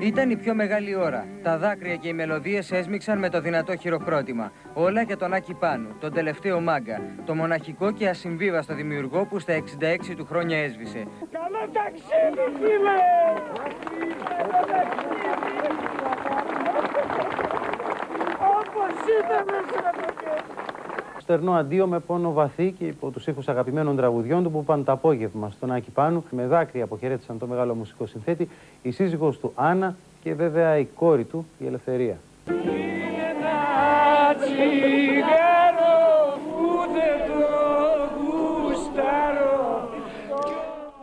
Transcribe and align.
Ήταν 0.00 0.30
η 0.30 0.36
πιο 0.36 0.54
μεγάλη 0.54 0.94
ώρα. 0.94 1.26
Τα 1.42 1.58
δάκρυα 1.58 1.96
και 1.96 2.08
οι 2.08 2.12
μελωδίες 2.12 2.72
έσμιξαν 2.72 3.18
με 3.18 3.28
το 3.28 3.40
δυνατό 3.40 3.76
χειροκρότημα. 3.76 4.52
Όλα 4.74 5.02
για 5.02 5.16
τον 5.16 5.32
Άκη 5.32 5.54
Πάνου, 5.54 5.96
τον 6.00 6.12
τελευταίο 6.12 6.60
μάγκα. 6.60 7.00
Το 7.26 7.34
μοναχικό 7.34 7.92
και 7.92 8.08
ασυμβίβαστο 8.08 8.74
δημιουργό 8.74 9.26
που 9.26 9.38
στα 9.38 9.54
66 9.54 10.14
του 10.16 10.26
χρόνια 10.26 10.58
έσβησε. 10.58 11.06
Καλό 11.30 11.70
ταξίδι, 11.72 12.58
φίλε! 12.58 12.98
Όπως 18.58 18.94
ήταν 19.20 19.48
Στερνό 21.28 21.52
αντίο 21.52 21.86
με 21.86 21.98
πόνο 21.98 22.32
βαθύ 22.32 22.74
και 22.78 22.84
υπό 22.84 23.10
τους 23.10 23.26
ήχους 23.26 23.48
αγαπημένων 23.48 23.96
τραγουδιών 23.96 24.42
του 24.42 24.50
που 24.50 24.64
πάνε 24.64 24.82
το 24.82 24.92
απόγευμα 24.92 25.50
στον 25.50 25.72
Άκη 25.72 25.90
Πάνου. 25.90 26.24
Με 26.30 26.46
δάκρυα 26.46 26.84
αποχαιρέτησαν 26.84 27.38
το 27.38 27.46
μεγάλο 27.46 27.74
μουσικό 27.74 28.06
συνθέτη, 28.06 28.48
η 28.82 28.90
σύζυγος 28.90 29.38
του 29.38 29.52
Άννα 29.54 29.96
και 30.22 30.34
βέβαια 30.34 30.78
η 30.78 30.84
κόρη 30.84 31.24
του, 31.24 31.46
η 31.58 31.66
Ελευθερία. 31.66 32.18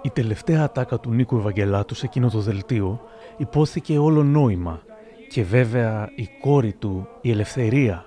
Η 0.02 0.10
τελευταία 0.10 0.64
ατάκα 0.64 1.00
του 1.00 1.10
Νίκου 1.12 1.38
Ευαγγελάτου 1.38 1.96
σε 1.96 2.06
εκείνο 2.06 2.30
το 2.30 2.40
δελτίο 2.40 3.02
υπόθηκε 3.38 3.98
όλο 3.98 4.24
νόημα 4.24 4.82
και 5.30 5.44
βέβαια 5.44 6.10
η 6.16 6.30
κόρη 6.42 6.74
του, 6.74 7.08
η 7.22 7.32
Ελευθερία. 7.32 8.06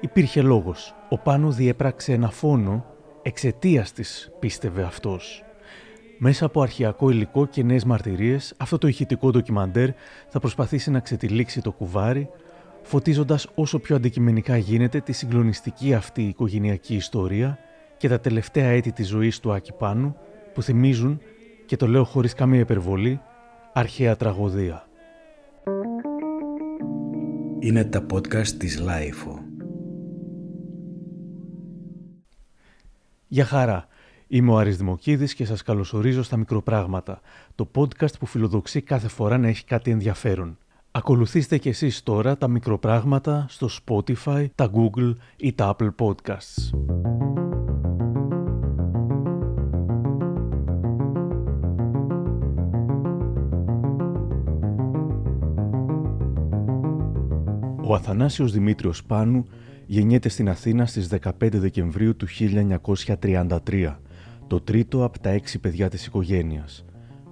Υπήρχε 0.00 0.42
λόγος. 0.42 0.95
Ο 1.08 1.18
Πάνου 1.18 1.52
διέπραξε 1.52 2.12
ένα 2.12 2.30
φόνο 2.30 2.84
εξαιτίας 3.22 3.92
της, 3.92 4.30
πίστευε 4.38 4.82
αυτός. 4.82 5.44
Μέσα 6.18 6.44
από 6.44 6.60
αρχειακό 6.60 7.10
υλικό 7.10 7.46
και 7.46 7.62
νέες 7.62 7.84
μαρτυρίες, 7.84 8.54
αυτό 8.56 8.78
το 8.78 8.88
ηχητικό 8.88 9.30
ντοκιμαντέρ 9.30 9.88
θα 10.28 10.40
προσπαθήσει 10.40 10.90
να 10.90 11.00
ξετυλίξει 11.00 11.60
το 11.60 11.72
κουβάρι, 11.72 12.28
φωτίζοντας 12.82 13.48
όσο 13.54 13.78
πιο 13.78 13.96
αντικειμενικά 13.96 14.56
γίνεται 14.56 15.00
τη 15.00 15.12
συγκλονιστική 15.12 15.94
αυτή 15.94 16.22
οικογενειακή 16.22 16.94
ιστορία 16.94 17.58
και 17.96 18.08
τα 18.08 18.20
τελευταία 18.20 18.68
έτη 18.68 18.92
της 18.92 19.08
ζωής 19.08 19.40
του 19.40 19.52
Άκη 19.52 19.72
Πάνου, 19.72 20.16
που 20.54 20.62
θυμίζουν, 20.62 21.20
και 21.66 21.76
το 21.76 21.86
λέω 21.86 22.04
χωρίς 22.04 22.34
καμία 22.34 22.60
υπερβολή, 22.60 23.20
αρχαία 23.72 24.16
τραγωδία. 24.16 24.88
Είναι 27.58 27.84
τα 27.84 28.06
podcast 28.12 28.48
της 28.48 28.80
LiFO. 28.80 29.45
Γεια 33.28 33.44
χαρά. 33.44 33.86
Είμαι 34.26 34.50
ο 34.50 34.58
Άρης 34.58 34.76
Δημοκίδης 34.76 35.34
και 35.34 35.44
σας 35.44 35.62
καλωσορίζω 35.62 36.22
στα 36.22 36.36
Μικροπράγματα, 36.36 37.20
το 37.54 37.70
podcast 37.74 38.18
που 38.18 38.26
φιλοδοξεί 38.26 38.80
κάθε 38.80 39.08
φορά 39.08 39.38
να 39.38 39.48
έχει 39.48 39.64
κάτι 39.64 39.90
ενδιαφέρον. 39.90 40.58
Ακολουθήστε 40.90 41.58
κι 41.58 41.68
εσείς 41.68 42.02
τώρα 42.02 42.36
τα 42.36 42.48
Μικροπράγματα 42.48 43.46
στο 43.48 43.68
Spotify, 43.84 44.46
τα 44.54 44.70
Google 44.74 45.14
ή 45.36 45.52
τα 45.52 45.76
Apple 45.76 45.90
Podcasts. 45.98 46.70
Ο 57.82 57.94
Αθανάσιος 57.94 58.52
Δημήτριος 58.52 59.04
Πάνου 59.04 59.46
γεννιέται 59.86 60.28
στην 60.28 60.48
Αθήνα 60.48 60.86
στις 60.86 61.08
15 61.08 61.30
Δεκεμβρίου 61.52 62.16
του 62.16 62.26
1933, 62.28 63.96
το 64.46 64.60
τρίτο 64.60 65.04
από 65.04 65.18
τα 65.18 65.30
έξι 65.30 65.58
παιδιά 65.58 65.88
της 65.88 66.06
οικογένειας. 66.06 66.84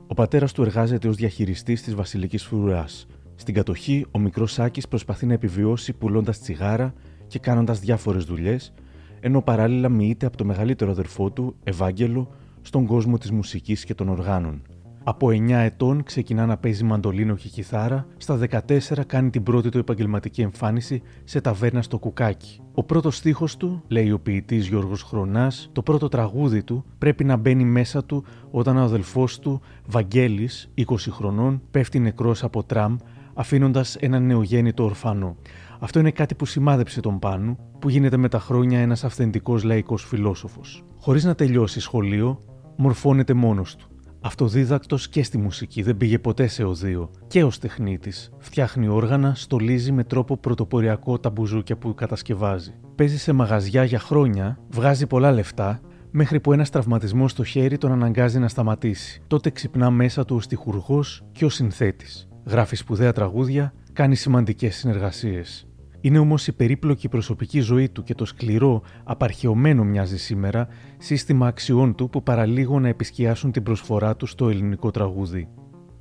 Ο 0.06 0.14
πατέρας 0.14 0.52
του 0.52 0.62
εργάζεται 0.62 1.08
ως 1.08 1.16
διαχειριστής 1.16 1.82
της 1.82 1.94
Βασιλικής 1.94 2.44
Φρουράς. 2.44 3.06
Στην 3.34 3.54
κατοχή, 3.54 4.06
ο 4.10 4.18
μικρός 4.18 4.52
Σάκης 4.52 4.88
προσπαθεί 4.88 5.26
να 5.26 5.32
επιβιώσει 5.32 5.92
πουλώντας 5.92 6.40
τσιγάρα 6.40 6.94
και 7.26 7.38
κάνοντας 7.38 7.80
διάφορες 7.80 8.24
δουλειές, 8.24 8.72
ενώ 9.20 9.42
παράλληλα 9.42 9.88
μοιείται 9.88 10.26
από 10.26 10.36
το 10.36 10.44
μεγαλύτερο 10.44 10.90
αδερφό 10.90 11.30
του, 11.30 11.56
Ευάγγελο, 11.64 12.30
στον 12.62 12.86
κόσμο 12.86 13.18
της 13.18 13.30
μουσικής 13.30 13.84
και 13.84 13.94
των 13.94 14.08
οργάνων. 14.08 14.62
Από 15.06 15.28
9 15.30 15.50
ετών 15.50 16.02
ξεκινά 16.02 16.46
να 16.46 16.56
παίζει 16.56 16.84
μαντολίνο 16.84 17.34
και 17.34 17.48
κιθάρα, 17.48 18.06
στα 18.16 18.38
14 18.50 18.78
κάνει 19.06 19.30
την 19.30 19.42
πρώτη 19.42 19.68
του 19.68 19.78
επαγγελματική 19.78 20.40
εμφάνιση 20.40 21.02
σε 21.24 21.40
ταβέρνα 21.40 21.82
στο 21.82 21.98
Κουκάκι. 21.98 22.60
Ο 22.74 22.82
πρώτος 22.82 23.16
στίχος 23.16 23.56
του, 23.56 23.82
λέει 23.88 24.10
ο 24.10 24.18
ποιητής 24.18 24.66
Γιώργος 24.66 25.02
Χρονάς, 25.02 25.70
το 25.72 25.82
πρώτο 25.82 26.08
τραγούδι 26.08 26.62
του 26.62 26.84
πρέπει 26.98 27.24
να 27.24 27.36
μπαίνει 27.36 27.64
μέσα 27.64 28.04
του 28.04 28.24
όταν 28.50 28.76
ο 28.76 28.80
αδελφός 28.80 29.38
του, 29.38 29.60
Βαγγέλης, 29.86 30.70
20 30.74 31.10
χρονών, 31.10 31.62
πέφτει 31.70 31.98
νεκρός 31.98 32.44
από 32.44 32.62
τραμ, 32.62 32.96
αφήνοντας 33.34 33.96
έναν 33.96 34.26
νεογέννητο 34.26 34.84
ορφανό. 34.84 35.36
Αυτό 35.80 35.98
είναι 35.98 36.10
κάτι 36.10 36.34
που 36.34 36.46
σημάδεψε 36.46 37.00
τον 37.00 37.18
Πάνου, 37.18 37.58
που 37.78 37.88
γίνεται 37.88 38.16
με 38.16 38.28
τα 38.28 38.38
χρόνια 38.38 38.78
ένας 38.78 39.04
αυθεντικός 39.04 39.62
λαϊκός 39.62 40.04
φιλόσοφος. 40.04 40.84
Χωρίς 41.00 41.24
να 41.24 41.34
τελειώσει 41.34 41.80
σχολείο, 41.80 42.40
μορφώνεται 42.76 43.32
μόνος 43.34 43.76
του. 43.76 43.88
Αυτοδίδακτος 44.26 45.08
και 45.08 45.22
στη 45.22 45.38
μουσική, 45.38 45.82
δεν 45.82 45.96
πήγε 45.96 46.18
ποτέ 46.18 46.46
σε 46.46 46.64
οδείο. 46.64 47.10
Και 47.26 47.44
ως 47.44 47.58
τεχνίτης. 47.58 48.30
Φτιάχνει 48.38 48.88
όργανα, 48.88 49.34
στολίζει 49.34 49.92
με 49.92 50.04
τρόπο 50.04 50.36
πρωτοποριακό 50.36 51.18
τα 51.18 51.30
μπουζούκια 51.30 51.76
που 51.76 51.94
κατασκευάζει. 51.94 52.74
Παίζει 52.94 53.18
σε 53.18 53.32
μαγαζιά 53.32 53.84
για 53.84 53.98
χρόνια, 53.98 54.58
βγάζει 54.70 55.06
πολλά 55.06 55.32
λεφτά, 55.32 55.80
μέχρι 56.10 56.40
που 56.40 56.52
ένας 56.52 56.70
τραυματισμός 56.70 57.30
στο 57.30 57.44
χέρι 57.44 57.78
τον 57.78 57.92
αναγκάζει 57.92 58.38
να 58.38 58.48
σταματήσει. 58.48 59.22
Τότε 59.26 59.50
ξυπνά 59.50 59.90
μέσα 59.90 60.24
του 60.24 60.36
ω 60.36 60.46
τυχουργό 60.48 61.04
και 61.32 61.44
ω 61.44 61.48
συνθέτης. 61.48 62.28
Γράφει 62.44 62.76
σπουδαία 62.76 63.12
τραγούδια, 63.12 63.72
κάνει 63.92 64.14
σημαντικές 64.14 64.76
συνεργασίες. 64.76 65.66
Είναι 66.04 66.18
όμως 66.18 66.46
η 66.46 66.52
περίπλοκη 66.52 67.08
προσωπική 67.08 67.60
ζωή 67.60 67.88
του 67.88 68.02
και 68.02 68.14
το 68.14 68.24
σκληρό, 68.24 68.82
απαρχαιωμένο 69.04 69.84
μοιάζει 69.84 70.18
σήμερα, 70.18 70.68
σύστημα 70.98 71.46
αξιών 71.46 71.94
του 71.94 72.10
που 72.10 72.22
παραλίγο 72.22 72.80
να 72.80 72.88
επισκιάσουν 72.88 73.52
την 73.52 73.62
προσφορά 73.62 74.16
του 74.16 74.26
στο 74.26 74.48
ελληνικό 74.48 74.90
τραγούδι. 74.90 75.48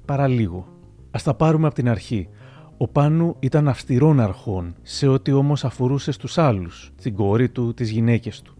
Παραλίγο. 0.05 0.67
Α 1.11 1.19
τα 1.23 1.33
πάρουμε 1.33 1.65
από 1.65 1.75
την 1.75 1.89
αρχή. 1.89 2.29
Ο 2.77 2.87
Πάνου 2.87 3.35
ήταν 3.39 3.67
αυστηρών 3.67 4.19
αρχών, 4.19 4.75
σε 4.81 5.07
ό,τι 5.07 5.31
όμως 5.31 5.65
αφορούσε 5.65 6.11
στους 6.11 6.37
άλλους, 6.37 6.91
την 7.01 7.15
κόρη 7.15 7.49
του, 7.49 7.73
τις 7.73 7.89
γυναίκες 7.89 8.41
του. 8.41 8.52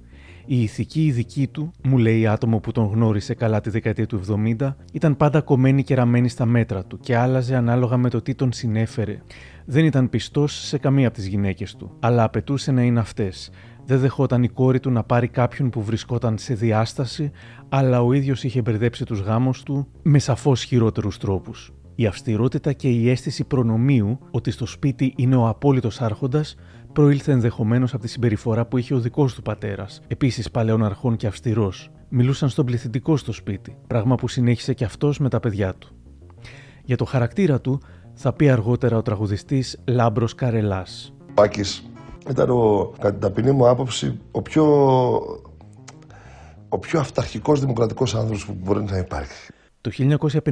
Η 0.46 0.62
ηθική 0.62 1.06
ειδική 1.06 1.48
του, 1.48 1.72
μου 1.84 1.98
λέει 1.98 2.28
άτομο 2.28 2.60
που 2.60 2.72
τον 2.72 2.86
γνώρισε 2.86 3.34
καλά 3.34 3.62
τη 3.62 3.70
δεκαετία 3.70 4.06
του 4.06 4.22
70, 4.60 4.76
ήταν 4.94 5.18
πάντα 5.18 5.42
κομμένη 5.42 5.84
και 5.84 5.96
ραμμένη 5.96 6.30
στα 6.30 6.46
μέτρα 6.46 6.84
του 6.84 7.00
και 7.00 7.18
άλλαζε 7.18 7.56
ανάλογα 7.56 7.98
με 7.98 8.10
το 8.10 8.22
τι 8.22 8.36
τον 8.36 8.52
συνέφερε. 8.52 9.22
Δεν 9.66 9.86
ήταν 9.86 10.10
πιστός 10.10 10.54
σε 10.54 10.78
καμία 10.78 11.08
από 11.08 11.16
τις 11.16 11.28
γυναίκες 11.28 11.76
του, 11.76 11.98
αλλά 12.00 12.24
απαιτούσε 12.24 12.72
να 12.72 12.82
είναι 12.82 13.00
αυτές. 13.00 13.52
Δεν 13.86 14.00
δεχόταν 14.00 14.44
η 14.44 14.48
κόρη 14.48 14.80
του 14.80 14.92
να 14.92 15.04
πάρει 15.04 15.28
κάποιον 15.28 15.70
που 15.70 15.84
βρισκόταν 15.84 16.38
σε 16.38 16.54
διάσταση, 16.54 17.32
αλλά 17.70 18.02
ο 18.02 18.14
ίδιος 18.14 18.44
είχε 18.44 18.62
μπερδέψει 18.62 19.06
τους 19.06 19.20
γάμους 19.20 19.64
του 19.64 19.88
με 20.02 20.20
σαφώς 20.20 20.64
χειρότερους 20.64 21.18
τρόπους. 21.18 21.74
Η 21.96 22.06
αυστηρότητα 22.06 22.74
και 22.74 22.90
η 22.90 23.10
αίσθηση 23.10 23.44
προνομίου 23.44 24.20
ότι 24.32 24.52
στο 24.52 24.66
σπίτι 24.66 25.14
είναι 25.18 25.36
ο 25.36 25.48
απόλυτος 25.48 26.02
άρχοντας 26.02 26.56
προήλθε 26.94 27.32
ενδεχομένως 27.32 27.94
από 27.94 28.04
τη 28.04 28.10
συμπεριφορά 28.10 28.66
που 28.66 28.78
είχε 28.78 28.94
ο 28.94 29.00
δικός 29.00 29.34
του 29.34 29.42
πατέρας, 29.42 30.02
επίσης 30.08 30.52
παλαιών 30.52 30.84
αρχών 30.84 31.16
και 31.16 31.28
αυστηρός. 31.28 31.92
Μιλούσαν 32.10 32.50
στον 32.50 32.66
πληθυντικό 32.66 33.18
στο 33.18 33.32
σπίτι, 33.32 33.78
πράγμα 33.88 34.16
που 34.16 34.28
συνέχισε 34.28 34.74
και 34.74 34.86
αυτός 34.86 35.20
με 35.20 35.30
τα 35.30 35.40
παιδιά 35.40 35.74
του. 35.74 35.96
Για 36.84 36.98
το 36.98 37.06
χαρακτήρα 37.06 37.62
του 37.62 37.82
θα 38.14 38.34
πει 38.34 38.50
αργότερα 38.50 38.98
ο 38.98 39.02
τραγουδιστής 39.02 39.80
Λάμπρος 39.88 40.36
Καρελάς. 40.36 41.14
Ο 41.38 41.42
Άκης 41.42 41.90
ήταν, 42.30 42.50
ο, 42.50 42.92
κατά 42.96 43.12
την 43.12 43.20
ταπεινή 43.20 43.52
μου 43.52 43.68
άποψη, 43.68 44.20
ο 44.32 44.42
πιο, 44.42 44.66
ο 46.70 46.80
πιο 46.80 47.00
αυταρχικός 47.00 47.60
δημοκρατικός 47.60 48.16
άνθρωπος 48.16 48.46
που 48.46 48.58
μπορεί 48.64 48.84
να 48.84 48.98
υπάρχει. 48.98 49.52
Το 49.82 49.92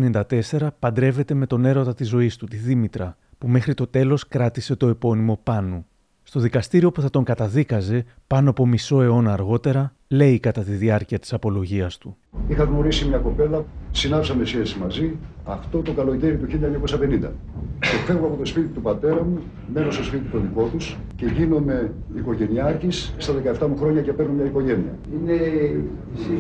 1954 0.02 0.68
παντρεύεται 0.80 1.34
με 1.34 1.46
τον 1.46 1.66
έρωτα 1.66 1.94
της 1.94 2.08
ζωής 2.08 2.36
του, 2.36 2.46
τη 2.46 2.56
Δήμητρα, 2.56 3.18
που 3.38 3.48
μέχρι 3.48 3.74
το 3.74 3.88
τέλος 3.88 4.28
κράτησε 4.28 4.76
το 4.76 4.88
επώνυμο 4.88 5.40
Πάνου. 5.44 5.86
Στο 6.32 6.40
δικαστήριο 6.40 6.92
που 6.92 7.02
θα 7.02 7.10
τον 7.10 7.24
καταδίκαζε 7.24 8.06
πάνω 8.28 8.50
από 8.50 8.66
μισό 8.66 9.02
αιώνα 9.02 9.34
αργότερα, 9.34 9.94
λέει 10.08 10.40
κατά 10.40 10.64
τη 10.64 10.72
διάρκεια 10.72 11.20
της 11.20 11.34
απολογίας 11.34 11.98
του. 11.98 12.18
Είχα 12.48 12.64
γνωρίσει 12.64 13.08
μια 13.08 13.18
κοπέλα, 13.18 13.66
συνάψαμε 13.92 14.46
σχέση 14.46 14.80
μαζί, 14.80 15.16
αυτό 15.46 15.80
το 15.80 15.92
καλοκαίρι 15.92 16.38
του 16.38 16.46
1950. 16.46 17.32
Και 17.80 17.88
φεύγω 18.06 18.26
από 18.26 18.36
το 18.36 18.46
σπίτι 18.46 18.68
του 18.68 18.82
πατέρα 18.82 19.24
μου, 19.24 19.40
μένω 19.74 19.92
στο 19.92 20.04
σπίτι 20.04 20.30
το 20.32 20.40
δικό 20.40 20.64
τους 20.64 20.98
και 21.16 21.26
γίνομαι 21.26 21.94
οικογενειάρχης 22.16 23.14
στα 23.18 23.34
17 23.62 23.68
μου 23.68 23.78
χρόνια 23.78 24.02
και 24.02 24.14
παίρνω 24.14 24.34
μια 24.34 24.46
οικογένεια. 24.46 24.98
Είναι, 25.14 25.34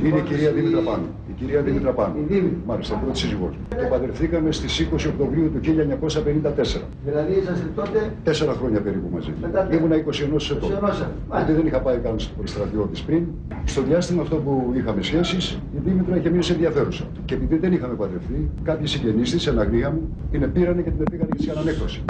Είναι 0.05 0.17
η 0.17 0.21
κυρία 0.21 0.51
Δήμητρα 0.51 0.81
Πάνου. 0.81 1.07
Η 1.41 1.45
κυρία 1.45 1.61
Δήμητρα 1.61 1.91
Πάνου. 1.91 2.15
Η 2.19 2.25
Δήμητρα. 2.33 2.57
Μάλιστα, 2.65 2.95
πρώτη 2.95 3.17
σύζυγός 3.17 3.49
μου. 3.55 3.65
Και 3.79 3.85
παντρευθήκαμε 3.93 4.51
στις 4.51 4.79
20 4.79 5.07
Οκτωβρίου 5.07 5.51
του 5.51 5.59
1954. 5.59 6.81
Δηλαδή 7.05 7.33
είσαστε 7.39 7.67
τότε. 7.75 7.99
Τέσσερα 8.23 8.53
χρόνια 8.53 8.79
περίπου 8.81 9.09
μαζί. 9.13 9.31
Μετά- 9.41 9.67
Ήμουνα 9.71 9.95
21 9.95 10.51
ετών. 10.51 10.69
21. 10.71 11.11
Γιατί 11.35 11.51
δεν 11.51 11.65
είχα 11.65 11.79
πάει 11.81 11.97
καν 11.97 12.19
στο 12.19 12.41
στρατιώτης 12.43 13.01
πριν. 13.01 13.23
Στο 13.63 13.81
διάστημα 13.81 14.21
αυτό 14.21 14.35
που 14.35 14.73
είχαμε 14.75 15.01
σχέσεις, 15.01 15.51
η 15.51 15.79
Δήμητρα 15.85 16.17
είχε 16.17 16.29
μείνει 16.29 16.43
σε 16.43 16.53
ενδιαφέρουσα. 16.53 17.03
Και 17.25 17.33
επειδή 17.33 17.55
δεν 17.57 17.73
είχαμε 17.73 17.93
παντρευτεί, 17.93 18.49
κάποιοι 18.63 18.87
συγγενείς 18.87 19.31
της, 19.31 19.47
εν 19.47 19.59
αγνία 19.59 19.89
μου, 19.91 20.01
την 20.31 20.51
πήρανε 20.51 20.81
και 20.81 20.89
την 20.89 21.03
πήγανε 21.11 21.29
και 21.37 21.43
τη 21.43 21.49
ανέκδοση. 21.59 22.01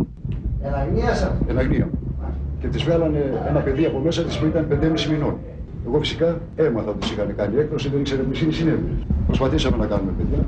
Εν 0.64 0.74
αγνία 0.74 1.14
σα. 1.16 1.28
Εν 1.52 1.58
αγνία 1.60 1.86
μου. 1.92 2.00
Και 2.60 2.68
της 2.68 2.84
βγάλανε 2.84 3.42
ένα 3.50 3.60
παιδί 3.60 3.86
από 3.86 4.00
μέσα 4.00 4.22
της 4.24 4.38
που 4.38 4.46
ήταν 4.46 4.68
5,5 4.70 5.08
μηνών. 5.12 5.36
Εγώ 5.86 6.00
φυσικά 6.00 6.42
έμαθα 6.56 6.90
ότι 6.90 7.08
είχαν 7.14 7.36
κάνει 7.36 7.58
έκδοση, 7.58 7.90
δεν 7.90 8.00
ήξερα 8.00 8.24
τι 8.24 8.52
συνέβη. 8.52 9.06
Προσπαθήσαμε 9.26 9.78
να 9.78 9.86
κάνουμε 9.86 10.12
παιδιά. 10.12 10.48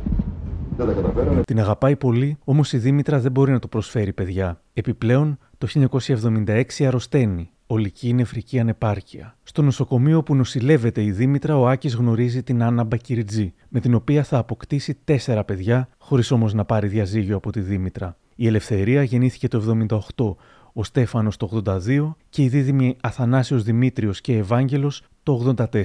Δεν 0.77 0.88
τα 0.88 0.94
καταφέραμε. 0.94 1.41
Την 1.41 1.59
αγαπάει 1.59 1.95
πολύ, 1.95 2.38
όμως 2.44 2.74
η 2.74 2.77
Δήμητρα 2.77 3.19
δεν 3.19 3.31
μπορεί 3.31 3.51
να 3.51 3.59
το 3.59 3.68
προσφέρει 3.68 4.13
παιδιά. 4.13 4.62
Επιπλέον, 4.74 5.38
το 5.57 5.68
1976 5.68 6.63
αρρωσταίνει 6.80 7.50
ολική 7.68 8.13
νεφρική 8.13 8.59
ανεπάρκεια. 8.59 9.38
Στο 9.44 9.62
νοσοκομείο 9.62 10.24
που 10.24 10.35
νοσηλεύεται 10.35 11.03
η 11.03 11.12
Δήμητρα, 11.12 11.57
ο 11.57 11.68
Άκης 11.68 11.95
γνωρίζει 11.95 12.44
την 12.44 12.63
Άννα 12.63 12.83
Μπακυριτζή, 12.83 13.53
με 13.69 13.79
την 13.79 13.94
οποία 13.94 14.24
θα 14.24 14.38
αποκτήσει 14.38 14.97
τέσσερα 15.03 15.44
παιδιά, 15.44 15.88
χωρίς 15.97 16.31
όμως 16.31 16.53
να 16.53 16.65
πάρει 16.65 16.88
διαζύγιο 16.88 17.36
από 17.36 17.51
τη 17.51 17.59
Δήμητρα. 17.59 18.18
Η 18.36 18.47
Ελευθερία 18.47 19.03
γεννήθηκε 19.03 19.47
το 19.47 19.88
78, 20.18 20.36
ο 20.73 20.83
Στέφανος 20.83 21.37
το 21.37 21.61
82 21.65 22.15
και 22.29 22.43
η 22.43 22.47
δίδυμη 22.47 22.97
Αθανάσιος 23.01 23.63
Δημήτριος 23.63 24.21
και 24.21 24.37
Ευάγγελος 24.37 25.03
το 25.23 25.55
84. 25.57 25.75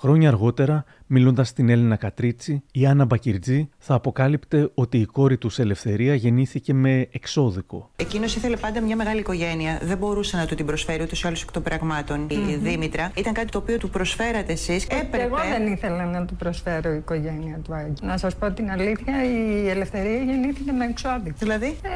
Χρόνια 0.00 0.28
αργότερα, 0.28 0.84
μιλώντας 1.06 1.48
στην 1.48 1.68
Έλληνα 1.68 1.96
Κατρίτσι, 1.96 2.62
η 2.72 2.86
Άννα 2.86 3.04
Μπακυρτζή 3.04 3.68
θα 3.78 3.94
αποκάλυπτε 3.94 4.70
ότι 4.74 4.98
η 4.98 5.04
κόρη 5.04 5.36
τους 5.38 5.54
σε 5.54 5.62
ελευθερία 5.62 6.14
γεννήθηκε 6.14 6.74
με 6.74 7.08
εξώδικο. 7.12 7.90
Εκείνος 7.96 8.36
ήθελε 8.36 8.56
πάντα 8.56 8.80
μια 8.80 8.96
μεγάλη 8.96 9.20
οικογένεια. 9.20 9.80
Δεν 9.82 9.98
μπορούσε 9.98 10.36
να 10.36 10.46
του 10.46 10.54
την 10.54 10.66
προσφέρει 10.66 11.02
ούτως 11.02 11.22
ή 11.22 11.26
άλλως 11.26 11.42
εκ 11.42 11.50
των 11.50 11.62
πραγμάτων. 11.62 12.26
Η 12.28 12.56
Δήμητρα 12.56 13.12
ήταν 13.14 13.32
κάτι 13.32 13.50
το 13.50 13.58
οποίο 13.58 13.78
του 13.78 13.90
προσφέρατε 13.90 14.52
εσείς. 14.52 14.84
Έπρεπε. 14.84 15.22
Εγώ 15.22 15.36
δεν 15.36 15.72
ήθελα 15.72 16.04
να 16.04 16.24
του 16.24 16.34
προσφέρω 16.34 16.92
η 16.92 16.96
οικογένεια 16.96 17.60
του 17.64 17.74
Άγγι. 17.74 17.92
Να 18.02 18.16
σας 18.16 18.36
πω 18.36 18.50
την 18.50 18.70
αλήθεια, 18.70 19.24
η 19.24 19.68
ελευθερία 19.68 20.22
γεννήθηκε 20.22 20.72
με 20.72 20.84
εξώδικο. 20.84 21.36
Δηλαδή; 21.38 21.66
Ε, 21.66 21.88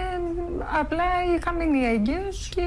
απλά 0.81 1.05
είχα 1.37 1.53
μείνει 1.53 1.85
έγκυος 1.85 2.49
και 2.55 2.63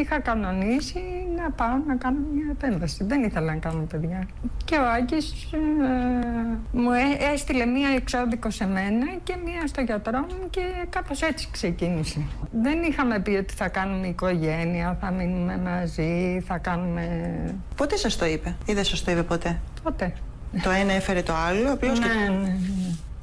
είχα 0.00 0.20
κανονίσει 0.20 1.00
να 1.42 1.50
πάω 1.50 1.76
να 1.86 1.96
κάνω 1.96 2.18
μια 2.34 2.46
επέμβαση. 2.50 3.04
Δεν 3.04 3.22
ήθελα 3.22 3.52
να 3.52 3.58
κάνω 3.58 3.82
παιδιά. 3.82 4.26
Και 4.64 4.76
ο 4.76 4.88
Άκης 4.96 5.32
ε, 5.52 5.58
μου 6.72 6.90
έστειλε 7.32 7.66
μία 7.66 7.88
εξώδικο 7.88 8.50
σε 8.50 8.66
μένα 8.66 9.06
και 9.22 9.34
μία 9.44 9.66
στο 9.66 9.80
γιατρό 9.80 10.18
μου 10.18 10.50
και 10.50 10.60
κάπως 10.90 11.22
έτσι 11.22 11.48
ξεκίνησε. 11.50 12.20
Δεν 12.62 12.82
είχαμε 12.82 13.20
πει 13.20 13.30
ότι 13.30 13.54
θα 13.54 13.68
κάνουμε 13.68 14.06
οικογένεια, 14.06 14.98
θα 15.00 15.10
μείνουμε 15.10 15.58
μαζί, 15.58 16.42
θα 16.46 16.58
κάνουμε... 16.58 17.04
Πότε 17.76 17.96
σας 17.96 18.16
το 18.16 18.26
είπε 18.26 18.54
ή 18.66 18.72
δεν 18.72 18.84
σας 18.84 19.04
το 19.04 19.10
είπε 19.10 19.22
ποτέ; 19.22 19.60
Ποτέ. 19.82 20.12
Το 20.62 20.70
ένα 20.70 20.92
έφερε 20.92 21.22
το 21.22 21.34
άλλο, 21.34 21.72
απλώς 21.72 21.98
ναι, 21.98 22.06
και... 22.06 22.30
ναι, 22.30 22.36
ναι, 22.36 22.56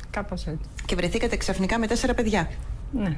κάπως 0.10 0.48
έτσι. 0.48 0.70
Και 0.86 0.96
βρεθήκατε 0.96 1.38
ξαφνικά 1.38 1.80
με 1.80 1.88
τέσσερα 1.88 2.14
παιδιά. 2.14 2.50
Ναι. 2.92 3.18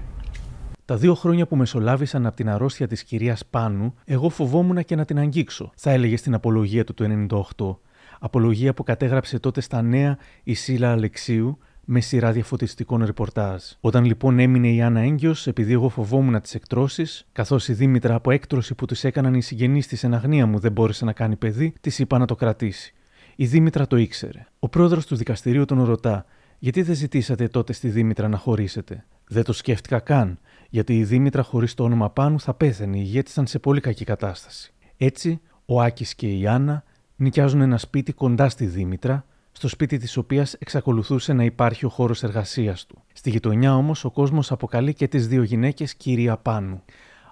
Τα 0.92 0.98
δύο 0.98 1.16
χρόνια 1.16 1.48
που 1.48 1.56
μεσολάβησαν 1.56 2.26
από 2.26 2.36
την 2.36 2.50
αρρώστια 2.50 2.88
της 2.88 3.04
κυρίας 3.04 3.46
Πάνου, 3.46 3.94
εγώ 4.06 4.30
φοβόμουν 4.30 4.84
και 4.84 4.96
να 4.96 5.06
την 5.06 5.20
αγγίξω, 5.20 5.72
θα 5.76 5.92
έλεγε 5.92 6.18
στην 6.18 6.34
απολογία 6.34 6.84
του 6.84 6.94
του 6.94 7.28
98 7.58 7.76
απολογία 8.20 8.74
που 8.74 8.84
κατέγραψε 8.84 9.40
τότε 9.40 9.62
στα 9.62 9.82
νέα 9.82 10.18
η 10.44 10.54
Σίλα 10.54 10.92
Αλεξίου 10.92 11.58
με 11.86 12.00
σειρά 12.00 12.32
διαφωτιστικών 12.32 13.06
ρεπορτάζ. 13.06 13.64
Όταν 13.80 14.06
λοιπόν 14.06 14.40
έμεινε 14.40 14.68
η 14.68 14.82
Άννα 14.82 15.00
έγκυος, 15.00 15.48
επειδή 15.48 15.74
εγώ 15.74 15.90
φοβόμουν 15.90 16.42
τις 16.42 16.56
εκτρώσεις, 16.56 17.28
καθώς 17.32 17.68
η 17.68 17.74
Δήμητρα 17.74 18.16
από 18.16 18.32
έκτρωση 18.32 18.76
που 18.76 18.86
τη 18.86 19.08
έκαναν 19.08 19.34
οι 19.34 19.42
συγγενείς 19.42 19.88
της 19.88 20.04
εν 20.04 20.14
αγνία 20.14 20.46
μου 20.46 20.60
δεν 20.60 20.72
μπόρεσε 20.72 21.06
να 21.06 21.14
κάνει 21.14 21.36
παιδί, 21.36 21.74
της 21.82 22.00
είπα 22.00 22.18
να 22.18 22.26
το 22.26 22.36
κρατήσει. 22.36 22.94
Η 23.36 23.46
Δήμητρα 23.46 23.88
το 23.88 23.98
ήξερε. 23.98 24.48
Ο 24.60 24.70
πρόεδρος 24.70 25.06
του 25.06 25.16
δικαστηρίου 25.16 25.66
τον 25.66 25.84
ρωτά, 25.84 26.26
γιατί 26.60 26.82
δεν 26.82 26.96
ζητήσατε 26.96 27.48
τότε 27.48 27.74
στη 27.74 27.90
Δήμητρα 27.90 28.28
να 28.28 28.38
χωρίσετε; 28.38 29.06
Δεν 29.28 29.44
το 29.44 29.54
σκέφτηκα 29.54 30.00
καν, 30.00 30.40
γιατί 30.74 30.98
η 30.98 31.04
Δήμητρα 31.04 31.44
χωρίς 31.44 31.74
το 31.74 31.84
όνομα 31.84 32.10
πάνω 32.10 32.40
θα 32.40 32.54
πέθανε, 32.54 32.98
γιατί 32.98 33.32
ήταν 33.32 33.48
σε 33.48 33.60
πολύ 33.60 33.80
κακή 33.80 34.04
κατάσταση. 34.06 34.74
Έτσι, 34.98 35.42
ο 35.66 35.82
Άκης 35.82 36.16
και 36.16 36.38
η 36.38 36.48
Άννα 36.48 36.84
νοικιάζουν 37.16 37.62
ένα 37.62 37.78
σπίτι 37.78 38.14
κοντά 38.14 38.50
στη 38.50 38.66
Δήμητρα, 38.66 39.26
στο 39.52 39.68
σπίτι 39.68 39.98
της 39.98 40.18
οποίας 40.18 40.54
εξακολουθούσε 40.54 41.34
να 41.34 41.44
υπάρχει 41.44 41.86
ο 41.86 41.90
χώρος 41.90 42.24
εργασίας 42.24 42.86
του. 42.86 43.04
Στη 43.14 43.30
γειτονιά 43.30 43.76
όμως 43.76 44.06
ο 44.06 44.12
κόσμος 44.12 44.52
αποκαλεί 44.52 44.94
και 44.94 45.08
τις 45.08 45.28
δύο 45.28 45.44
γυναίκες 45.44 45.96
κυρία 45.96 46.38
Πάνου. 46.38 46.84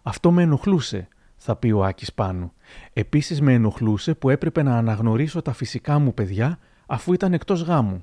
Αυτό 0.04 0.32
με 0.32 0.42
ενοχλούσε, 0.42 1.08
θα 1.38 1.56
πει 1.56 1.72
ο 1.72 1.84
Άκης 1.84 2.14
Πάνου. 2.14 2.52
Επίσης 2.94 3.42
με 3.42 3.54
ενοχλούσε 3.54 4.14
που 4.14 4.30
έπρεπε 4.30 4.64
να 4.64 4.78
αναγνωρίσω 4.78 5.42
τα 5.42 5.54
φυσικά 5.54 6.00
μου 6.00 6.14
παιδιά 6.14 6.60
αφού 6.86 7.14
ήταν 7.14 7.34
εκτός 7.34 7.62
γάμου. 7.62 8.02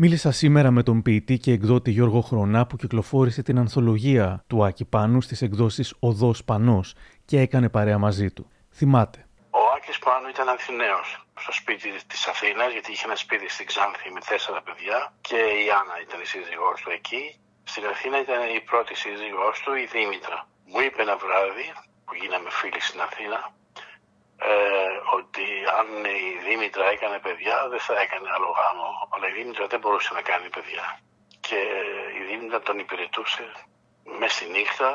Μίλησα 0.00 0.30
σήμερα 0.32 0.70
με 0.70 0.82
τον 0.82 1.02
ποιητή 1.02 1.38
και 1.38 1.52
εκδότη 1.52 1.90
Γιώργο 1.90 2.20
Χρονά 2.20 2.66
που 2.66 2.76
κυκλοφόρησε 2.76 3.42
την 3.42 3.58
ανθολογία 3.58 4.44
του 4.46 4.64
Άκη 4.64 4.84
Πάνου 4.84 5.20
στις 5.20 5.42
εκδόσεις 5.42 5.94
«Οδός 5.98 6.44
Πανός» 6.44 6.94
και 7.24 7.36
έκανε 7.40 7.68
παρέα 7.68 7.98
μαζί 7.98 8.30
του. 8.30 8.44
Θυμάται. 8.78 9.18
Άκης 9.76 9.98
πάνω 9.98 10.28
ήταν 10.34 10.48
Αθηναίος 10.48 11.08
στο 11.42 11.52
σπίτι 11.60 11.88
της 12.10 12.26
Αθήνας 12.32 12.70
γιατί 12.72 12.88
είχε 12.92 13.04
ένα 13.10 13.16
σπίτι 13.24 13.46
στην 13.54 13.66
Ξάνθη 13.70 14.08
με 14.14 14.20
τέσσερα 14.28 14.60
παιδιά 14.66 14.98
και 15.28 15.40
η 15.64 15.66
Άννα 15.78 15.96
ήταν 16.06 16.18
η 16.26 16.28
σύζυγός 16.32 16.76
του 16.82 16.90
εκεί. 16.98 17.24
Στην 17.72 17.84
Αθήνα 17.92 18.16
ήταν 18.24 18.40
η 18.58 18.60
πρώτη 18.70 18.94
σύζυγός 19.02 19.56
του 19.64 19.72
η 19.82 19.84
Δήμητρα. 19.94 20.38
Μου 20.70 20.78
είπε 20.84 20.98
ένα 21.06 21.16
βράδυ 21.24 21.68
που 22.04 22.12
γίναμε 22.20 22.48
φίλοι 22.58 22.80
στην 22.88 23.00
Αθήνα 23.06 23.40
ε, 24.38 24.90
ότι 25.18 25.46
αν 25.78 25.88
η 26.04 26.22
Δήμητρα 26.46 26.86
έκανε 26.94 27.18
παιδιά 27.26 27.56
δεν 27.72 27.80
θα 27.86 27.94
έκανε 28.04 28.28
άλλο 28.34 28.50
γάμο. 28.58 28.88
Αλλά 29.12 29.26
η 29.30 29.32
Δήμητρα 29.38 29.66
δεν 29.72 29.80
μπορούσε 29.80 30.10
να 30.18 30.22
κάνει 30.30 30.48
παιδιά. 30.56 30.86
Και 31.46 31.60
η 32.18 32.22
Δήμητρα 32.28 32.60
τον 32.60 32.78
υπηρετούσε 32.84 33.44
μες 34.18 34.32
στη 34.32 34.46
νύχτα 34.54 34.90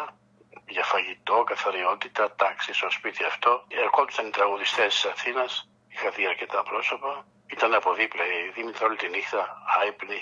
για 0.76 0.84
φαγητό, 0.84 1.38
καθαριότητα, 1.52 2.24
τάξη 2.42 2.74
στο 2.74 2.90
σπίτι 2.98 3.24
αυτό. 3.32 3.52
Ερχόντουσαν 3.84 4.28
οι 4.28 4.34
τραγουδιστές 4.38 4.90
της 4.94 5.06
Αθήνας, 5.14 5.52
είχα 5.94 6.10
δει 6.16 6.24
αρκετά 6.34 6.60
πρόσωπα. 6.70 7.26
Ήταν 7.56 7.74
από 7.74 7.94
δίπλα 7.94 8.24
η 8.26 8.52
Δήμητρα 8.56 8.86
όλη 8.88 8.98
τη 8.98 9.08
νύχτα, 9.16 9.42
άϊπνη, 9.80 10.22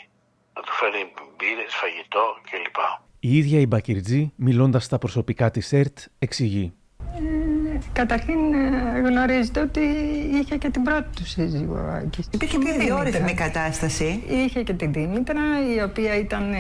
να 0.56 0.62
του 0.62 0.74
φέρνει 0.80 1.04
μπύρες, 1.36 1.76
φαγητό 1.82 2.26
κλπ. 2.50 2.80
Η 3.20 3.38
ίδια 3.38 3.60
η 3.60 3.68
Μπακυρτζή, 3.68 4.34
μιλώντας 4.36 4.84
στα 4.84 4.98
προσωπικά 4.98 5.52
της 5.52 5.74
ΕΡΤ, 5.74 5.98
εξηγεί. 6.20 6.74
Καταρχήν 7.94 8.54
ε, 8.54 9.00
γνωρίζετε 9.00 9.60
ότι 9.60 9.80
είχε 10.42 10.58
και 10.58 10.70
την 10.70 10.84
πρώτη 10.84 11.08
του 11.16 11.26
σύζυγο. 11.26 12.02
Υπήρχε 12.32 12.58
μια 12.58 12.74
διόρυθμη 12.74 13.34
κατάσταση. 13.34 14.24
Είχε 14.28 14.64
και 14.64 14.74
την 14.74 14.94
Δήμητρα, 14.94 15.42
η 15.76 15.84
οποία 15.84 16.18
ήταν 16.18 16.54
ε, 16.54 16.58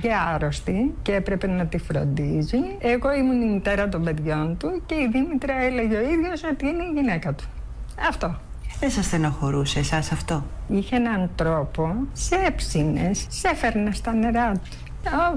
και 0.00 0.10
άρρωστη 0.34 0.94
και 1.02 1.14
έπρεπε 1.14 1.46
να 1.46 1.66
τη 1.66 1.78
φροντίζει. 1.78 2.58
Εγώ 2.78 3.14
ήμουν 3.14 3.42
η 3.42 3.52
μητέρα 3.52 3.88
των 3.88 4.04
παιδιών 4.04 4.56
του 4.56 4.82
και 4.86 4.94
η 4.94 5.08
Δήμητρα 5.12 5.54
έλεγε 5.62 5.96
ο 5.96 6.00
ίδιος 6.00 6.42
ότι 6.52 6.66
είναι 6.66 6.82
η 6.82 6.92
γυναίκα 6.94 7.32
του. 7.32 7.44
Αυτό. 8.08 8.38
Δεν 8.80 8.90
σας 8.90 9.04
στενοχωρούσε 9.04 9.78
εσάς 9.78 10.12
αυτό; 10.12 10.44
Είχε 10.68 10.96
έναν 10.96 11.30
τρόπο, 11.34 11.94
σε 12.12 12.34
έψινες, 12.46 13.26
σε 13.28 13.48
έφερνε 13.48 13.92
στα 13.92 14.12
νερά 14.12 14.52
του. 14.52 14.87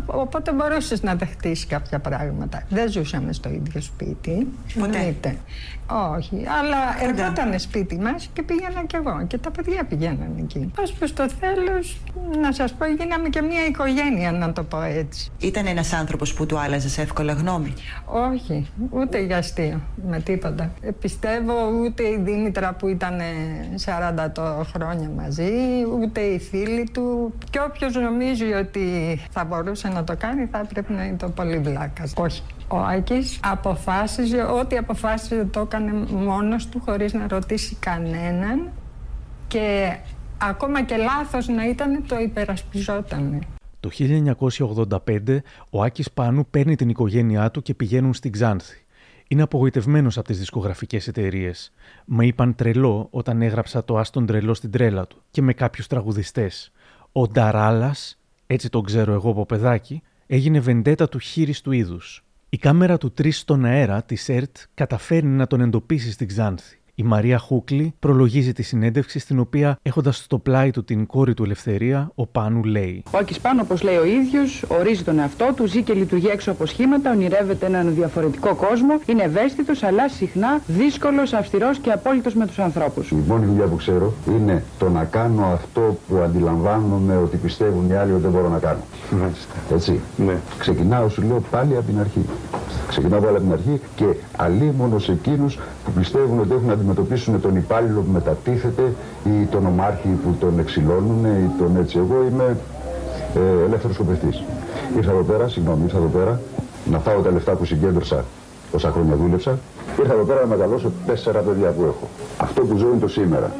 Οπότε 0.05 0.51
μπορούσες 0.51 1.03
να 1.03 1.15
δεχτείς 1.15 1.65
κάποια 1.65 1.99
πράγματα. 1.99 2.63
Δεν 2.69 2.91
ζούσαμε 2.91 3.33
στο 3.33 3.49
ίδιο 3.49 3.81
σπίτι. 3.81 4.47
Ποτέ. 4.79 5.15
Όχι, 6.15 6.45
αλλά 6.59 6.77
ερχόταν 7.01 7.59
σπίτι 7.59 7.97
μας 7.97 8.29
και 8.33 8.41
πήγαινα 8.43 8.85
κι 8.87 8.95
εγώ. 8.95 9.25
Και 9.27 9.37
τα 9.37 9.51
παιδιά 9.51 9.83
πηγαίναν 9.83 10.33
εκεί. 10.39 10.71
Πώ 10.75 10.83
που 10.99 11.07
στο 11.07 11.25
τέλος, 11.39 11.97
να 12.41 12.51
σας 12.51 12.73
πω, 12.73 12.85
γίναμε 12.85 13.29
και 13.29 13.41
μια 13.41 13.65
οικογένεια, 13.65 14.31
να 14.31 14.53
το 14.53 14.63
πω 14.63 14.81
έτσι. 14.81 15.31
Ήταν 15.39 15.65
ένας 15.65 15.93
άνθρωπος 15.93 16.33
που 16.33 16.45
του 16.45 16.59
άλλαζες 16.59 16.97
εύκολα 16.97 17.33
γνώμη; 17.33 17.73
Όχι, 18.05 18.67
ούτε 18.89 19.19
για 19.19 19.37
αστείο, 19.37 19.81
με 20.09 20.19
τίποτα. 20.19 20.71
Ε, 20.81 20.91
πιστεύω 20.91 21.53
ούτε 21.83 22.03
η 22.03 22.19
Δήμητρα 22.23 22.73
που 22.73 22.87
ήταν 22.87 23.19
40 23.85 24.63
χρόνια 24.73 25.09
μαζί, 25.15 25.51
ούτε 26.01 26.21
οι 26.21 26.39
φίλοι 26.39 26.89
του. 26.93 27.33
Και 27.49 27.59
όποιος 27.59 27.95
νομίζει 27.95 28.53
ότι 28.53 29.19
θα 29.31 29.45
μπορούσε 29.51 29.87
να 29.87 30.03
το 30.03 30.15
κάνει, 30.17 30.45
θα 30.45 30.65
πρέπει 30.73 30.93
να 30.93 31.03
είναι 31.05 31.17
το 31.17 31.29
πολύ 31.29 31.57
βλάκας. 31.59 32.13
Όχι. 32.17 32.41
Ο 32.67 32.77
Άκης 32.77 33.39
αποφάσιζε, 33.43 34.43
ό,τι 34.43 34.77
αποφάσιζε 34.77 35.45
το 35.45 35.59
έκανε 35.59 35.91
μόνος 36.11 36.67
του 36.67 36.81
χωρίς 36.85 37.13
να 37.13 37.27
ρωτήσει 37.29 37.75
κανέναν 37.75 38.69
και 39.47 39.95
ακόμα 40.37 40.83
και 40.83 40.95
λάθος 40.97 41.47
να 41.47 41.67
ήταν 41.67 42.03
το 42.07 42.19
υπερασπιζόταν. 42.19 43.45
Το 43.79 43.89
1985 45.05 45.37
ο 45.69 45.83
Άκης 45.83 46.11
Πάνου 46.11 46.45
παίρνει 46.49 46.75
την 46.75 46.89
οικογένειά 46.89 47.51
του 47.51 47.61
και 47.61 47.73
πηγαίνουν 47.73 48.13
στην 48.13 48.31
Ξάνθη. 48.31 48.85
Είναι 49.27 49.41
απογοητευμένος 49.41 50.17
από 50.17 50.27
τις 50.27 50.39
δισκογραφικές 50.39 51.07
εταιρείες. 51.07 51.73
Μα 52.05 52.23
είπαν 52.23 52.55
τρελό 52.55 53.07
όταν 53.11 53.41
έγραψα 53.41 53.83
το 53.83 53.97
Άστον 53.97 54.25
τρελό 54.25 54.53
στην 54.53 54.71
τρέλα 54.71 55.07
του 55.07 55.21
και 55.31 55.41
με 55.41 55.53
κάποιους 55.53 55.87
τραγουδιστές. 55.87 56.71
Ο 57.11 57.27
Νταράλας, 57.27 58.20
έτσι 58.53 58.69
τον 58.69 58.83
ξέρω 58.83 59.13
εγώ 59.13 59.29
από 59.29 59.45
παιδάκι, 59.45 60.01
έγινε 60.27 60.59
βεντέτα 60.59 61.09
του 61.09 61.19
χείριστου 61.19 61.71
είδους. 61.71 62.23
Η 62.49 62.57
κάμερα 62.57 62.97
του 62.97 63.13
3 63.17 63.31
στον 63.31 63.65
αέρα 63.65 64.03
της 64.03 64.29
ΕΡΤ 64.29 64.57
καταφέρνει 64.73 65.35
να 65.35 65.47
τον 65.47 65.61
εντοπίσει 65.61 66.11
στην 66.11 66.27
Ξάνθη. 66.27 66.80
Η 67.01 67.03
Μαρία 67.03 67.37
Χούκλη 67.37 67.93
προλογίζει 67.99 68.53
τη 68.53 68.63
συνέντευξη 68.63 69.19
στην 69.19 69.39
οποία 69.39 69.77
έχοντας 69.81 70.17
στο 70.17 70.37
πλάι 70.37 70.71
του 70.71 70.83
την 70.83 71.05
κόρη 71.05 71.33
του 71.33 71.43
Ελευθερία, 71.43 72.11
ο 72.15 72.27
Πάνου 72.27 72.63
λέει 72.63 73.03
Ο 73.11 73.17
Άκης 73.17 73.39
Πάνου 73.39 73.59
όπως 73.63 73.81
λέει 73.81 73.95
ο 73.95 74.05
ίδιος, 74.05 74.63
ορίζει 74.67 75.03
τον 75.03 75.19
εαυτό 75.19 75.53
του, 75.55 75.65
ζει 75.65 75.81
και 75.81 75.93
λειτουργεί 75.93 76.27
έξω 76.27 76.51
από 76.51 76.65
σχήματα, 76.65 77.11
ονειρεύεται 77.11 77.65
έναν 77.65 77.93
διαφορετικό 77.95 78.55
κόσμο, 78.55 78.99
είναι 79.05 79.23
ευαίσθητος 79.23 79.83
αλλά 79.83 80.09
συχνά 80.09 80.61
δύσκολος, 80.67 81.33
αυστηρός 81.33 81.77
και 81.77 81.91
απόλυτος 81.91 82.33
με 82.33 82.45
τους 82.47 82.59
ανθρώπους. 82.59 83.11
Η 83.11 83.17
μόνη 83.27 83.45
δουλειά 83.45 83.65
που 83.65 83.75
ξέρω 83.75 84.13
είναι 84.27 84.63
το 84.79 84.89
να 84.89 85.03
κάνω 85.03 85.45
αυτό 85.45 85.97
που 86.07 86.15
αντιλαμβάνομαι 86.17 87.17
ότι 87.17 87.37
πιστεύουν 87.37 87.89
οι 87.89 87.93
άλλοι 87.93 88.11
ότι 88.11 88.21
δεν 88.21 88.31
μπορώ 88.31 88.49
να 88.49 88.59
κάνω. 88.59 88.79
Μάλιστα. 89.21 89.53
Έτσι. 89.73 89.99
Ναι. 90.25 90.35
Ξεκινάω, 90.59 91.09
σου 91.09 91.21
λέω 91.21 91.41
πάλι 91.51 91.75
από 91.75 91.85
την 91.85 91.99
αρχή. 91.99 92.25
Ξεκινάω 92.87 93.19
πάλι 93.19 93.35
από 93.35 93.43
την 93.43 93.53
αρχή 93.53 93.81
και 93.95 94.05
αλίμονος 94.37 95.03
σε 95.03 95.11
εκείνους 95.11 95.59
που 95.85 95.91
πιστεύουν 95.91 96.39
ότι 96.39 96.51
έχουν 96.53 96.67
να 96.67 96.77
αντιμετωπίσουν 96.91 97.41
τον 97.41 97.55
υπάλληλο 97.55 97.99
που 98.01 98.11
μετατίθεται 98.11 98.93
ή 99.25 99.45
τον 99.51 99.65
ομάρχη 99.65 100.07
που 100.07 100.35
τον 100.39 100.59
εξηλώνουν 100.59 101.25
ή 101.25 101.49
τον 101.57 101.77
έτσι. 101.81 101.97
Εγώ 101.97 102.25
είμαι 102.31 102.57
ε, 103.35 103.65
ελεύθερος 103.65 103.95
σκοπευτής. 103.95 104.43
Ήρθα 104.97 105.11
εδώ 105.11 105.21
πέρα, 105.21 105.47
συγγνώμη, 105.47 105.83
ήρθα 105.83 105.97
εδώ 105.97 106.07
πέρα 106.07 106.39
να 106.91 106.99
φάω 106.99 107.21
τα 107.21 107.31
λεφτά 107.31 107.51
που 107.51 107.65
συγκέντρωσα 107.65 108.23
όσα 108.71 108.91
χρόνια 108.91 109.15
δούλεψα. 109.15 109.59
Ήρθα 109.99 110.13
εδώ 110.13 110.23
πέρα 110.23 110.39
να 110.39 110.47
μεγαλώσω 110.47 110.91
τέσσερα 111.07 111.39
παιδιά 111.39 111.69
που 111.69 111.81
έχω. 111.83 112.07
Αυτό 112.37 112.61
που 112.61 112.77
ζω 112.77 112.87
είναι 112.87 112.99
το 112.99 113.07
σήμερα. 113.07 113.51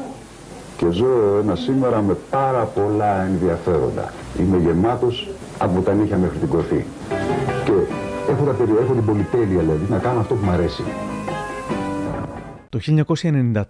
Και 0.76 0.86
ζω 0.90 1.06
ένα 1.42 1.54
σήμερα 1.56 2.02
με 2.02 2.16
πάρα 2.30 2.64
πολλά 2.74 3.22
ενδιαφέροντα. 3.22 4.12
Είμαι 4.40 4.56
γεμάτος 4.56 5.28
από 5.58 5.80
τα 5.80 5.92
νύχια 5.92 6.16
μέχρι 6.16 6.38
την 6.38 6.48
κορφή. 6.48 6.84
Και 7.64 7.72
έχω, 8.32 8.44
τα, 8.44 8.52
περι- 8.52 8.78
έχω 8.82 8.92
την 8.92 9.04
πολυτέλεια 9.04 9.60
δηλαδή 9.60 9.86
να 9.90 9.98
κάνω 9.98 10.20
αυτό 10.20 10.34
που 10.34 10.44
μου 10.44 10.50
αρέσει. 10.50 10.82
Το 12.72 12.80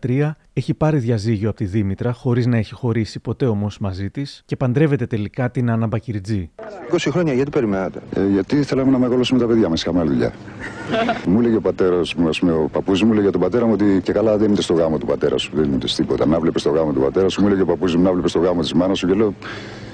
1993 0.03 0.31
έχει 0.53 0.75
πάρει 0.75 0.99
διαζύγιο 0.99 1.49
από 1.49 1.59
τη 1.59 1.65
Δήμητρα 1.65 2.13
χωρίς 2.13 2.47
να 2.47 2.57
έχει 2.57 2.75
χωρίσει 2.75 3.21
ποτέ 3.21 3.47
όμως 3.47 3.79
μαζί 3.79 4.11
της 4.11 4.43
και 4.47 4.57
παντρεύεται 4.57 5.07
τελικά 5.07 5.51
την 5.51 5.71
Άννα 5.71 5.87
Μπακυρτζή. 5.87 6.51
20 6.93 6.97
χρόνια 7.11 7.33
γιατί 7.33 7.51
περιμένατε; 7.51 8.03
Ε, 8.15 8.27
γιατί 8.27 8.63
θέλαμε 8.63 8.91
να 8.91 8.99
μεγαλώσουμε 8.99 9.41
τα 9.41 9.47
παιδιά 9.47 9.69
μας. 9.69 9.81
Είχαμε 9.81 10.01
άλλη 10.01 10.09
δουλειά. 10.09 10.33
μου 11.29 11.39
έλεγε 11.39 11.57
ο 11.57 11.61
πατέρας 11.61 12.15
μου, 12.15 12.29
ας 12.29 12.39
πούμε, 12.39 12.53
ο 12.53 12.69
παππούς 12.73 13.03
μου 13.03 13.13
έλεγε 13.13 13.31
τον 13.31 13.41
πατέρα 13.41 13.67
μου 13.67 13.73
ότι 13.73 14.01
και 14.03 14.13
καλά 14.13 14.37
δεν 14.37 14.51
είμαι 14.51 14.61
στο 14.61 14.75
γάμο 14.75 14.99
του 14.99 15.07
πατέρα 15.07 15.39
σου. 15.39 15.51
Δεν 15.55 15.65
είμαι 15.65 15.79
τίποτα. 15.79 16.27
Να 16.27 16.41
βλέπεις 16.41 16.63
το 16.63 16.71
γάμο 16.71 16.93
του 16.93 17.01
πατέρα 17.01 17.29
σου. 17.29 17.41
Μου 17.41 17.47
έλεγε 17.47 17.63
ο 17.63 17.67
παππούς 17.67 17.97
μου 17.97 18.03
να 18.03 18.13
βλέπεις 18.13 18.33
το 18.33 18.39
γάμο 18.39 18.61
της 18.61 18.73
μάνας 18.73 18.99
σου. 18.99 19.07
Και 19.07 19.15
λέω, 19.15 19.35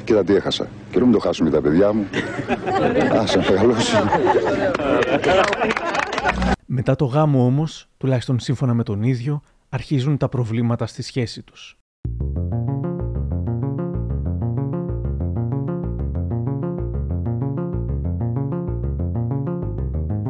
κοίτα 0.05 0.25
τι 0.25 0.35
έχασα. 0.35 0.69
Και 0.91 0.97
λέω, 0.97 1.07
μην 1.07 1.15
το 1.15 1.21
χάσουν 1.21 1.47
και 1.47 1.53
τα 1.53 1.61
παιδιά 1.61 1.93
μου. 1.93 2.07
Άσε 3.23 3.39
να 3.39 3.45
μεγαλώσουν. 3.51 3.99
Μετά 6.71 6.97
το 6.97 7.05
γάμο 7.05 7.45
όμως, 7.45 7.89
τουλάχιστον 7.97 8.39
σύμφωνα 8.39 8.75
με 8.75 8.83
τον 8.83 9.03
ίδιο, 9.03 9.43
αρχίζουν 9.69 10.17
τα 10.17 10.29
προβλήματα 10.29 10.87
στη 10.87 11.03
σχέση 11.03 11.43
τους. 11.43 11.79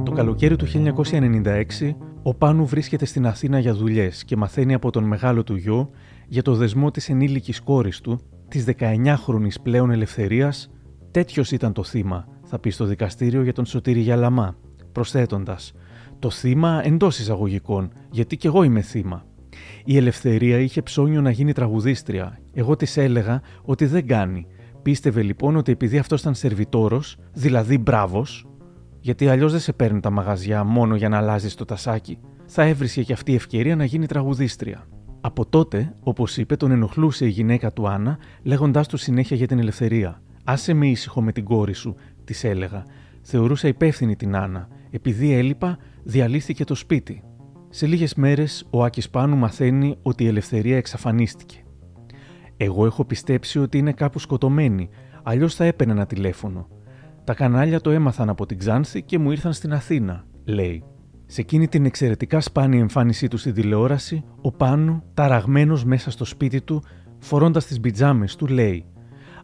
Το 0.05 0.13
καλοκαίρι 0.15 0.57
του 0.57 0.67
1996, 0.67 1.97
ο 2.23 2.35
Πάνου 2.35 2.67
βρίσκεται 2.67 3.05
στην 3.05 3.27
Αθήνα 3.27 3.59
για 3.59 3.75
δουλειές 3.75 4.25
και 4.25 4.37
μαθαίνει 4.37 4.75
από 4.75 4.91
τον 4.91 5.05
μεγάλο 5.05 5.45
του 5.45 5.57
γιο 5.57 5.91
για 6.29 6.43
το 6.43 6.55
δεσμό 6.55 6.91
της 6.91 7.09
ενήλικης 7.09 7.61
κόρης 7.61 8.01
του, 8.01 8.21
της 8.49 8.65
19χρονης 8.65 9.55
πλέον 9.63 9.91
ελευθερίας, 9.91 10.71
τέτοιος 11.11 11.53
ήταν 11.53 11.73
το 11.73 11.85
θύμα, 11.85 12.29
θα 12.45 12.59
πει 12.59 12.71
στο 12.71 12.85
δικαστήριο 12.85 13.43
για 13.43 13.53
τον 13.53 13.67
Σωτήρη 13.67 14.01
Γιαλαμά, 14.01 14.57
προσθέτοντας 14.93 15.73
«Το 16.19 16.31
θύμα 16.31 16.81
εντός 16.85 17.19
εισαγωγικών, 17.19 17.93
γιατί 18.11 18.37
κι 18.37 18.47
εγώ 18.47 18.63
είμαι 18.63 18.81
θύμα». 18.81 19.27
Η 19.85 19.97
Ελευθερία 19.97 20.59
είχε 20.59 20.83
ψώνιο 20.83 21.21
να 21.21 21.31
γίνει 21.31 21.53
τραγουδίστρια. 21.53 22.39
Εγώ 22.53 22.77
της 22.77 22.97
έλεγα 22.97 23.41
ότι 23.63 23.87
δεν 23.87 24.07
κάνει. 24.07 24.47
Πίστευε 24.83 25.23
λοιπόν 25.23 25.57
ότι 25.57 25.73
επειδή 25.73 25.99
αυτός 25.99 26.21
ήταν 26.21 26.35
σερβιτόρος, 26.35 27.17
δηλαδή 27.33 27.79
μπράβος, 27.79 28.47
γιατί 29.01 29.29
αλλιώς 29.29 29.53
δεν 29.53 29.61
σε 29.61 29.73
παίρνουν 29.73 30.01
τα 30.01 30.11
μαγαζιά 30.11 30.65
μόνο 30.65 30.97
για 30.97 31.09
να 31.09 31.17
αλλάζεις 31.17 31.55
το 31.55 31.65
τασάκι, 31.65 32.19
θα 32.47 32.63
έβρισκε 32.63 33.03
και 33.03 33.13
αυτή 33.13 33.33
η 33.33 33.35
ευκαιρία 33.35 33.77
να 33.77 33.85
γίνει 33.85 34.07
τραγουδίστρια. 34.07 34.87
Από 35.21 35.47
τότε, 35.47 35.95
όπως 36.01 36.37
είπε, 36.37 36.57
τον 36.57 36.71
ενοχλούσε 36.71 37.27
η 37.27 37.29
γυναίκα 37.29 37.73
του 37.73 37.89
Άννα, 37.89 38.19
λέγοντάς 38.43 38.89
του 38.89 38.97
συνέχεια 38.97 39.37
για 39.37 39.47
την 39.47 39.59
ελευθερία. 39.59 40.23
Άσε 40.45 40.75
με 40.75 40.87
ήσυχο 40.87 41.23
με 41.23 41.33
την 41.33 41.45
κόρη 41.45 41.73
σου, 41.73 41.95
της 42.25 42.45
έλεγα. 42.45 42.85
Θεωρούσα 43.23 43.69
υπεύθυνη 43.69 44.17
την 44.17 44.37
Άννα. 44.37 44.69
Επειδή 44.91 45.33
έλειπα, 45.33 45.79
διαλύθηκε 46.09 46.65
το 46.65 46.75
σπίτι. 46.75 47.23
Σε 47.69 47.87
λίγες 47.87 48.15
μέρες, 48.15 48.67
ο 48.71 48.85
Άκης 48.85 49.11
Πάνου 49.11 49.37
μαθαίνει 49.37 49.97
ότι 50.03 50.25
η 50.25 50.27
ελευθερία 50.27 50.77
εξαφανίστηκε. 50.77 51.57
Εγώ 52.57 52.87
έχω 52.87 53.05
πιστέψει 53.05 53.59
ότι 53.59 53.79
είναι 53.79 53.93
κάπου 53.93 54.19
σκοτωμένη, 54.19 54.89
αλλιώς 55.23 55.55
θα 55.55 55.65
έπαιρνα 55.65 55.93
ένα 55.93 56.07
τηλέφωνο. 56.07 56.69
Τα 57.25 57.35
κανάλια 57.35 57.81
το 57.81 57.91
έμαθαν 57.91 58.29
από 58.29 58.47
την 58.47 58.59
Ξάνθη 58.59 59.03
και 59.03 59.19
μου 59.19 59.31
ήρθαν 59.31 59.53
στην 59.53 59.73
Αθήνα, 59.73 60.25
λέει. 60.45 60.85
Σε 61.27 61.41
εκείνη 61.41 61.69
την 61.69 61.85
εξαιρετικά 61.85 62.41
σπάνια 62.41 62.81
εμφάνισή 62.81 63.29
του 63.29 63.37
στην 63.37 63.55
τηλεόραση, 63.55 64.25
ο 64.41 64.53
Πάνου, 64.53 65.03
ταραγμένος 65.15 65.85
μέσα 65.85 66.11
στο 66.11 66.25
σπίτι 66.25 66.61
του, 66.61 66.83
φορώντας 67.19 67.67
τις 67.67 67.81
πιτζάμες 67.81 68.37
του, 68.37 68.47
λέει 68.47 68.85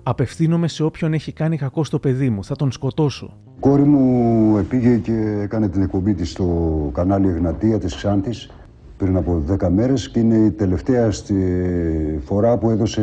«Απευθύνομαι 0.07 0.69
σε 0.69 0.83
όποιον 0.83 1.13
έχει 1.13 1.33
κάνει 1.33 1.57
κακό 1.57 1.85
στο 1.85 1.99
παιδί 1.99 2.31
μου, 2.31 2.45
θα 2.45 2.57
τον 2.57 2.73
σκοτώσω». 2.73 3.37
Η 3.57 3.61
κόρη 3.61 3.83
μου 3.83 4.67
πήγε 4.69 4.97
και 4.97 5.39
έκανε 5.43 5.69
την 5.69 5.83
εκπομπή 5.83 6.15
της 6.15 6.31
στο 6.31 6.91
κανάλι 6.95 7.29
Εγνατία 7.29 7.79
της 7.79 7.95
Ξάνθης 7.95 8.51
πριν 8.97 9.17
από 9.17 9.43
10 9.61 9.69
μέρες 9.69 10.11
και 10.11 10.19
είναι 10.19 10.37
η 10.37 10.51
τελευταία 10.51 11.11
στη 11.11 11.35
φορά 12.25 12.59
που 12.59 12.71
έδωσε 12.71 13.03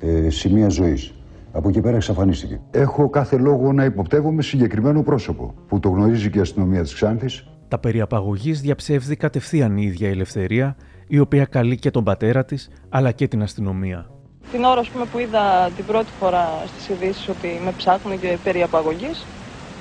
ε, 0.00 0.30
σημεία 0.30 0.68
ζωής. 0.68 1.12
Από 1.52 1.68
εκεί 1.68 1.80
πέρα 1.80 1.96
εξαφανίστηκε. 1.96 2.60
Έχω 2.70 3.08
κάθε 3.10 3.36
λόγο 3.36 3.72
να 3.72 3.84
υποπτεύομαι 3.84 4.42
συγκεκριμένο 4.42 5.02
πρόσωπο 5.02 5.54
που 5.68 5.80
το 5.80 5.88
γνωρίζει 5.88 6.30
και 6.30 6.38
η 6.38 6.40
αστυνομία 6.40 6.82
της 6.82 6.94
Ξάνθης. 6.94 7.48
Τα 7.68 7.78
περί 7.78 8.00
απαγωγής 8.00 8.60
διαψεύδει 8.60 9.16
κατευθείαν 9.16 9.76
η 9.76 9.82
ίδια 9.84 10.08
η 10.08 10.10
Ελευθερία, 10.10 10.76
η 11.06 11.18
οποία 11.18 11.44
καλεί 11.44 11.76
και 11.76 11.90
τον 11.90 12.04
πατέρα 12.04 12.44
της, 12.44 12.70
αλλά 12.88 13.12
και 13.12 13.28
την 13.28 13.42
αστυνομία. 13.42 14.17
Την 14.52 14.64
ώρα 14.64 14.80
ας 14.80 14.88
πούμε, 14.88 15.04
που 15.04 15.18
είδα 15.18 15.70
την 15.76 15.84
πρώτη 15.84 16.08
φορά 16.20 16.62
στις 16.66 16.88
ειδήσεις 16.88 17.28
ότι 17.28 17.60
με 17.64 17.72
ψάχνουν 17.76 18.20
και 18.20 18.38
περί 18.44 18.62
απαγωγής, 18.62 19.24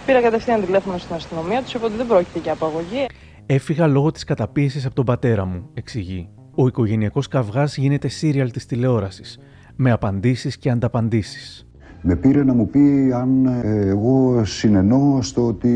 πήρα 0.05 0.21
κατευθείαν 0.21 0.65
τηλέφωνο 0.65 0.97
στην 0.97 1.15
αστυνομία, 1.15 1.61
τους 1.61 1.73
είπα 1.73 1.85
ότι 1.85 1.95
δεν 1.95 2.07
πρόκειται 2.07 2.39
για 2.39 2.51
απαγωγή. 2.51 3.05
Έφυγα 3.45 3.87
λόγω 3.87 4.11
της 4.11 4.23
καταπίεσης 4.23 4.85
από 4.85 4.95
τον 4.95 5.05
πατέρα 5.05 5.45
μου, 5.45 5.69
εξηγεί. 5.73 6.29
Ο 6.55 6.67
οικογενειακός 6.67 7.27
καυγάς 7.27 7.77
γίνεται 7.77 8.07
σύριαλ 8.07 8.51
της 8.51 8.65
τηλεόρασης, 8.65 9.39
με 9.75 9.91
απαντήσεις 9.91 10.57
και 10.57 10.69
ανταπαντήσεις. 10.69 11.66
Με 12.01 12.15
πήρε 12.15 12.43
να 12.43 12.53
μου 12.53 12.67
πει 12.69 13.11
αν 13.15 13.45
ε, 13.45 13.87
εγώ 13.87 14.41
συνενώ 14.45 15.19
στο 15.21 15.47
ότι 15.47 15.67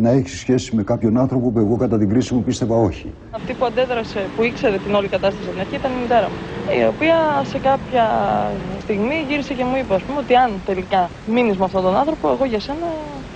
να 0.00 0.10
έχει 0.10 0.28
σχέση 0.28 0.76
με 0.76 0.82
κάποιον 0.82 1.18
άνθρωπο 1.18 1.50
που 1.50 1.58
εγώ 1.58 1.76
κατά 1.76 1.98
την 1.98 2.08
κρίση 2.08 2.34
μου 2.34 2.42
πίστευα 2.42 2.76
όχι. 2.76 3.12
Αυτή 3.30 3.52
που 3.52 3.64
αντέδρασε, 3.64 4.20
που 4.36 4.42
ήξερε 4.42 4.76
την 4.76 4.94
όλη 4.94 5.08
κατάσταση 5.08 5.44
από 5.44 5.52
την 5.52 5.60
αρχή 5.60 5.74
ήταν 5.74 5.90
η 5.98 6.00
μητέρα 6.02 6.28
μου. 6.28 6.36
Η 6.80 6.86
οποία 6.86 7.16
σε 7.44 7.58
κάποια 7.58 8.04
στιγμή 8.80 9.24
γύρισε 9.28 9.54
και 9.54 9.64
μου 9.64 9.76
είπε 9.80 9.94
ας 9.94 10.02
πούμε, 10.02 10.18
ότι 10.18 10.34
αν 10.34 10.50
τελικά 10.66 11.10
μείνεις 11.26 11.56
με 11.56 11.64
αυτόν 11.64 11.82
τον 11.82 11.96
άνθρωπο, 11.96 12.30
εγώ 12.32 12.44
για 12.44 12.60
σένα 12.60 12.86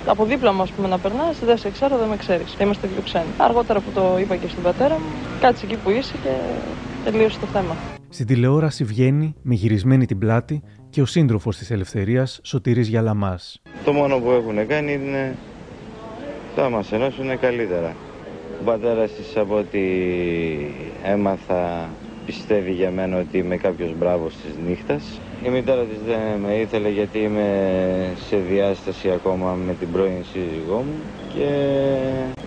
από 0.06 0.24
δίπλα 0.24 0.52
μου 0.52 0.62
ας 0.62 0.70
πούμε, 0.70 0.88
να 0.88 0.98
περνάς, 0.98 1.38
δεν 1.44 1.56
σε 1.58 1.70
ξέρω, 1.70 1.98
δεν 1.98 2.08
με 2.08 2.16
ξέρεις. 2.16 2.56
Είμαστε 2.60 2.88
δύο 2.92 3.02
ξένοι. 3.04 3.30
Αργότερα 3.36 3.80
που 3.80 3.90
το 3.94 4.18
είπα 4.20 4.36
και 4.36 4.48
στον 4.48 4.62
πατέρα 4.62 4.94
μου, 4.94 5.10
κάτσε 5.40 5.66
εκεί 5.66 5.76
που 5.76 5.90
είσαι 5.90 6.14
και 6.22 6.32
τελείωσε 7.04 7.38
το 7.38 7.46
θέμα. 7.46 7.74
Στην 8.08 8.26
τηλεόραση 8.26 8.84
βγαίνει, 8.84 9.34
με 9.42 9.54
γυρισμένη 9.54 10.06
την 10.06 10.18
πλάτη, 10.18 10.62
και 10.94 11.02
ο 11.02 11.06
σύντροφος 11.06 11.56
της 11.56 11.70
Ελευθερίας, 11.70 12.40
Σωτήρης 12.42 12.88
Γιαλαμάς. 12.88 13.60
Το 13.84 13.92
μόνο 13.92 14.18
που 14.18 14.30
έχουν 14.30 14.66
κάνει 14.66 14.92
είναι 14.92 15.36
θα 16.54 16.68
μας 16.68 16.92
ενώσουν 16.92 17.38
καλύτερα. 17.40 17.96
Ο 18.60 18.64
πατέρας 18.64 19.10
της 19.12 19.36
από 19.36 19.56
ό,τι 19.56 19.80
έμαθα 21.04 21.88
πιστεύει 22.26 22.72
για 22.72 22.90
μένα 22.90 23.18
ότι 23.18 23.38
είμαι 23.38 23.56
κάποιος 23.56 23.94
μπράβος 23.98 24.34
της 24.34 24.54
νύχτας. 24.66 25.20
Η 25.44 25.48
μητέρα 25.48 25.82
της 25.82 25.98
δεν 26.06 26.40
με 26.40 26.54
ήθελε 26.54 26.88
γιατί 26.88 27.18
είμαι 27.18 27.48
σε 28.28 28.36
διάσταση 28.36 29.10
ακόμα 29.10 29.52
με 29.52 29.74
την 29.74 29.92
πρώην 29.92 30.24
σύζυγό 30.32 30.76
μου 30.76 30.98
και 31.34 31.48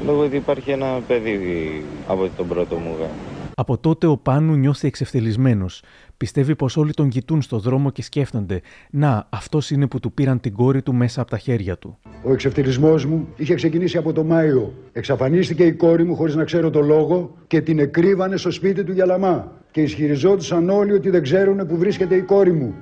λόγω 0.05 0.23
ότι 0.23 0.35
υπάρχει 0.35 0.71
ένα 0.71 1.01
παιδί 1.07 1.83
από 2.07 2.29
τον 2.37 2.47
πρώτο 2.47 2.75
μου 2.75 2.95
γάμο. 2.99 3.37
Από 3.59 3.77
τότε 3.77 4.07
ο 4.07 4.17
Πάνου 4.17 4.55
νιώθει 4.55 4.87
εξευτελισμένος. 4.87 5.81
Πιστεύει 6.17 6.55
πως 6.55 6.77
όλοι 6.77 6.93
τον 6.93 7.09
κοιτούν 7.09 7.41
στο 7.41 7.59
δρόμο 7.59 7.91
και 7.91 8.01
σκέφτονται 8.01 8.61
«Να, 8.89 9.27
αυτός 9.29 9.71
είναι 9.71 9.87
που 9.87 9.99
του 9.99 10.11
πήραν 10.13 10.39
την 10.39 10.53
κόρη 10.53 10.81
του 10.81 10.93
μέσα 10.93 11.21
από 11.21 11.29
τα 11.29 11.37
χέρια 11.37 11.77
του». 11.77 11.97
Ο 12.23 12.31
εξευτελισμός 12.33 13.05
μου 13.05 13.27
είχε 13.35 13.55
ξεκινήσει 13.55 13.97
από 13.97 14.13
το 14.13 14.23
Μάιο. 14.23 14.73
Εξαφανίστηκε 14.93 15.63
η 15.63 15.73
κόρη 15.73 16.03
μου 16.03 16.15
χωρίς 16.15 16.35
να 16.35 16.43
ξέρω 16.43 16.69
το 16.69 16.81
λόγο 16.81 17.35
και 17.47 17.61
την 17.61 17.79
εκρύβανε 17.79 18.37
στο 18.37 18.51
σπίτι 18.51 18.83
του 18.83 18.91
Γιαλαμά. 18.91 19.51
Και 19.71 19.81
ισχυριζόντουσαν 19.81 20.69
όλοι 20.69 20.93
ότι 20.93 21.09
δεν 21.09 21.21
ξέρουν 21.21 21.67
που 21.67 21.77
βρίσκεται 21.77 22.15
η 22.15 22.21
κόρη 22.21 22.53
μου. 22.53 22.73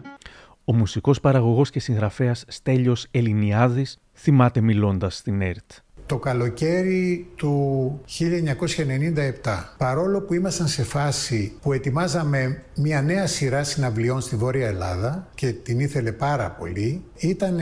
Ο 0.65 0.73
μουσικός 0.73 1.19
παραγωγός 1.19 1.69
και 1.69 1.79
συγγραφέας 1.79 2.45
Στέλιος 2.47 3.07
Ελληνιάδης 3.11 3.97
θυμάται 4.13 4.61
μιλώντας 4.61 5.15
στην 5.15 5.41
ΕΡΤ. 5.41 5.71
Το 6.05 6.17
καλοκαίρι 6.17 7.27
του 7.35 8.01
1997. 8.19 9.63
Παρόλο 9.77 10.21
που 10.21 10.33
ήμασταν 10.33 10.67
σε 10.67 10.83
φάση 10.83 11.53
που 11.62 11.74
ετοιμάζαμε 11.74 12.63
μια 12.75 13.01
νέα 13.01 13.27
σειρά 13.27 13.63
συναυλιών 13.63 14.21
στη 14.21 14.35
Βόρεια 14.35 14.67
Ελλάδα 14.67 15.27
και 15.35 15.51
την 15.51 15.79
ήθελε 15.79 16.12
πάρα 16.12 16.50
πολύ, 16.50 17.03
ήταν 17.17 17.59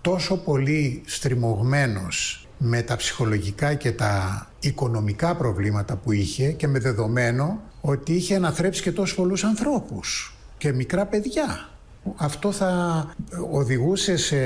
τόσο 0.00 0.36
πολύ 0.36 1.02
στριμωγμένος 1.06 2.48
με 2.58 2.82
τα 2.82 2.96
ψυχολογικά 2.96 3.74
και 3.74 3.92
τα 3.92 4.46
οικονομικά 4.60 5.36
προβλήματα 5.36 5.96
που 5.96 6.12
είχε 6.12 6.52
και 6.52 6.68
με 6.68 6.78
δεδομένο 6.78 7.62
ότι 7.80 8.12
είχε 8.12 8.34
αναθρέψει 8.34 8.82
και 8.82 8.92
τόσους 8.92 9.16
πολλούς 9.16 9.44
ανθρώπους 9.44 10.36
και 10.58 10.72
μικρά 10.72 11.06
παιδιά. 11.06 11.68
Αυτό 12.16 12.52
θα 12.52 13.06
οδηγούσε 13.50 14.16
σε 14.16 14.36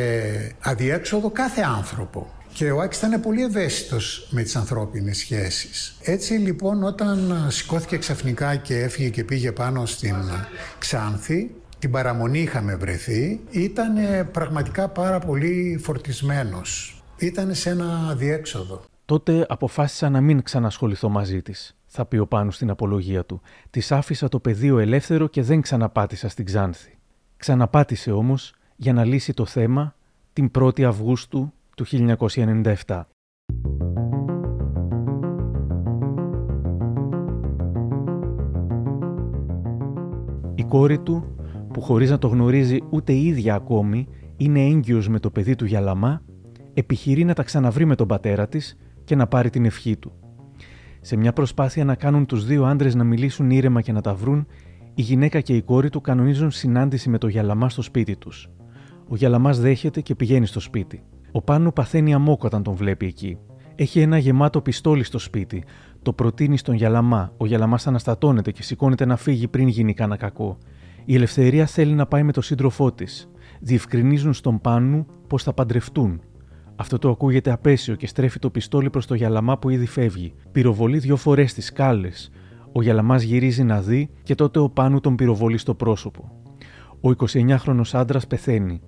αδιέξοδο 0.61 1.31
κάθε 1.31 1.61
άνθρωπο. 1.61 2.33
Και 2.59 2.71
ο 2.71 2.81
Άκης 2.81 2.99
ήταν 2.99 3.21
πολύ 3.21 3.43
ευαίσθητος 3.43 4.29
με 4.31 4.43
τις 4.43 4.57
ανθρώπινες 4.57 5.19
σχέσεις. 5.19 5.97
Έτσι 6.03 6.33
λοιπόν 6.33 6.83
όταν 6.83 7.35
σηκώθηκε 7.49 7.97
ξαφνικά 7.97 8.57
και 8.57 8.79
έφυγε 8.79 9.09
και 9.09 9.25
πήγε 9.25 9.53
πάνω 9.53 9.87
στην 9.87 10.15
Ξάνθη, 10.79 11.55
την 11.79 11.91
παραμονή 11.91 12.38
είχαμε 12.38 12.77
βρεθεί, 12.77 13.41
ήταν 13.50 13.95
πραγματικά 14.33 14.88
πάρα 14.88 15.19
πολύ 15.19 15.81
φορτισμένος. 15.83 17.03
Ήταν 17.19 17.55
σε 17.55 17.71
ένα 17.71 18.15
διέξοδο. 18.17 18.85
Τότε 19.05 19.47
αποφάσισα 19.49 20.11
να 20.11 20.21
μην 20.21 20.43
ξανασχοληθώ 20.43 21.09
μαζί 21.09 21.43
της, 21.43 21.77
θα 21.87 22.05
πει 22.05 22.17
ο 22.17 22.27
Πάνου 22.27 22.50
στην 22.50 22.71
απολογία 22.71 23.25
του. 23.25 23.41
Της 23.71 23.93
άφησα 23.93 24.29
το 24.29 24.41
πεδίο 24.41 24.79
ελεύθερο 24.79 25.27
και 25.27 25.43
δεν 25.43 25.61
ξαναπάτησα 25.61 26.29
στην 26.29 26.45
Ξάνθη. 26.45 26.99
Ξαναπάτησε 27.37 28.11
όμως 28.11 28.55
για 28.77 28.93
να 28.93 29.05
λύσει 29.05 29.33
το 29.33 29.47
θέμα 29.47 29.95
την 30.33 30.50
1η 30.59 30.83
Αυγούστου 30.83 31.53
του 31.78 32.16
1997. 32.87 33.02
Η 40.54 40.64
κόρη 40.64 40.99
του, 40.99 41.37
που 41.73 41.80
χωρίς 41.80 42.11
να 42.11 42.18
το 42.18 42.28
γνωρίζει 42.28 42.78
ούτε 42.90 43.12
η 43.12 43.26
ίδια 43.26 43.54
ακόμη, 43.54 44.08
είναι 44.37 44.61
έγκυος 44.61 45.08
με 45.08 45.18
το 45.18 45.30
παιδί 45.30 45.54
του 45.54 45.64
Γιαλαμά, 45.64 46.23
επιχειρεί 46.75 47.25
να 47.25 47.35
τα 47.35 47.42
ξαναβρει 47.42 47.85
με 47.85 47.94
τον 47.94 48.06
πατέρα 48.06 48.49
της 48.49 48.76
και 49.04 49.16
να 49.16 49.26
πάρει 49.26 49.50
την 49.50 49.64
ευχή 49.64 49.97
του. 49.97 50.12
Σε 51.00 51.16
μια 51.16 51.32
προσπάθεια 51.32 51.85
να 51.85 51.94
κάνουν 51.94 52.26
τους 52.26 52.47
δύο 52.47 52.64
άντρες 52.64 52.94
να 52.94 53.04
μιλήσουν 53.04 53.50
ήρεμα 53.50 53.80
και 53.80 53.92
να 53.92 54.00
τα 54.00 54.14
βρουν, 54.14 54.47
η 54.94 55.02
γυναίκα 55.02 55.40
και 55.40 55.56
η 55.56 55.62
κόρη 55.62 55.90
του 55.90 56.00
κανονίζουν 56.00 56.50
συνάντηση 56.50 57.08
με 57.08 57.18
το 57.18 57.28
Γιαλαμά 57.28 57.68
στο 57.68 57.82
σπίτι 57.82 58.16
τους. 58.16 58.49
Ο 59.08 59.16
Γιαλαμάς 59.16 59.61
δέχεται 59.61 60.00
και 60.00 60.14
πηγαίνει 60.14 60.47
στο 60.47 60.61
σπίτι. 60.61 61.02
Ο 61.32 61.42
Πάνου 61.42 61.73
παθαίνει 61.73 62.14
αμόκ 62.14 62.44
όταν 62.44 62.62
τον 62.62 62.75
βλέπει 62.75 63.06
εκεί. 63.06 63.38
Έχει 63.75 64.00
ένα 64.00 64.18
γεμάτο 64.18 64.61
πιστόλι 64.61 65.02
στο 65.02 65.18
σπίτι. 65.18 65.64
Το 66.02 66.12
προτείνει 66.12 66.56
στον 66.56 66.75
Γιαλαμά. 66.75 67.32
Ο 67.37 67.47
Γιαλαμάς 67.47 67.87
αναστατώνεται 67.87 68.50
και 68.50 68.62
σηκώνεται 68.62 69.04
να 69.04 69.16
φύγει 69.16 69.49
πριν 69.49 69.68
γίνει 69.68 69.94
κανένα 69.94 70.16
κακό. 70.16 70.58
Η 71.04 71.14
Ελευθερία 71.14 71.66
θέλει 71.66 71.92
να 71.92 72.06
πάει 72.06 72.23
με 72.23 72.32
τον 72.32 72.42
σύντροφό 72.42 72.92
της. 72.92 73.30
Διευκρινίζουν 73.61 74.32
στον 74.32 74.61
Πάνου 74.61 75.06
πώς 75.26 75.42
θα 75.42 75.52
παντρευτούν. 75.52 76.20
Αυτό 76.76 76.99
το 76.99 77.11
ακούγεται 77.11 77.50
απέσιο 77.50 77.94
και 77.94 78.06
στρέφει 78.06 78.38
το 78.38 78.50
πιστόλι 78.50 78.90
προς 78.90 79.06
το 79.06 79.14
Γιαλαμά 79.14 79.58
που 79.58 79.68
ήδη 79.68 79.87
φεύγει. 79.87 80.35
Πυροβολεί 80.52 80.99
δύο 80.99 81.16
φορές 81.16 81.54
τις 81.54 81.66
σκάλες. 81.66 82.30
Ο 82.73 82.82
Γιαλαμάς 82.82 83.23
γυρίζει 83.23 83.62
να 83.62 83.80
δει 83.80 84.11
και 84.23 84.35
τότε 84.35 84.58
ο 84.58 84.68
Πάνου 84.68 85.00
τον 85.00 85.14
πυροβολεί 85.14 85.58
στο 85.58 85.75
πρόσωπο. 85.75 86.32
Ο 87.00 87.11
29χρονο 87.11 87.82
άντρας 87.92 88.26
πεθαίνει 88.26 88.80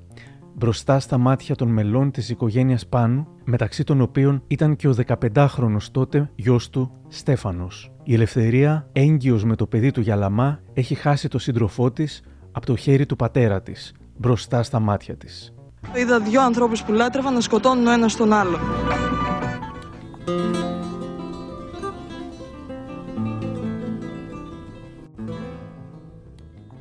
μπροστά 0.54 1.00
στα 1.00 1.19
μάτια 1.19 1.54
των 1.54 1.69
μελών 1.69 2.11
της 2.11 2.28
οικογένειας 2.28 2.87
Πάνου, 2.87 3.26
μεταξύ 3.45 3.85
των 3.85 4.00
οποίων 4.00 4.42
ήταν 4.47 4.76
και 4.76 4.88
ο 4.88 4.95
15χρονος 5.07 5.90
τότε 5.90 6.30
γιος 6.35 6.71
του 6.71 6.92
Στέφανος. 7.09 7.92
Η 8.02 8.14
Ελευθερία, 8.14 8.88
έγκυος 8.92 9.45
με 9.45 9.57
το 9.57 9.66
παιδί 9.66 9.90
του 9.90 10.00
Γιαλαμά, 10.00 10.61
έχει 10.73 10.95
χάσει 10.95 11.28
το 11.28 11.38
σύντροφό 11.38 11.90
της 11.90 12.23
από 12.52 12.66
το 12.66 12.76
χέρι 12.76 13.07
του 13.07 13.16
πατέρα 13.16 13.62
της, 13.62 13.95
μπροστά 14.16 14.62
στα 14.62 14.80
μάτια 14.80 15.16
της. 15.16 15.54
Είδα 15.95 16.21
δύο 16.21 16.42
ανθρώπους 16.42 16.83
που 16.83 16.92
λάτρευαν 16.92 17.35
να 17.35 17.40
σκοτώνουν 17.40 17.87
ο 17.87 17.90
ένας 17.90 18.16
τον 18.16 18.33
άλλο. 18.33 18.59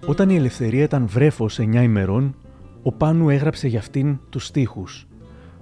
Όταν 0.06 0.30
η 0.30 0.36
Ελευθερία 0.36 0.84
ήταν 0.84 1.08
βρέφος 1.08 1.60
9 1.60 1.84
ημερών, 1.84 2.36
ο 2.84 2.92
Πάνου 2.92 3.30
έγραψε 3.30 3.68
για 3.68 3.80
αυτήν 3.80 4.20
τους 4.30 4.46
στίχους. 4.46 5.08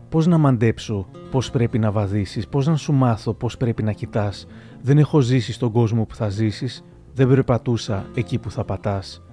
Πώς 0.10 0.28
να 0.28 0.38
μαντέψω, 0.38 1.08
πώς 1.32 1.50
πρέπει 1.52 1.80
να 1.80 1.92
βαδίσεις, 1.92 2.48
πώς 2.48 2.68
να 2.68 2.76
σου 2.76 2.94
μάθω, 2.94 3.34
πώς 3.34 3.58
πρέπει 3.58 3.84
να 3.84 3.92
κοιτάς. 3.92 4.48
Δεν 4.82 4.98
έχω 4.98 5.20
ζήσει 5.20 5.54
στον 5.54 5.72
κόσμο 5.72 6.06
που 6.06 6.16
θα 6.16 6.30
ζήσεις, 6.30 6.84
δεν 7.14 7.28
περπατούσα 7.28 8.06
εκεί 8.14 8.38
που 8.38 8.52
θα 8.52 8.64
πατάς. 8.64 9.24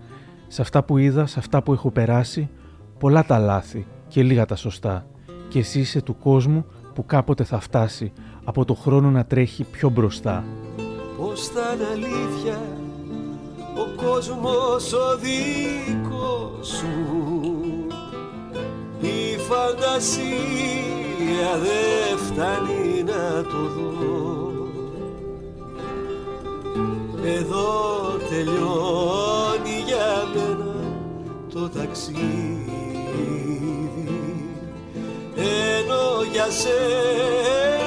Σε 0.47 0.63
αυτά 0.63 0.85
που 0.85 0.99
είδα, 0.99 1.27
σε 1.27 1.39
αυτά 1.39 1.63
που 1.63 1.73
έχω 1.73 1.91
περάσει, 1.91 2.51
πολλά 2.99 3.25
τα 3.25 3.39
λάθη 3.39 3.87
και 4.09 4.23
λίγα 4.23 4.45
τα 4.45 4.57
σωστά. 4.57 5.07
Και 5.49 5.59
εσύ 5.59 5.81
είσαι 5.81 6.03
του 6.03 6.19
κόσμου 6.19 6.65
που 6.95 7.07
κάποτε 7.07 7.45
θα 7.45 7.61
φτάσει, 7.61 8.13
από 8.45 8.65
το 8.65 8.75
χρόνο 8.75 9.11
να 9.11 9.25
τρέχει 9.25 9.65
πιο 9.65 9.89
μπροστά. 9.89 10.45
Πώς 11.19 11.47
θα 11.49 11.75
είναι 11.75 11.85
αλήθεια 11.93 12.59
ο 13.77 14.03
κόσμος 14.03 14.93
ο 14.93 15.19
δικός 15.19 16.69
σου 16.69 17.64
η 19.05 19.39
φαντασία 19.39 20.29
δεν 21.63 22.19
φτάνει 22.19 23.03
να 23.03 23.43
το 23.43 23.69
δω. 23.77 24.69
Εδώ 27.25 27.73
τελειώνει 28.29 29.83
για 29.87 30.29
μένα 30.35 30.75
το 31.53 31.69
ταξίδι. 31.69 32.69
Ενώ 35.37 36.23
για 36.33 36.51
σένα 36.51 37.84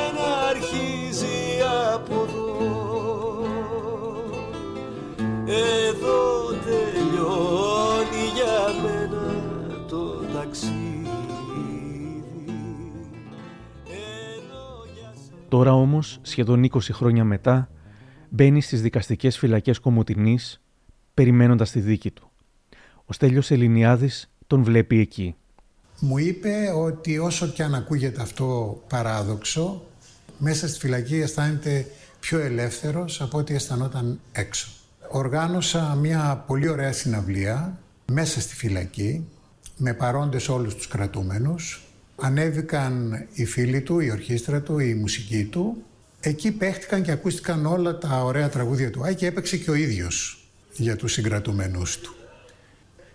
Τώρα 15.58 15.74
όμως, 15.74 16.20
σχεδόν 16.22 16.64
20 16.64 16.80
χρόνια 16.92 17.24
μετά, 17.24 17.70
μπαίνει 18.30 18.62
στις 18.62 18.82
δικαστικές 18.82 19.38
φυλακές 19.38 19.80
Κομωτινής, 19.80 20.62
περιμένοντας 21.14 21.72
τη 21.72 21.80
δίκη 21.80 22.12
του. 22.12 22.32
Ο 23.06 23.14
Στέλιος 23.14 23.52
Ελληνιάδης 23.52 24.30
τον 24.48 24.64
βλέπει 24.64 25.00
εκεί. 25.00 25.36
Μου 26.00 26.18
είπε 26.18 26.72
ότι 26.76 27.18
όσο 27.18 27.48
και 27.48 27.64
αν 27.64 27.76
ακούγεται 27.76 28.22
αυτό 28.22 28.82
παράδοξο, 28.90 29.84
μέσα 30.38 30.68
στη 30.68 30.80
φυλακή 30.80 31.16
αισθάνεται 31.16 31.86
πιο 32.20 32.40
ελεύθερος 32.40 33.22
από 33.22 33.38
ό,τι 33.38 33.54
αισθανόταν 33.54 34.20
έξω. 34.32 34.68
Οργάνωσα 35.10 35.96
μια 35.96 36.44
πολύ 36.48 36.68
ωραία 36.70 36.92
συναυλία 36.92 37.80
μέσα 38.12 38.42
στη 38.42 38.56
φυλακή, 38.56 39.28
με 39.78 39.94
παρόντες 39.94 40.50
όλους 40.50 40.76
τους 40.76 40.88
κρατούμενους, 40.88 41.87
Ανέβηκαν 42.22 43.26
οι 43.34 43.46
φίλοι 43.46 43.82
του, 43.82 44.00
η 44.00 44.12
ορχήστρα 44.12 44.62
του, 44.62 44.80
η 44.80 44.94
μουσική 44.94 45.46
του. 45.46 45.84
Εκεί 46.20 46.52
παίχτηκαν 46.52 47.02
και 47.02 47.12
ακούστηκαν 47.12 47.66
όλα 47.66 47.98
τα 47.98 48.24
ωραία 48.24 48.50
τραγούδια 48.50 48.92
του. 48.92 49.04
Άι 49.04 49.16
και 49.16 49.26
έπαιξε 49.26 49.58
και 49.58 49.72
ο 49.72 49.74
ίδιος 49.74 50.48
για 50.74 50.96
τους 50.96 51.12
συγκρατουμένους 51.12 52.00
του. 52.00 52.16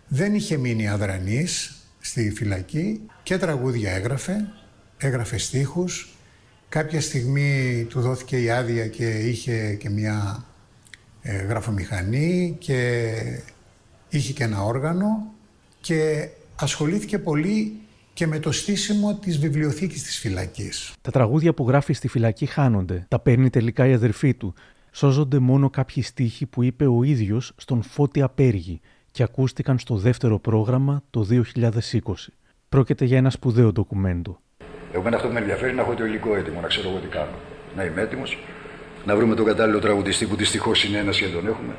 Δεν 0.08 0.34
είχε 0.34 0.56
μείνει 0.56 0.88
αδρανής 0.88 1.76
στη 2.00 2.30
φυλακή 2.30 3.00
και 3.22 3.38
τραγούδια 3.38 3.92
έγραφε, 3.92 4.48
έγραφε 4.98 5.38
στίχους. 5.38 6.16
Κάποια 6.68 7.00
στιγμή 7.00 7.84
του 7.88 8.00
δόθηκε 8.00 8.42
η 8.42 8.50
άδεια 8.50 8.86
και 8.86 9.08
είχε 9.08 9.74
και 9.74 9.90
μια 9.90 10.46
ε, 11.22 11.36
γραφομηχανή 11.36 12.56
και 12.58 13.10
είχε 14.08 14.32
και 14.32 14.44
ένα 14.44 14.62
όργανο 14.62 15.32
και 15.80 16.28
ασχολήθηκε 16.54 17.18
πολύ 17.18 17.80
και 18.12 18.26
με 18.26 18.38
το 18.38 18.52
στήσιμο 18.52 19.14
της 19.14 19.38
βιβλιοθήκης 19.38 20.02
της 20.02 20.18
φυλακής. 20.18 20.92
Τα 21.00 21.10
τραγούδια 21.10 21.54
που 21.54 21.68
γράφει 21.68 21.92
στη 21.92 22.08
φυλακή 22.08 22.46
χάνονται. 22.46 23.06
Τα 23.08 23.18
παίρνει 23.18 23.50
τελικά 23.50 23.86
η 23.86 23.92
αδερφή 23.92 24.34
του. 24.34 24.54
Σώζονται 24.90 25.38
μόνο 25.38 25.70
κάποιοι 25.70 26.02
στίχοι 26.02 26.46
που 26.46 26.62
είπε 26.62 26.86
ο 26.86 27.02
ίδιος 27.02 27.52
στον 27.56 27.82
Φώτη 27.82 28.22
Απέργη 28.22 28.80
και 29.10 29.22
ακούστηκαν 29.22 29.78
στο 29.78 29.96
δεύτερο 29.96 30.38
πρόγραμμα 30.38 31.02
το 31.10 31.26
2020. 31.30 32.00
Πρόκειται 32.68 33.04
για 33.04 33.16
ένα 33.16 33.30
σπουδαίο 33.30 33.72
ντοκουμέντο. 33.72 34.40
Εγώ 34.92 35.08
αυτό 35.14 35.26
που 35.26 35.32
με 35.32 35.40
ενδιαφέρει 35.40 35.74
να 35.74 35.82
έχω 35.82 35.94
το 35.94 36.04
υλικό 36.04 36.36
έτοιμο, 36.36 36.60
να 36.60 36.66
ξέρω 36.66 36.88
εγώ 36.88 36.98
τι 36.98 37.06
κάνω. 37.06 37.36
Να 37.76 37.84
είμαι 37.84 38.00
έτοιμος, 38.00 38.38
να 39.04 39.16
βρούμε 39.16 39.34
τον 39.34 39.44
κατάλληλο 39.44 39.78
τραγουδιστή 39.78 40.26
που 40.26 40.36
δυστυχώς 40.36 40.84
είναι 40.84 40.98
ένας 40.98 41.18
και 41.18 41.26
τον 41.26 41.46
έχουμε. 41.46 41.74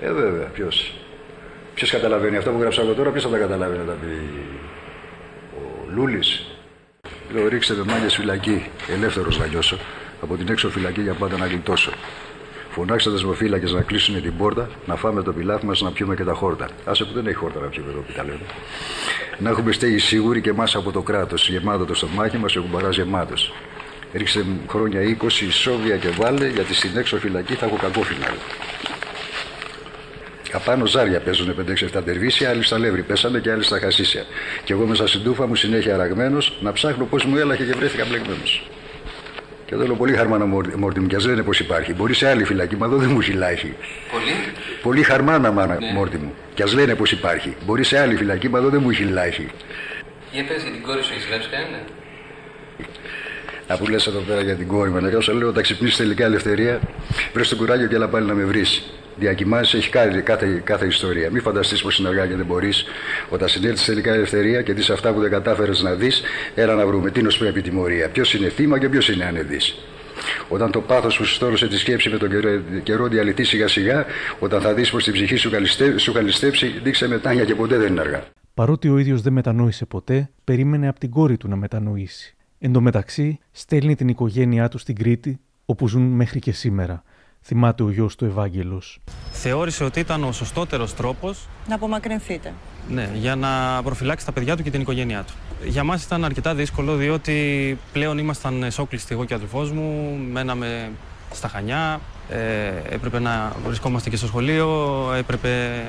Ε, 0.00 0.12
βέβαια, 0.12 0.46
ποιος. 0.46 0.94
Ποιος 1.74 1.90
καταλαβαίνει 1.90 2.36
αυτό 2.36 2.50
που 2.50 2.60
γράψα 2.60 2.82
εγώ 2.82 2.92
τώρα, 2.92 3.10
ποιος 3.10 3.24
θα 3.24 3.30
τα 3.30 3.38
καταλάβει 3.38 3.76
να 3.76 3.84
τα 3.84 3.92
πει; 3.92 4.06
Λούλης. 5.96 6.46
Λέω 7.32 7.48
ρίξτε 7.48 7.74
με 7.74 7.84
μάγια 7.84 8.08
φυλακή. 8.08 8.70
Ελεύθερος 8.88 9.38
να 9.38 9.46
λιώσω. 9.46 9.78
Από 10.22 10.36
την 10.36 10.48
έξω 10.48 10.70
φυλακή 10.70 11.00
για 11.00 11.14
πάντα 11.14 11.36
να 11.36 11.46
γλιτώσω. 11.46 11.92
Φωνάξτε 12.70 13.10
δεσμοφύλακε 13.10 13.72
να 13.72 13.80
κλείσουν 13.82 14.22
την 14.22 14.36
πόρτα, 14.36 14.68
να 14.86 14.96
φάμε 14.96 15.22
το 15.22 15.32
πιλάφι 15.32 15.66
μας, 15.66 15.80
να 15.80 15.90
πιούμε 15.90 16.14
και 16.14 16.24
τα 16.24 16.32
χόρτα. 16.32 16.68
Άσε 16.84 17.04
που 17.04 17.12
δεν 17.12 17.26
έχει 17.26 17.36
χόρτα 17.36 17.60
να 17.60 17.66
πιούμε 17.66 17.90
εδώ 17.90 18.00
που 18.00 18.12
τα 18.12 18.22
λέμε. 18.24 18.40
Να 19.38 19.50
έχουμε 19.50 19.72
στέγη 19.72 19.98
σίγουρη 19.98 20.40
και 20.40 20.50
εμάς 20.50 20.74
από 20.74 20.92
το 20.92 21.02
κράτος. 21.02 21.48
Γεμάτο 21.48 21.84
το 21.84 21.94
στομάχι 21.94 22.38
μας, 22.38 22.56
ο 22.56 22.60
κουμπαρά 22.60 22.90
γεμάτος. 22.90 23.52
Ρίξτε 24.12 24.44
χρόνια 24.68 25.00
20 25.02 25.50
σόβια 25.50 25.96
και 25.96 26.08
βάλε, 26.08 26.48
γιατί 26.48 26.74
στην 26.74 26.96
έξω 26.96 27.16
φυλακή 27.16 27.54
θα 27.54 27.66
έχω 27.66 27.76
κακό 27.76 28.02
φινάλι. 28.02 28.38
Απάνω 30.52 30.86
ζάρια 30.86 31.20
παίζουν 31.20 31.54
5-6-7 31.98 32.02
τερβίσια, 32.04 32.48
άλλοι 32.50 32.64
στα 32.64 32.78
λεύρη 32.78 33.02
πέσανε 33.02 33.38
και 33.38 33.50
άλλοι 33.50 33.62
στα 33.62 33.78
χασίσια. 33.78 34.24
Και 34.64 34.72
εγώ 34.72 34.86
μέσα 34.86 35.06
στην 35.06 35.22
τούφα 35.22 35.46
μου 35.46 35.54
συνέχεια 35.54 35.94
αραγμένος 35.94 36.58
να 36.60 36.72
ψάχνω 36.72 37.04
πώς 37.04 37.24
μου 37.24 37.36
έλαχε 37.36 37.64
και 37.64 37.72
βρέθηκα 37.72 38.04
μπλεγμένος. 38.04 38.70
Και 39.66 39.74
εδώ 39.74 39.86
λέω 39.86 39.94
πολύ 39.94 40.12
χαρμάνα 40.12 40.46
μόρτι 40.76 41.00
μου, 41.00 41.06
και 41.06 41.16
ας 41.16 41.26
λένε 41.26 41.42
πω 41.42 41.50
υπάρχει. 41.60 41.94
Μπορεί 41.94 42.14
σε 42.14 42.28
άλλη 42.28 42.44
φυλακή, 42.44 42.76
μα 42.76 42.86
εδώ 42.86 42.96
δεν 42.96 43.10
μου 43.10 43.20
έχει 43.20 43.32
λάχει. 43.32 43.74
Πολύ; 44.10 44.32
Πολύ 44.82 45.02
χαρμάνα 45.02 45.52
μάνα 45.52 45.78
ναι. 45.80 45.92
μόρτι 45.92 46.16
μου. 46.16 46.34
Και 46.54 46.62
ας 46.62 46.74
λένε 46.74 46.94
πω 46.94 47.04
υπάρχει. 47.10 47.56
Μπορεί 47.66 47.84
σε 47.84 47.98
άλλη 47.98 48.16
φυλακή, 48.16 48.48
μα 48.48 48.58
εδώ 48.58 48.68
δεν 48.68 48.80
μου 48.82 48.90
έχει 48.90 49.04
λάχει. 49.04 49.48
Για 50.32 50.44
πες 50.44 50.62
για 50.62 50.72
την 50.72 50.82
κόρη 50.82 51.02
σου, 51.02 51.12
έχεις 51.12 51.26
γράψει 51.26 51.48
κανένα; 51.48 51.78
Να 53.68 53.76
που 53.76 53.88
λες 53.88 54.06
εδώ 54.06 54.18
πέρα 54.18 54.40
για 54.40 54.54
την 54.54 54.66
κόρη 54.66 54.90
μου, 54.90 55.00
να 55.00 55.20
σου 55.20 55.34
λέω, 55.34 55.48
όταν 55.48 55.62
ξυπνήσεις 55.62 55.96
τελικά 55.96 56.24
ελευθερία, 56.24 56.80
βρες 57.32 57.48
το 57.48 57.56
κουράγιο 57.56 57.86
και 57.86 57.94
έλα 57.94 58.08
πάλι 58.08 58.26
να 58.26 58.34
με 58.34 58.44
βρεις. 58.44 58.82
Διακοιμάσει 59.18 59.76
έχει 59.76 59.90
κάθε, 59.90 60.20
κάθε, 60.20 60.60
κάθε 60.64 60.86
ιστορία. 60.86 61.30
Μην 61.30 61.42
φανταστείς 61.42 61.82
πω 61.82 61.88
είναι 61.98 62.08
αργά 62.08 62.26
και 62.26 62.36
δεν 62.36 62.46
μπορείς. 62.46 62.84
Όταν 63.28 63.48
συνέλθεις 63.48 63.84
τελικά 63.84 64.12
ελευθερία 64.12 64.62
και 64.62 64.72
δεις 64.72 64.90
αυτά 64.90 65.12
που 65.12 65.20
δεν 65.20 65.30
κατάφερες 65.30 65.82
να 65.82 65.94
δεις, 65.94 66.22
έλα 66.54 66.74
να 66.74 66.86
βρούμε 66.86 67.10
τι 67.10 67.20
πρέπει 67.38 67.62
τιμωρία. 67.62 68.08
Ποιος 68.08 68.34
είναι 68.34 68.48
θύμα 68.48 68.78
και 68.78 68.88
ποιος 68.88 69.08
είναι 69.08 69.24
ανεδή. 69.24 69.58
Όταν 70.48 70.70
το 70.70 70.80
πάθος 70.80 71.16
που 71.18 71.24
συστόρωσε 71.24 71.68
τη 71.68 71.76
σκέψη 71.78 72.08
με 72.08 72.18
τον 72.18 72.28
καιρό, 72.28 72.62
καιρό 72.82 73.08
διαλυθεί 73.08 73.44
σιγά 73.44 73.68
σιγά, 73.68 74.04
όταν 74.38 74.60
θα 74.60 74.74
δεις 74.74 74.90
πως 74.90 75.04
την 75.04 75.12
ψυχή 75.12 75.36
σου, 75.36 75.50
καλυστέ, 75.50 75.98
σου 75.98 76.12
καλυστέψει, 76.12 76.66
δείξε 76.82 77.08
μετάνια 77.08 77.44
και 77.44 77.54
ποτέ 77.54 77.76
δεν 77.76 77.90
είναι 77.90 78.00
αργά. 78.00 78.24
Παρότι 78.54 78.88
ο 78.88 78.98
ίδιος 78.98 79.22
δεν 79.22 79.32
μετανόησε 79.32 79.84
ποτέ, 79.86 80.30
περίμενε 80.44 80.88
από 80.88 80.98
την 80.98 81.10
κόρη 81.10 81.36
του 81.36 81.48
να 81.48 81.56
μετανοήσει. 81.56 82.36
Εν 82.58 82.72
τω 82.72 82.80
μεταξύ, 82.80 83.38
στέλνει 83.50 83.94
την 83.94 84.08
οικογένειά 84.08 84.68
του 84.68 84.78
στην 84.78 84.94
Κρήτη, 84.94 85.40
όπου 85.66 85.88
ζουν 85.88 86.02
μέχρι 86.02 86.38
και 86.38 86.52
σήμερα. 86.52 87.02
Θυμάται 87.48 87.82
ο 87.82 87.90
γιος 87.90 88.16
του 88.16 88.24
Ευάγγελος. 88.24 88.98
Θεώρησε 89.30 89.84
ότι 89.84 90.00
ήταν 90.00 90.24
ο 90.24 90.32
σωστότερος 90.32 90.94
τρόπος... 90.94 91.48
Να 91.68 91.74
απομακρυνθείτε. 91.74 92.52
Ναι, 92.88 93.10
για 93.14 93.36
να 93.36 93.82
προφυλάξει 93.82 94.26
τα 94.26 94.32
παιδιά 94.32 94.56
του 94.56 94.62
και 94.62 94.70
την 94.70 94.80
οικογένειά 94.80 95.22
του. 95.22 95.32
Για 95.64 95.84
μας 95.84 96.04
ήταν 96.04 96.24
αρκετά 96.24 96.54
δύσκολο, 96.54 96.96
διότι 96.96 97.78
πλέον 97.92 98.18
ήμασταν 98.18 98.70
σόκλειστοι 98.70 99.14
εγώ 99.14 99.24
και 99.24 99.32
ο 99.32 99.36
αδελφός 99.36 99.70
μου, 99.70 100.16
μέναμε 100.32 100.90
στα 101.32 101.48
Χανιά, 101.48 102.00
ε, 102.28 102.66
έπρεπε 102.88 103.18
να 103.18 103.52
βρισκόμαστε 103.66 104.10
και 104.10 104.16
στο 104.16 104.26
σχολείο, 104.26 104.68
έπρεπε 105.16 105.82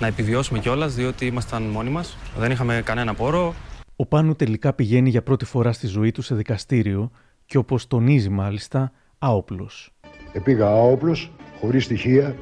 να 0.00 0.06
επιβιώσουμε 0.06 0.58
κιόλας, 0.58 0.94
διότι 0.94 1.26
ήμασταν 1.26 1.62
μόνοι 1.62 1.90
μας, 1.90 2.16
δεν 2.38 2.50
είχαμε 2.50 2.82
κανένα 2.84 3.14
πόρο. 3.14 3.54
Ο 3.96 4.06
Πάνου 4.06 4.34
τελικά 4.34 4.72
πηγαίνει 4.72 5.10
για 5.10 5.22
πρώτη 5.22 5.44
φορά 5.44 5.72
στη 5.72 5.86
ζωή 5.86 6.12
του 6.12 6.22
σε 6.22 6.34
δικαστήριο 6.34 7.10
και 7.46 7.58
όπως 7.58 7.86
τονίζει 7.86 8.28
μάλιστα, 8.28 8.92
άοπλος. 9.18 9.92
Επήγα 10.32 10.66
άοπλος, 10.66 11.32
χωρίς 11.60 11.84
στοιχεία, 11.84 12.36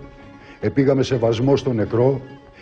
επήγα 0.60 0.94
με 0.94 1.02
σεβασμό 1.02 1.56
στο 1.56 1.72
νεκρό, 1.72 2.20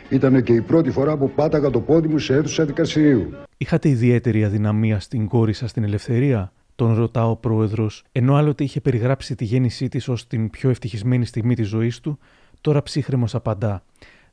ήταν 0.08 0.42
και 0.42 0.52
η 0.52 0.60
πρώτη 0.60 0.90
φορά 0.90 1.16
που 1.16 1.30
πάταγα 1.30 1.70
το 1.70 1.80
πόδι 1.80 2.08
μου 2.08 2.18
σε 2.18 2.34
αίθουσα 2.34 2.64
δικαστηρίου. 2.64 3.30
Είχατε 3.56 3.88
ιδιαίτερη 3.88 4.44
αδυναμία 4.44 5.00
στην 5.00 5.28
κόρη 5.28 5.52
σας 5.52 5.70
στην 5.70 5.84
ελευθερία, 5.84 6.52
τον 6.74 6.94
ρωτά 6.94 7.30
ο 7.30 7.36
πρόεδρος, 7.36 8.04
ενώ 8.12 8.34
άλλοτε 8.34 8.64
είχε 8.64 8.80
περιγράψει 8.80 9.34
τη 9.34 9.44
γέννησή 9.44 9.88
της 9.88 10.08
ως 10.08 10.26
την 10.26 10.50
πιο 10.50 10.70
ευτυχισμένη 10.70 11.24
στιγμή 11.24 11.54
της 11.54 11.68
ζωής 11.68 12.00
του, 12.00 12.18
τώρα 12.60 12.82
ψύχρεμος 12.82 13.34
απαντά. 13.34 13.82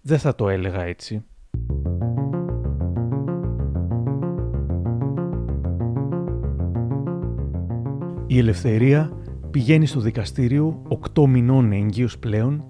Δεν 0.02 0.20
θα 0.20 0.36
το 0.36 0.50
έλεγα 0.50 0.84
έτσι. 0.84 1.24
Η 8.28 8.38
ελευθερία 8.38 9.21
πηγαίνει 9.52 9.86
στο 9.86 10.00
δικαστήριο 10.00 10.82
8 11.16 11.28
μηνών 11.28 11.72
έγκυος 11.72 12.18
πλέον 12.20 12.66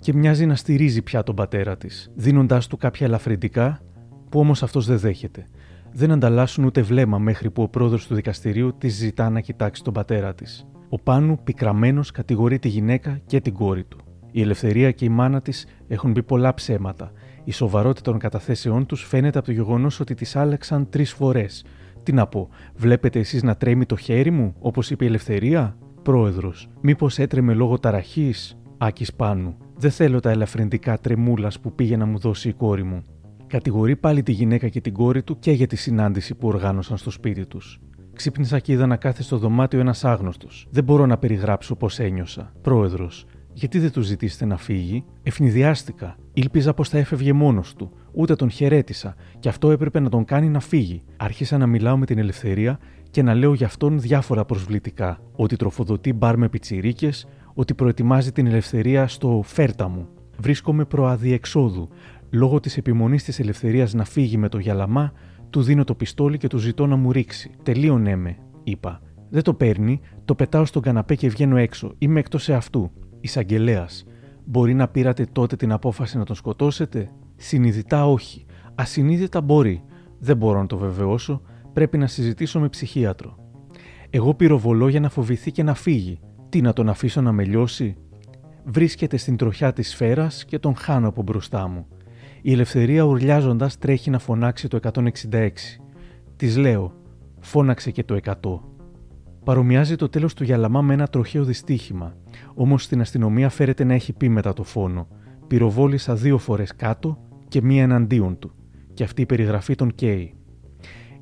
και 0.00 0.14
μοιάζει 0.14 0.46
να 0.46 0.56
στηρίζει 0.56 1.02
πια 1.02 1.22
τον 1.22 1.34
πατέρα 1.34 1.76
της, 1.76 2.10
δίνοντάς 2.14 2.66
του 2.66 2.76
κάποια 2.76 3.06
ελαφρυντικά 3.06 3.80
που 4.28 4.40
όμως 4.40 4.62
αυτός 4.62 4.86
δεν 4.86 4.98
δέχεται. 4.98 5.46
Δεν 5.92 6.10
ανταλλάσσουν 6.10 6.64
ούτε 6.64 6.82
βλέμμα 6.82 7.18
μέχρι 7.18 7.50
που 7.50 7.62
ο 7.62 7.68
πρόεδρος 7.68 8.06
του 8.06 8.14
δικαστηρίου 8.14 8.74
της 8.78 8.94
ζητά 8.94 9.30
να 9.30 9.40
κοιτάξει 9.40 9.82
τον 9.82 9.92
πατέρα 9.92 10.34
της. 10.34 10.66
Ο 10.88 10.98
Πάνου, 10.98 11.38
πικραμένος, 11.44 12.10
κατηγορεί 12.10 12.58
τη 12.58 12.68
γυναίκα 12.68 13.20
και 13.26 13.40
την 13.40 13.52
κόρη 13.52 13.84
του. 13.84 13.98
Η 14.30 14.40
ελευθερία 14.40 14.90
και 14.90 15.04
η 15.04 15.08
μάνα 15.08 15.40
της 15.40 15.66
έχουν 15.88 16.12
πει 16.12 16.22
πολλά 16.22 16.54
ψέματα. 16.54 17.12
Η 17.44 17.52
σοβαρότητα 17.52 18.10
των 18.10 18.18
καταθέσεών 18.18 18.86
τους 18.86 19.02
φαίνεται 19.04 19.38
από 19.38 19.46
το 19.46 19.52
γεγονός 19.52 20.00
ότι 20.00 20.14
τις 20.14 20.36
άλεξαν 20.36 20.88
τρεις 20.88 21.12
φορές. 21.12 21.64
Τι 22.02 22.12
να 22.12 22.26
πω, 22.26 22.48
βλέπετε 22.74 23.18
εσείς 23.18 23.42
να 23.42 23.56
τρέμει 23.56 23.86
το 23.86 23.96
χέρι 23.96 24.30
μου, 24.30 24.54
όπως 24.58 24.90
είπε 24.90 25.04
η 25.04 25.06
Ελευθερία, 25.06 25.76
πρόεδρος. 26.04 26.68
Μήπως 26.80 27.18
έτρεμε 27.18 27.54
λόγω 27.54 27.78
ταραχής, 27.78 28.56
Άκης 28.78 29.14
Πάνου. 29.14 29.56
Δεν 29.76 29.90
θέλω 29.90 30.20
τα 30.20 30.30
ελαφρυντικά 30.30 30.98
τρεμούλας 30.98 31.60
που 31.60 31.74
πήγε 31.74 31.96
να 31.96 32.06
μου 32.06 32.18
δώσει 32.18 32.48
η 32.48 32.52
κόρη 32.52 32.82
μου. 32.82 33.04
Κατηγορεί 33.46 33.96
πάλι 33.96 34.22
τη 34.22 34.32
γυναίκα 34.32 34.68
και 34.68 34.80
την 34.80 34.92
κόρη 34.92 35.22
του 35.22 35.38
και 35.38 35.50
για 35.50 35.66
τη 35.66 35.76
συνάντηση 35.76 36.34
που 36.34 36.48
οργάνωσαν 36.48 36.96
στο 36.96 37.10
σπίτι 37.10 37.46
τους. 37.46 37.80
Ξύπνησα 38.12 38.58
και 38.58 38.72
είδα 38.72 38.86
να 38.86 38.96
κάθεται 38.96 39.22
στο 39.22 39.38
δωμάτιο 39.38 39.80
ένας 39.80 40.04
άγνωστος. 40.04 40.66
Δεν 40.70 40.84
μπορώ 40.84 41.06
να 41.06 41.18
περιγράψω 41.18 41.76
πώς 41.76 41.98
ένιωσα. 41.98 42.52
Πρόεδρος, 42.62 43.26
γιατί 43.52 43.78
δεν 43.78 43.92
του 43.92 44.00
ζητήσετε 44.00 44.44
να 44.44 44.56
φύγει, 44.56 45.04
ευνηδιάστηκα. 45.22 46.16
Ήλπιζα 46.32 46.74
πως 46.74 46.88
θα 46.88 46.98
έφευγε 46.98 47.32
μόνος 47.32 47.74
του. 47.74 47.90
Ούτε 48.12 48.36
τον 48.36 48.50
χαιρέτησα, 48.50 49.14
και 49.38 49.48
αυτό 49.48 49.70
έπρεπε 49.70 50.00
να 50.00 50.08
τον 50.08 50.24
κάνει 50.24 50.48
να 50.48 50.60
φύγει. 50.60 51.02
Άρχισα 51.16 51.58
να 51.58 51.66
μιλάω 51.66 51.96
με 51.96 52.06
την 52.06 52.18
ελευθερία 52.18 52.78
και 53.14 53.22
να 53.22 53.34
λέω 53.34 53.54
για 53.54 53.66
αυτόν 53.66 54.00
διάφορα 54.00 54.44
προσβλητικά. 54.44 55.18
Ότι 55.36 55.56
τροφοδοτεί 55.56 56.12
μπαρ 56.12 56.36
με 56.38 56.48
πιτσιρίκες, 56.48 57.26
ότι 57.54 57.74
προετοιμάζει 57.74 58.32
την 58.32 58.46
ελευθερία 58.46 59.06
στο 59.06 59.42
φέρτα 59.44 59.88
μου. 59.88 60.08
Βρίσκομαι 60.38 60.84
προαδιεξόδου. 60.84 61.88
Λόγω 62.30 62.60
της 62.60 62.76
επιμονής 62.76 63.24
της 63.24 63.40
ελευθερίας 63.40 63.94
να 63.94 64.04
φύγει 64.04 64.36
με 64.36 64.48
το 64.48 64.58
γυαλαμά, 64.58 65.12
του 65.50 65.62
δίνω 65.62 65.84
το 65.84 65.94
πιστόλι 65.94 66.38
και 66.38 66.46
του 66.46 66.58
ζητώ 66.58 66.86
να 66.86 66.96
μου 66.96 67.12
ρίξει. 67.12 67.50
Τελείωνε 67.62 68.16
με, 68.16 68.36
είπα. 68.64 69.00
Δεν 69.30 69.42
το 69.42 69.54
παίρνει, 69.54 70.00
το 70.24 70.34
πετάω 70.34 70.64
στον 70.64 70.82
καναπέ 70.82 71.14
και 71.14 71.28
βγαίνω 71.28 71.56
έξω. 71.56 71.94
Είμαι 71.98 72.18
εκτός 72.18 72.48
αυτού. 72.48 72.90
Εισαγγελέας. 73.20 74.04
Μπορεί 74.44 74.74
να 74.74 74.88
πήρατε 74.88 75.26
τότε 75.32 75.56
την 75.56 75.72
απόφαση 75.72 76.18
να 76.18 76.24
τον 76.24 76.36
σκοτώσετε; 76.36 77.10
Συνειδητά 77.36 78.06
όχι. 78.06 78.46
Ασυνείδητα 78.74 79.40
μπορεί. 79.40 79.84
Δεν 80.18 80.36
μπορώ 80.36 80.60
να 80.60 80.66
το 80.66 80.76
βεβαιώσω. 80.76 81.42
Πρέπει 81.74 81.98
να 81.98 82.06
συζητήσω 82.06 82.60
με 82.60 82.68
ψυχίατρο. 82.68 83.36
Εγώ 84.10 84.34
πυροβολώ 84.34 84.88
για 84.88 85.00
να 85.00 85.08
φοβηθεί 85.08 85.52
και 85.52 85.62
να 85.62 85.74
φύγει. 85.74 86.20
Τι 86.48 86.60
να 86.60 86.72
τον 86.72 86.88
αφήσω 86.88 87.20
να 87.20 87.32
με 87.32 87.44
λιώσει; 87.44 87.96
Βρίσκεται 88.64 89.16
στην 89.16 89.36
τροχιά 89.36 89.72
της 89.72 89.88
σφαίρας 89.90 90.44
και 90.44 90.58
τον 90.58 90.76
χάνω 90.76 91.08
από 91.08 91.22
μπροστά 91.22 91.68
μου. 91.68 91.86
Η 92.42 92.52
ελευθερία 92.52 93.02
ουρλιάζοντας 93.02 93.78
τρέχει 93.78 94.10
να 94.10 94.18
φωνάξει 94.18 94.68
το 94.68 94.78
166. 94.82 95.48
Της 96.36 96.56
λέω, 96.56 96.92
φώναξε 97.40 97.90
και 97.90 98.04
το 98.04 98.14
100. 98.14 98.32
Παρομοιάζει 99.44 99.96
το 99.96 100.08
τέλος 100.08 100.34
του 100.34 100.44
Γιαλαμά 100.44 100.82
με 100.82 100.92
ένα 100.94 101.06
τροχαίο 101.06 101.44
δυστύχημα. 101.44 102.16
Όμως 102.54 102.82
στην 102.82 103.00
αστυνομία 103.00 103.48
φέρεται 103.48 103.84
να 103.84 103.94
έχει 103.94 104.12
πει 104.12 104.28
μετά 104.28 104.52
το 104.52 104.62
φόνο. 104.62 105.08
Πυροβόλησα 105.46 106.14
δύο 106.14 106.38
φορές 106.38 106.76
κάτω 106.76 107.18
και 107.48 107.62
μία 107.62 107.82
εναντίον 107.82 108.38
του. 108.38 108.52
Και 108.94 109.04
αυτή 109.04 109.22
η 109.22 109.26
περιγραφή 109.26 109.74
τον 109.74 109.94
καίει. 109.94 110.34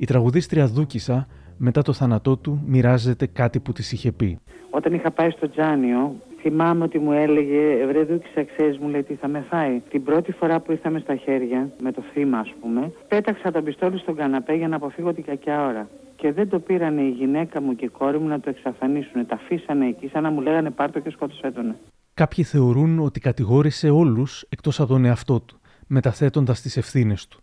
Η 0.03 0.05
τραγουδίστρια 0.05 0.67
Δούκησα 0.67 1.27
μετά 1.57 1.83
το 1.83 1.93
θάνατό 1.93 2.37
του 2.37 2.63
μοιράζεται 2.67 3.27
κάτι 3.27 3.61
που 3.61 3.73
της 3.73 3.93
είχε 3.93 4.13
πει. 4.13 4.39
Όταν 4.71 4.95
είχα 4.95 5.11
πάει 5.11 5.31
στο 5.31 5.51
Τζάνιο, 5.51 6.15
θυμάμαι 6.41 6.85
ότι 6.85 6.99
μου 6.99 7.13
έλεγε 7.13 7.87
Βρε 7.87 8.05
Δούκησα, 8.05 8.45
ξέρεις, 8.45 8.79
μου 8.79 8.89
λέει 8.89 9.03
τι 9.03 9.15
θα 9.15 9.29
με 9.29 9.45
φάει. 9.51 9.81
Την 9.91 10.05
πρώτη 10.05 10.33
φορά 10.33 10.61
που 10.61 10.73
ήρθαμε 10.73 10.99
στα 10.99 11.17
χέρια, 11.17 11.71
με 11.83 11.93
το 11.93 12.03
θύμα, 12.13 12.39
ας 12.39 12.55
πούμε, 12.61 12.93
πέταξα 13.09 13.51
τον 13.51 13.65
πιστόλι 13.65 13.99
στον 13.99 14.17
καναπέ 14.17 14.55
για 14.55 14.69
να 14.69 14.77
αποφύγω 14.77 15.13
την 15.13 15.25
κακιά 15.25 15.67
ώρα. 15.67 15.89
Και 16.17 16.33
δεν 16.33 16.49
το 16.49 16.59
πήρανε 16.59 17.03
η 17.03 17.11
γυναίκα 17.11 17.61
μου 17.61 17.75
και 17.75 17.85
η 17.85 17.89
κόρη 17.89 18.19
μου 18.19 18.29
να 18.29 18.41
το 18.41 18.51
εξαφανίσουν. 18.51 19.27
Τα 19.27 19.35
αφήσανε 19.35 19.87
εκεί, 19.87 20.09
σαν 20.13 20.23
να 20.23 20.31
μου 20.31 20.41
λέγανε 20.41 20.71
πάρτο 20.71 21.01
και 21.01 21.11
σκότωσέ 21.11 21.51
τον. 21.51 21.75
Κάποιοι 22.15 22.45
θεωρούν 22.45 22.99
ότι 22.99 23.21
κατηγόρησε 23.21 23.91
όλους 23.91 24.45
εκτός 24.49 24.81
από 24.81 24.89
τον 24.89 25.05
εαυτό 25.05 25.41
του, 25.41 25.61
μεταθέτοντας 25.87 26.61
τις 26.61 26.77
ευθύνες 26.77 27.29
του. 27.29 27.42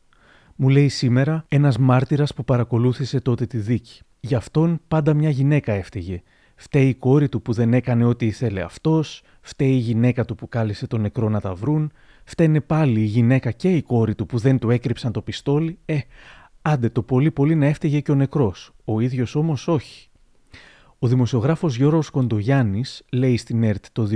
Μου 0.62 0.70
λέει 0.70 0.88
σήμερα 0.88 1.46
ένας 1.48 1.78
μάρτυρας 1.78 2.34
που 2.34 2.44
παρακολούθησε 2.44 3.20
τότε 3.20 3.46
τη 3.46 3.58
δίκη. 3.58 4.02
Γι' 4.20 4.36
αυτόν 4.36 4.80
πάντα 4.88 5.14
μια 5.14 5.30
γυναίκα 5.30 5.74
έφταιγε. 5.74 6.24
Φταίει 6.56 6.88
η 6.88 6.94
κόρη 6.94 7.30
του 7.30 7.42
που 7.42 7.54
δεν 7.54 7.74
έκανε 7.74 8.06
ό,τι 8.06 8.26
ήθελε 8.26 8.62
αυτός, 8.62 9.22
φταίει 9.42 9.72
η 9.72 9.78
γυναίκα 9.78 10.26
του 10.26 10.36
που 10.36 10.50
κάλεσε 10.50 10.88
τον 10.88 11.02
νεκρό 11.02 11.30
να 11.30 11.42
τα 11.42 11.54
βρουν, 11.54 11.92
φταίνε 12.24 12.62
πάλι 12.62 13.00
η 13.00 13.06
γυναίκα 13.06 13.52
και 13.52 13.76
η 13.76 13.82
κόρη 13.82 14.16
του 14.16 14.26
που 14.26 14.38
δεν 14.38 14.60
του 14.60 14.70
έκρυψαν 14.70 15.12
το 15.12 15.22
πιστόλι. 15.22 15.78
Ε, 15.86 15.98
Άντε 16.62 16.90
το 16.90 17.02
πολύ 17.02 17.32
πολύ 17.32 17.56
να 17.56 17.66
έφταιγε 17.66 18.00
και 18.00 18.12
ο 18.12 18.16
νεκρός, 18.16 18.72
ο 18.86 19.00
ίδιος 19.00 19.36
όμως 19.36 19.68
όχι. 19.68 20.10
Ο 21.00 21.08
δημοσιογράφος 21.08 21.76
Γιώργος 21.76 22.10
Κοντογιάννης 22.10 23.04
λέει 23.12 23.38
στην 23.38 23.64
ΕΡΤ 23.64 23.86
το 23.92 24.08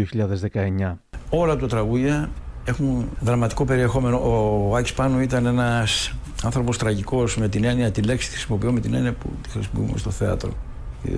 2019. 0.51 0.99
Όλα 1.29 1.55
τα 1.55 1.67
τραγούδια 1.67 2.29
έχουν 2.65 3.09
δραματικό 3.19 3.65
περιεχόμενο. 3.65 4.17
Ο 4.17 4.75
Άκης 4.75 4.93
Πάνου 4.93 5.19
ήταν 5.19 5.45
ένας 5.45 6.13
άνθρωπος 6.43 6.77
τραγικός 6.77 7.37
με 7.37 7.47
την 7.47 7.63
έννοια, 7.63 7.91
τη 7.91 8.01
λέξη 8.01 8.27
τη 8.27 8.33
χρησιμοποιώ 8.33 8.71
με 8.71 8.79
την 8.79 8.93
έννοια 8.93 9.13
που 9.13 9.29
τη 9.41 9.49
χρησιμοποιούμε 9.49 9.97
στο 9.97 10.09
θέατρο 10.09 10.51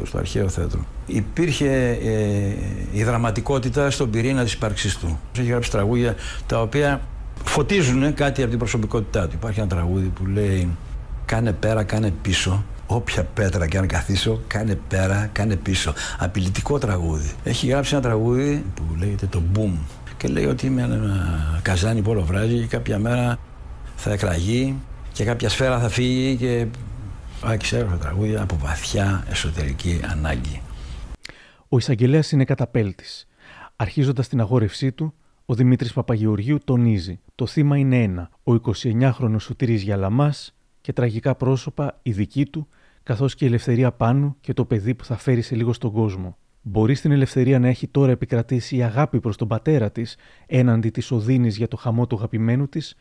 στο 0.04 0.18
αρχαίο 0.18 0.50
θέατρο. 0.50 0.86
Υπήρχε 1.06 2.00
ε, 2.04 2.98
η 2.98 3.04
δραματικότητα 3.04 3.92
στον 3.92 4.10
πυρήνα 4.10 4.44
της 4.44 4.54
ύπαρξής 4.54 4.98
του. 4.98 5.20
Έχει 5.38 5.48
γράψει 5.48 5.72
τραγούδια 5.72 6.16
τα 6.48 6.62
οποία 6.62 7.02
φωτίζουν 7.44 8.14
κάτι 8.14 8.42
από 8.42 8.50
την 8.50 8.60
προσωπικότητά 8.60 9.28
του. 9.28 9.34
Υπάρχει 9.34 9.60
ένα 9.60 9.70
τραγούδι 9.70 10.06
που 10.08 10.26
λέει 10.26 10.70
«Κάνε 11.26 11.52
πέρα, 11.52 11.84
κάνε 11.84 12.14
πίσω, 12.22 12.64
όποια 12.88 13.24
πέτρα 13.24 13.68
και 13.68 13.78
αν 13.78 13.88
καθίσω, 13.88 14.42
κάνε 14.48 14.80
πέρα, 14.88 15.30
κάνε 15.32 15.56
πίσω». 15.56 15.94
Απειλητικό 16.20 16.78
τραγούδι. 16.78 17.32
Έχει 17.44 17.68
γράψει 17.68 17.94
ένα 17.94 18.04
τραγούδι 18.04 18.66
που 18.76 18.84
λέγεται 19.00 19.26
το 19.26 19.42
«Boom» 19.56 19.72
και 20.18 20.28
λέει 20.28 20.46
ότι 20.46 20.66
είμαι 20.66 20.82
ένα 20.82 21.60
καζάνι 21.62 22.02
που 22.02 22.12
όλο 22.12 22.24
βράζει 22.24 22.60
και 22.60 22.68
κάποια 22.68 23.00
μέρα 23.00 23.40
θα 23.96 24.12
εκραγεί 24.12 24.76
και 25.12 25.24
κάποια 25.24 25.50
σφαίρα 25.50 25.80
θα 25.80 25.90
φύγει 25.90 26.36
και 26.36 26.68
Άκη 27.48 27.76
έγραφε 27.76 27.98
τραγούδια 27.98 28.42
από 28.42 28.58
βαθιά 28.58 29.26
εσωτερική 29.30 30.00
ανάγκη. 30.12 30.62
Ο 31.70 31.78
εισαγγελέας 31.78 32.32
είναι 32.32 32.46
καταπέλτης. 32.46 33.28
Αρχίζοντας 33.76 34.28
την 34.28 34.40
αγόρευσή 34.40 34.92
του, 34.92 35.14
ο 35.46 35.54
Δημήτρης 35.54 35.94
Παπαγεωργίου 35.94 36.58
τονίζει: 36.64 37.20
Το 37.36 37.46
θύμα 37.46 37.78
είναι 37.78 38.04
ένα, 38.04 38.30
ο 38.44 38.54
29χρονο 38.54 39.36
Σωτήρης 39.40 39.82
Γιαλαμάς 39.82 40.56
και 40.82 40.94
τραγικά 40.94 41.36
πρόσωπα 41.36 42.00
η 42.02 42.12
δική 42.12 42.46
του, 42.46 42.68
καθώς 43.04 43.36
και 43.36 43.46
η 43.46 43.48
ελευθερία 43.48 43.92
πάνω 43.92 44.36
και 44.42 44.54
το 44.54 44.66
παιδί 44.66 44.96
που 44.96 45.06
θα 45.06 45.18
φέρει 45.18 45.42
σε 45.42 45.56
λίγο 45.56 45.74
στον 45.74 45.92
κόσμο. 45.92 46.38
Μπορεί 46.68 46.96
στην 46.96 47.12
ελευθερία 47.12 47.60
να 47.60 47.68
έχει 47.68 47.88
τώρα 47.88 48.12
επικρατήσει 48.12 48.76
η 48.76 48.84
αγάπη 48.84 49.20
προς 49.20 49.38
τον 49.38 49.48
πατέρα 49.48 49.92
της 49.92 50.16
έναντι 50.46 50.90
της 50.90 51.12
οδύνης 51.12 51.58
για 51.58 51.68
το 51.68 51.78
χαμό 51.78 52.08
του 52.08 52.16
αγαπημένου 52.16 52.68
της, 52.68 52.96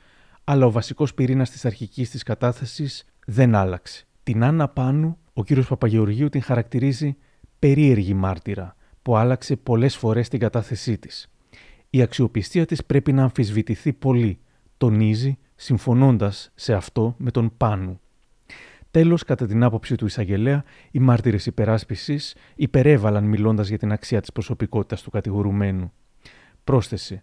αλλά 0.44 0.66
ο 0.66 0.70
βασικός 0.70 1.14
πυρήνας 1.14 1.50
της 1.50 1.64
αρχικής 1.64 2.10
της 2.10 2.22
κατάθεσης 2.22 3.04
δεν 3.26 3.54
άλλαξε. 3.54 4.06
Την 4.22 4.44
Άννα 4.44 4.68
Πάνου, 4.68 5.18
ο 5.32 5.44
κύριος 5.44 5.68
Παπαγεωργίου 5.68 6.28
την 6.28 6.42
χαρακτηρίζει 6.42 7.16
περίεργη 7.58 8.14
μάρτυρα, 8.14 8.76
που 9.02 9.16
άλλαξε 9.16 9.56
πολλές 9.56 9.96
φορές 9.96 10.28
την 10.28 10.38
κατάθεσή 10.38 10.98
της. 10.98 11.30
Η 11.90 12.02
αξιοπιστία 12.02 12.66
της 12.66 12.84
πρέπει 12.84 13.12
να 13.12 13.22
αμφισβητηθεί 13.22 13.92
πολύ, 13.92 14.38
τονίζει, 14.76 15.38
συμφωνώντας 15.54 16.50
σε 16.54 16.74
αυτό 16.74 17.14
με 17.18 17.30
τον 17.30 17.52
Πάνου. 17.56 18.00
Τέλος, 18.94 19.24
κατά 19.24 19.46
την 19.46 19.62
άποψη 19.62 19.94
του 19.94 20.06
εισαγγελέα, 20.06 20.64
οι 20.90 20.98
μάρτυρες 20.98 21.46
υπεράσπισης 21.46 22.34
υπερέβαλαν 22.54 23.24
μιλώντας 23.24 23.68
για 23.68 23.78
την 23.78 23.92
αξία 23.92 24.20
της 24.20 24.32
προσωπικότητας 24.32 25.02
του 25.02 25.10
κατηγορουμένου. 25.10 25.92
Πρόσθεσε. 26.64 27.22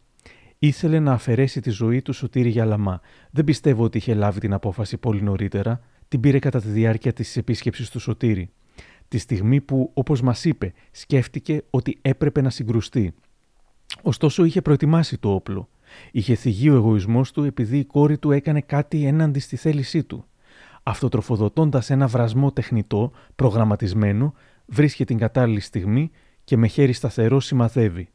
Ήθελε 0.60 1.00
να 1.00 1.12
αφαιρέσει 1.12 1.62
τη 1.62 1.70
ζωή 1.70 2.02
του 2.02 2.14
Σωτήρη 2.14 2.50
Γιαλαμά. 2.50 3.02
Δεν 3.32 3.44
πιστεύω 3.44 3.84
ότι 3.84 3.98
είχε 3.98 4.14
λάβει 4.14 4.40
την 4.40 4.54
απόφαση 4.54 4.98
πολύ 4.98 5.22
νωρίτερα 5.22 5.82
την 6.08 6.20
πήρε 6.20 6.40
κατά 6.40 6.62
τη 6.62 6.68
διάρκεια 6.68 7.14
της 7.14 7.38
επίσκεψης 7.38 7.90
του 7.90 8.00
Σωτήρη. 8.00 8.50
Τη 9.08 9.18
στιγμή 9.18 9.62
που, 9.62 9.92
όπως 9.94 10.22
μας 10.22 10.46
είπε, 10.46 10.74
σκέφτηκε 10.92 11.64
ότι 11.70 11.98
έπρεπε 12.02 12.42
να 12.42 12.50
συγκρουστεί. 12.50 13.14
Ωστόσο 14.02 14.44
είχε 14.44 14.62
προετοιμάσει 14.62 15.18
το 15.18 15.34
όπλο. 15.34 15.70
Είχε 16.12 16.36
θυγεί 16.36 16.70
ο 16.70 16.76
εγωισμός 16.76 17.32
του 17.32 17.44
επειδή 17.44 17.78
η 17.78 17.86
κόρη 17.86 18.18
του 18.18 18.32
έκανε 18.32 18.62
κάτι 18.62 19.06
έναντι 19.06 19.40
στη 19.40 19.56
θέλησή 19.56 20.04
του. 20.04 20.26
Αυτοτροφοδοτώντας 20.84 21.90
ένα 21.90 22.08
βρασμό 22.08 22.52
τεχνητό, 22.52 23.12
προγραμματισμένο, 23.36 24.34
βρίσκει 24.66 25.06
την 25.06 25.18
κατάλληλη 25.18 25.60
στιγμή 25.60 26.12
και 26.44 26.58
με 26.58 26.68
χέρι 26.68 26.94
σταθερό 26.94 27.40
σημαδεύει. 27.40 28.10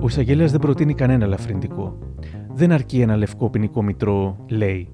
Ο 0.00 0.06
εισαγγελέας 0.06 0.50
δεν 0.50 0.60
προτείνει 0.60 0.94
κανένα 0.94 1.24
ελαφρυντικό. 1.24 1.98
Δεν 2.52 2.72
αρκεί 2.72 3.00
ένα 3.00 3.16
λευκό 3.16 3.50
ποινικό 3.50 3.82
μητρό, 3.82 4.44
λέει. 4.48 4.88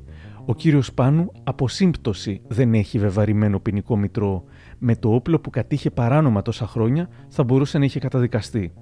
Ο 0.44 0.54
κύριος 0.54 0.92
Πάνου 0.92 1.32
από 1.44 1.68
σύμπτωση 1.68 2.40
δεν 2.48 2.74
έχει 2.74 2.98
βεβαρημένο 2.98 3.60
ποινικό 3.60 3.96
μητρό. 3.96 4.44
Με 4.78 4.96
το 4.96 5.14
όπλο 5.14 5.40
που 5.40 5.50
κατήχε 5.50 5.90
παράνομα 5.90 6.42
τόσα 6.42 6.66
χρόνια 6.66 7.08
θα 7.28 7.44
μπορούσε 7.44 7.78
να 7.78 7.84
είχε 7.84 7.98
καταδικαστεί. 7.98 8.72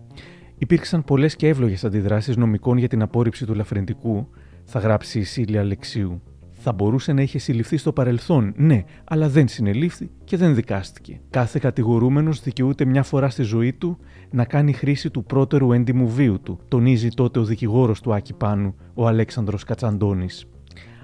Υπήρξαν 0.59 1.05
πολλές 1.05 1.37
και 1.37 1.49
εύλογες 1.49 1.85
αντιδράσεις 1.85 2.37
νομικών 2.37 2.77
για 2.77 2.89
την 2.89 3.03
απόρριψη 3.03 3.47
του 3.47 3.53
ελαφρυντικού, 3.53 4.29
θα 4.65 4.79
γράψει 4.79 5.19
η 5.19 5.25
Σίλια 5.25 5.61
Αλεξίου. 5.61 6.23
Θα 6.61 6.73
μπορούσε 6.73 7.13
να 7.13 7.23
είχε 7.23 7.39
συλληφθεί 7.39 7.77
στο 7.77 7.93
παρελθόν, 7.93 8.53
ναι, 8.57 8.85
αλλά 9.05 9.29
δεν 9.29 9.49
συνελήφθη 9.49 10.11
και 10.25 10.37
δεν 10.37 10.55
δικάστηκε. 10.55 11.21
Κάθε 11.31 11.59
κατηγορούμενος 11.59 12.43
δικαιούται 12.43 12.85
μια 12.85 13.03
φορά 13.03 13.31
στη 13.31 13.43
ζωή 13.43 13.73
του 13.73 13.99
να 14.31 14.45
κάνει 14.45 14.73
χρήση 14.73 15.11
του 15.11 15.25
πρώτερου 15.25 15.73
έντιμου 15.73 16.09
βίου 16.09 16.41
του, 16.43 16.59
τονίζει 16.69 17.09
τότε 17.09 17.39
ο 17.39 17.45
δικηγόρος 17.45 18.01
του 18.01 18.15
Άκη 18.15 18.35
Πάνου, 18.35 18.75
ο 18.95 19.07
Αλέξανδρος 19.07 19.65
Κατσαντώνης. 19.65 20.47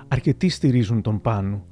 Αρκετοί 0.08 0.48
στηρίζουν 0.48 1.02
τον 1.02 1.20
Πάνου. 1.20 1.64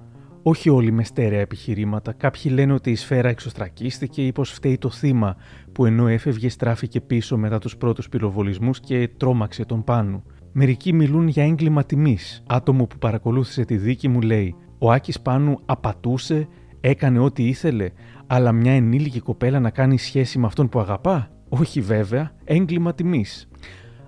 Όχι 0.44 0.68
όλοι 0.70 0.92
με 0.92 1.04
στέρεα 1.04 1.40
επιχειρήματα. 1.40 2.12
Κάποιοι 2.12 2.52
λένε 2.54 2.72
ότι 2.72 2.90
η 2.90 2.94
σφαίρα 2.94 3.28
εξωστρακίστηκε 3.28 4.26
ή 4.26 4.32
πως 4.32 4.50
φταίει 4.50 4.78
το 4.78 4.90
θύμα 4.90 5.36
που 5.72 5.86
ενώ 5.86 6.06
έφευγε 6.08 6.48
στράφηκε 6.48 7.00
πίσω 7.00 7.36
μετά 7.36 7.58
τους 7.58 7.76
πρώτους 7.76 8.08
πυροβολισμούς 8.08 8.80
και 8.80 9.10
τρόμαξε 9.16 9.64
τον 9.64 9.84
Πάνου. 9.84 10.22
Μερικοί 10.52 10.92
μιλούν 10.92 11.28
για 11.28 11.44
έγκλημα 11.44 11.84
τιμής. 11.84 12.42
Άτομο 12.46 12.86
που 12.86 12.98
παρακολούθησε 12.98 13.64
τη 13.64 13.76
δίκη 13.76 14.08
μου 14.08 14.20
λέει: 14.20 14.54
Ο 14.78 14.92
Άκης 14.92 15.20
Πάνου 15.20 15.58
απατούσε, 15.64 16.48
έκανε 16.80 17.18
ό,τι 17.18 17.48
ήθελε, 17.48 17.90
αλλά 18.26 18.52
μια 18.52 18.72
ενήλικη 18.72 19.20
κοπέλα 19.20 19.60
να 19.60 19.70
κάνει 19.70 19.98
σχέση 19.98 20.38
με 20.38 20.46
αυτόν 20.46 20.68
που 20.68 20.80
αγαπά. 20.80 21.30
Όχι 21.48 21.80
βέβαια, 21.80 22.32
έγκλημα 22.44 22.94
τιμής. 22.94 23.48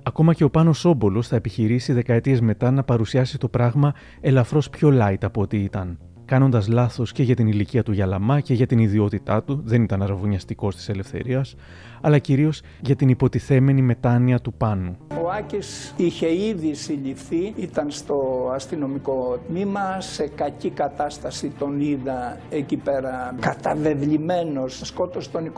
Ακόμα 0.03 0.35
και 0.35 0.44
ο 0.44 0.51
Πάνος 0.51 0.85
Όμπολο 0.85 1.23
θα 1.23 1.37
επιχειρήσει 1.37 1.92
δεκαετίες 1.92 2.40
μετά 2.40 2.70
να 2.70 2.83
παρουσιάσει 2.83 3.38
το 3.38 3.49
πράγμα 3.49 3.94
ελαφρώς 4.20 4.70
πιο 4.70 4.90
light 4.92 5.25
από 5.25 5.40
ό,τι 5.40 5.57
ήταν 5.57 5.99
κάνοντας 6.35 6.68
λάθος 6.68 7.12
και 7.12 7.23
για 7.23 7.35
την 7.35 7.47
ηλικία 7.47 7.83
του 7.83 7.92
Γιαλαμά 7.92 8.40
και 8.40 8.55
για 8.55 8.66
την 8.66 8.79
ιδιότητά 8.79 9.42
του, 9.42 9.62
δεν 9.64 9.83
ήταν 9.83 10.03
αραβωνιαστικός 10.03 10.77
της 10.77 10.88
ελευθερίας, 10.88 11.55
αλλά 12.01 12.18
κυρίως 12.18 12.62
για 12.81 12.97
την 12.97 13.09
υποτιθέμενη 13.09 13.83
μετάνοια 13.83 14.40
του 14.40 14.53
Πάνου. 14.53 14.97
Ο 15.25 15.31
Άκης 15.38 15.94
είχε 15.97 16.44
ήδη 16.47 16.75
συλληφθεί, 16.75 17.53
ήταν 17.57 17.90
στο 17.90 18.14
αστυνομικό 18.55 19.38
τμήμα, 19.49 20.01
σε 20.01 20.29
κακή 20.35 20.70
κατάσταση 20.70 21.53
τον 21.59 21.81
είδα 21.81 22.38
εκεί 22.51 22.77
πέρα 22.77 23.35
καταβεβλημένος. 23.40 24.81
Σκότωσε 24.85 25.31
τον 25.31 25.53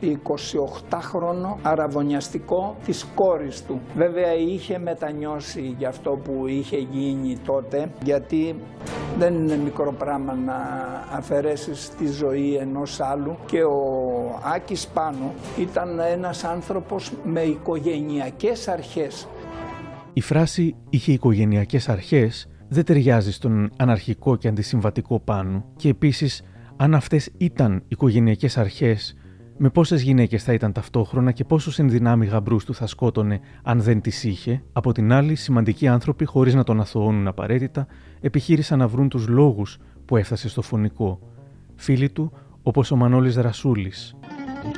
28χρονο 0.00 1.56
αραβωνιαστικό 1.62 2.76
της 2.84 3.06
κόρης 3.14 3.64
του. 3.64 3.80
Βέβαια 3.96 4.34
είχε 4.34 4.78
μετανιώσει 4.78 5.74
για 5.78 5.88
αυτό 5.88 6.10
που 6.10 6.46
είχε 6.46 6.76
γίνει 6.76 7.36
τότε, 7.44 7.90
γιατί 8.02 8.54
δεν 9.18 9.34
είναι 9.34 9.56
μικρό 9.56 9.92
πράγμα 9.92 10.11
να 10.18 10.56
αφαιρέσεις 11.12 11.88
τη 11.88 12.06
ζωή 12.06 12.54
ενός 12.54 13.00
άλλου 13.00 13.36
και 13.46 13.62
ο 13.62 13.80
Άκης 14.54 14.86
Πάνου 14.86 15.32
ήταν 15.58 15.98
ένας 15.98 16.44
άνθρωπος 16.44 17.12
με 17.24 17.40
οικογενειακές 17.40 18.68
αρχές. 18.68 19.28
Η 20.12 20.20
φράση 20.20 20.74
«είχε 20.90 21.12
οικογενειακές 21.12 21.88
αρχές» 21.88 22.48
δεν 22.68 22.84
ταιριάζει 22.84 23.32
στον 23.32 23.70
αναρχικό 23.76 24.36
και 24.36 24.48
αντισυμβατικό 24.48 25.20
Πάνου 25.20 25.64
και 25.76 25.88
επίσης 25.88 26.42
αν 26.76 26.94
αυτές 26.94 27.30
ήταν 27.38 27.82
οικογενειακές 27.88 28.58
αρχές 28.58 29.16
με 29.64 29.70
πόσες 29.70 30.02
γυναίκες 30.02 30.44
θα 30.44 30.52
ήταν 30.52 30.72
ταυτόχρονα 30.72 31.32
και 31.32 31.44
πόσους 31.44 31.78
ενδυνάμει 31.78 32.26
γαμπρούς 32.26 32.64
του 32.64 32.74
θα 32.74 32.86
σκότωνε 32.86 33.40
αν 33.62 33.80
δεν 33.80 34.00
τις 34.00 34.24
είχε; 34.24 34.62
Από 34.72 34.92
την 34.92 35.12
άλλη, 35.12 35.34
σημαντικοί 35.34 35.88
άνθρωποι, 35.88 36.24
χωρίς 36.24 36.54
να 36.54 36.64
τον 36.64 36.80
αθωώνουν 36.80 37.26
απαραίτητα, 37.26 37.86
επιχείρησαν 38.20 38.78
να 38.78 38.88
βρουν 38.88 39.08
τους 39.08 39.28
λόγους 39.28 39.78
που 40.12 40.18
έφτασε 40.18 40.48
στο 40.48 40.62
φωνικό. 40.62 41.18
Φίλοι 41.76 42.08
του, 42.10 42.32
όπως 42.62 42.90
ο 42.90 42.96
Μανώλης 42.96 43.36
Ρασούλη. 43.36 43.92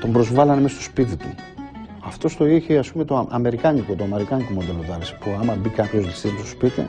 Τον 0.00 0.12
προσβάλανε 0.12 0.60
μέσα 0.60 0.74
στο 0.74 0.82
σπίτι 0.82 1.16
του. 1.16 1.26
Αυτός 2.04 2.36
το 2.36 2.46
είχε, 2.46 2.78
ας 2.78 2.92
πούμε, 2.92 3.04
το 3.04 3.28
αμερικάνικο, 3.30 3.94
το 3.94 4.04
αμερικάνικο 4.04 4.52
μοντέλο 4.52 4.84
τάξη. 4.88 5.14
Που 5.14 5.30
άμα 5.40 5.54
μπει 5.54 5.68
κάποιος 5.68 6.04
ληστής 6.04 6.30
στο 6.30 6.46
σπίτι, 6.46 6.86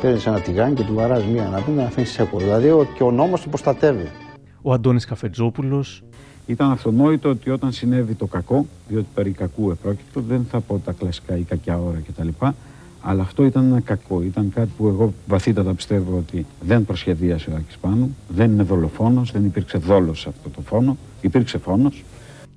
παίρνεις 0.00 0.26
ένα 0.26 0.40
τηγάνι 0.40 0.74
και 0.74 0.82
του 0.82 0.94
βαράζει 0.94 1.26
μία 1.26 1.48
να 1.48 1.62
πούμε 1.62 1.82
να 1.82 1.88
αφήνεις 1.88 2.10
σέκο. 2.10 2.38
Δηλαδή 2.38 2.68
και 2.94 3.02
ο 3.02 3.10
νόμος 3.10 3.40
την 3.40 3.50
προστατεύει. 3.50 4.10
Ο 4.62 4.72
Αντώνης 4.72 5.04
Καφετζόπουλος. 5.04 6.02
Ήταν 6.46 6.70
αυτονόητο 6.70 7.28
ότι 7.28 7.50
όταν 7.50 7.72
συνέβη 7.72 8.14
το 8.14 8.26
κακό, 8.26 8.66
διότι 8.88 9.06
περί 9.14 9.30
κακού 9.30 9.70
επρόκειτο, 9.70 10.20
δεν 10.20 10.46
θα 10.50 10.60
πω 10.60 10.80
τα 10.84 10.92
κλασικά 10.92 11.36
ή 11.36 11.42
κακιά 11.42 11.78
ώρα 11.78 12.02
κτλ. 12.06 12.28
Αλλά 13.02 13.22
αυτό 13.22 13.44
ήταν 13.44 13.64
ένα 13.64 13.80
κακό. 13.80 14.22
Ήταν 14.22 14.50
κάτι 14.54 14.68
που 14.76 14.86
εγώ 14.88 15.12
βαθύτατα 15.26 15.74
πιστεύω 15.74 16.16
ότι 16.16 16.46
δεν 16.60 16.84
προσχεδίασε 16.84 17.50
ο 17.50 17.54
Άκης 17.56 17.76
Πάνου, 17.78 18.16
δεν 18.28 18.50
είναι 18.52 18.62
δολοφόνος, 18.62 19.32
δεν 19.32 19.44
υπήρξε 19.44 19.78
δόλος 19.78 20.20
σε 20.20 20.28
αυτό 20.28 20.48
το 20.48 20.60
φόνο, 20.60 20.96
υπήρξε 21.20 21.58
φόνος. 21.58 22.04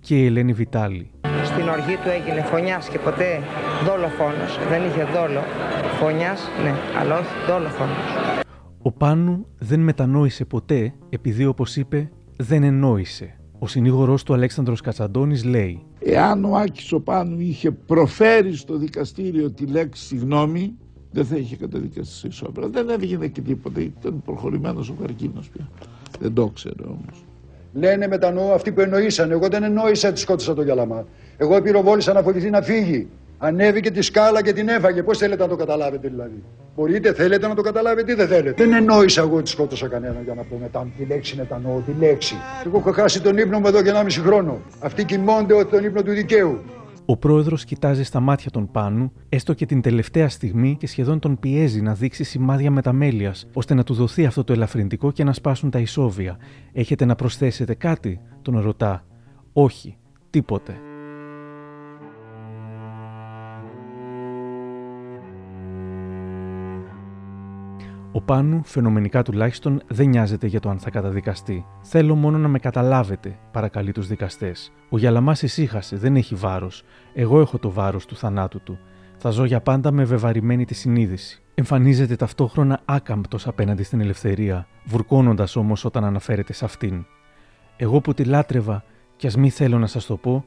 Και 0.01 0.19
η 0.21 0.25
Ελένη 0.25 0.53
Βιτάλη. 0.53 1.09
στην 1.43 1.67
οργή 1.69 1.95
του 1.95 2.09
έγινε 2.09 2.41
φωνιάς 2.41 2.89
και 2.89 2.99
ποτέ 2.99 3.41
δόλοφόνος. 3.85 4.59
Δεν 4.69 4.81
είχε 4.83 5.03
δόλο. 5.03 5.41
Φωνιάς, 5.99 6.41
ναι, 6.63 6.73
αλλά 6.99 7.19
όχι 7.19 7.33
δόλοφόνος. 7.47 7.97
Ο 8.81 8.91
Πάνου 8.91 9.45
δεν 9.59 9.79
μετανόησε 9.79 10.45
ποτέ 10.45 10.93
επειδή 11.09 11.45
όπως 11.45 11.75
είπε 11.75 12.09
δεν 12.37 12.63
εννόησε. 12.63 13.35
Ο 13.59 13.67
συνήγορός 13.67 14.23
του 14.23 14.33
Αλέξανδρος 14.33 14.81
Κατσαντώνης 14.81 15.43
λέει 15.43 15.81
Εάν 16.05 16.45
ο 16.45 16.55
Άκης 16.55 16.91
ο 16.91 16.99
Πάνου 16.99 17.39
είχε 17.39 17.71
προφέρει 17.71 18.55
στο 18.55 18.77
δικαστήριο 18.77 19.51
τη 19.51 19.65
λέξη 19.65 20.05
συγγνώμη 20.05 20.75
δεν 21.11 21.25
θα 21.25 21.35
είχε 21.35 21.55
καταδικαστεί 21.55 22.13
σε 22.13 22.27
ισόπερα. 22.27 22.67
Δεν 22.67 22.89
έβγαινε 22.89 23.27
και 23.27 23.41
τίποτα. 23.41 23.81
Ήταν 23.81 24.21
προχωρημένος 24.25 24.89
ο 24.89 24.93
καρκίνος 25.01 25.49
πια. 25.49 25.69
Δεν 26.19 26.33
το 26.33 26.47
ξέρω 26.47 26.85
όμως. 26.85 27.25
Λένε 27.73 28.07
μετανοώ 28.07 28.53
αυτοί 28.53 28.71
που 28.71 28.81
εννοήσαν. 28.81 29.31
Εγώ 29.31 29.47
δεν 29.47 29.63
εννοήσα 29.63 30.09
ότι 30.09 30.19
σκότωσα 30.19 30.53
τον 30.53 30.65
Γιαλαμά. 30.65 31.05
Εγώ 31.37 31.61
πυροβόλησα 31.61 32.13
να 32.13 32.21
φοβηθεί 32.21 32.49
να 32.49 32.61
φύγει. 32.61 33.07
Ανέβηκε 33.37 33.91
τη 33.91 34.01
σκάλα 34.01 34.43
και 34.43 34.53
την 34.53 34.67
έφαγε. 34.67 35.03
Πώς 35.03 35.17
θέλετε 35.17 35.43
να 35.43 35.49
το 35.49 35.55
καταλάβετε 35.55 36.07
δηλαδή; 36.07 36.43
Μπορείτε, 36.75 37.13
θέλετε 37.13 37.47
να 37.47 37.55
το 37.55 37.61
καταλάβετε 37.61 38.11
ή 38.11 38.15
δεν 38.15 38.27
θέλετε; 38.27 38.63
Δεν 38.63 38.73
εννοήσα 38.73 39.21
εγώ 39.21 39.37
ότι 39.37 39.49
σκότωσα 39.49 39.87
κανέναν 39.87 40.23
για 40.23 40.33
να 40.33 40.41
πω 40.41 40.57
μετά 40.61 40.87
τη 40.97 41.05
λέξη 41.05 41.35
μετανοώ, 41.35 41.79
τη 41.79 41.91
λέξη. 41.99 42.35
Εγώ 42.65 42.77
έχω 42.77 42.91
χάσει 42.91 43.21
τον 43.21 43.37
ύπνο 43.37 43.59
μου 43.59 43.67
εδώ 43.67 43.81
και 43.81 43.91
1,5 43.93 44.09
χρόνο. 44.09 44.61
Αυτοί 44.79 45.03
κοιμώνται 45.03 45.53
ότι 45.53 45.71
τον 45.71 45.83
ύπνο 45.83 46.03
του 46.03 46.11
δικαίου. 46.11 46.61
Ο 47.05 47.17
πρόεδρος 47.17 47.65
κοιτάζει 47.65 48.03
στα 48.03 48.19
μάτια 48.19 48.51
των 48.51 48.71
Πάνου, 48.71 49.11
έστω 49.29 49.53
και 49.53 49.65
την 49.65 49.81
τελευταία 49.81 50.29
στιγμή 50.29 50.75
και 50.79 50.87
σχεδόν 50.87 51.19
τον 51.19 51.39
πιέζει 51.39 51.81
να 51.81 51.93
δείξει 51.93 52.23
σημάδια 52.23 52.71
μεταμέλειας, 52.71 53.47
ώστε 53.53 53.73
να 53.73 53.83
του 53.83 53.93
δοθεί 53.93 54.25
αυτό 54.25 54.43
το 54.43 54.53
ελαφρυντικό 54.53 55.11
και 55.11 55.23
να 55.23 55.33
σπάσουν 55.33 55.69
τα 55.69 55.79
ισόβια. 55.79 56.37
Έχετε 56.73 57.05
να 57.05 57.15
προσθέσετε 57.15 57.73
κάτι, 57.73 58.19
τον 58.41 58.59
ρωτά. 58.59 59.05
Όχι, 59.53 59.97
τίποτε. 60.29 60.73
Ο 68.15 68.21
Πάνου, 68.21 68.61
φαινομενικά 68.63 69.23
τουλάχιστον, 69.23 69.81
δεν 69.87 70.09
νοιάζεται 70.09 70.47
για 70.47 70.59
το 70.59 70.69
αν 70.69 70.79
θα 70.79 70.89
καταδικαστεί. 70.89 71.65
Θέλω 71.81 72.15
μόνο 72.15 72.37
να 72.37 72.47
με 72.47 72.59
καταλάβετε, 72.59 73.39
παρακαλεί 73.51 73.91
τους 73.91 74.07
δικαστές. 74.07 74.71
Ο 74.89 74.97
Γιαλαμά 74.97 75.35
ησύχασε, 75.41 75.95
δεν 75.95 76.15
έχει 76.15 76.35
βάρος. 76.35 76.83
Εγώ 77.13 77.39
έχω 77.39 77.57
το 77.57 77.71
βάρος 77.71 78.05
του 78.05 78.15
θανάτου 78.15 78.61
του. 78.61 78.79
Θα 79.17 79.29
ζω 79.29 79.45
για 79.45 79.61
πάντα 79.61 79.91
με 79.91 80.03
βεβαρημένη 80.03 80.65
τη 80.65 80.73
συνείδηση. 80.73 81.41
Εμφανίζεται 81.53 82.15
ταυτόχρονα 82.15 82.81
άκαμπτος 82.85 83.47
απέναντι 83.47 83.83
στην 83.83 84.01
ελευθερία, 84.01 84.67
βουρκώνοντας 84.85 85.55
όμως 85.55 85.85
όταν 85.85 86.03
αναφέρεται 86.03 86.53
σε 86.53 86.65
αυτήν. 86.65 87.05
Εγώ 87.77 88.01
που 88.01 88.13
τη 88.13 88.23
λάτρευα, 88.23 88.83
κι 89.15 89.27
ας 89.27 89.37
μη 89.37 89.49
θέλω 89.49 89.79
να 89.79 89.87
σας 89.87 90.05
το 90.05 90.17
πω, 90.17 90.45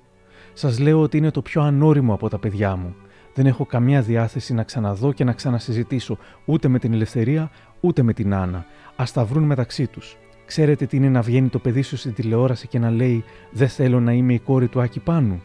σας 0.53 0.79
λέω 0.79 1.01
ότι 1.01 1.17
είναι 1.17 1.31
το 1.31 1.43
πιο 1.43 1.63
ανώριμο 1.63 2.15
από 2.15 2.29
τα 2.29 2.39
παιδιά 2.39 2.77
μου. 2.77 2.95
Δεν 3.37 3.47
έχω 3.47 3.65
καμία 3.65 4.03
διάθεση 4.03 4.55
να 4.55 4.63
ξαναδώ 4.63 5.13
και 5.13 5.25
να 5.25 5.33
ξανασυζητήσω 5.33 6.19
ούτε 6.45 6.69
με 6.69 6.79
την 6.79 6.93
Ελευθερία 6.93 7.51
ούτε 7.81 8.03
με 8.03 8.13
την 8.13 8.35
Άννα. 8.35 8.67
Α 8.97 9.05
τα 9.13 9.25
βρουν 9.25 9.43
μεταξύ 9.43 9.87
τους. 9.87 10.17
Ξέρετε 10.47 10.87
τι 10.87 10.97
είναι 10.97 11.09
να 11.09 11.23
βγαίνει 11.23 11.49
το 11.49 11.59
παιδί 11.59 11.83
σου 11.83 11.97
στην 11.97 12.15
τηλεόραση 12.15 12.67
και 12.67 12.79
να 12.79 12.91
λέει 12.91 13.25
Δεν 13.51 13.69
θέλω 13.69 14.01
να 14.01 14.13
είμαι 14.13 14.33
η 14.33 14.39
κόρη 14.39 14.69
του 14.69 14.81
Άκη 14.81 15.01
Πάνου. 15.01 15.43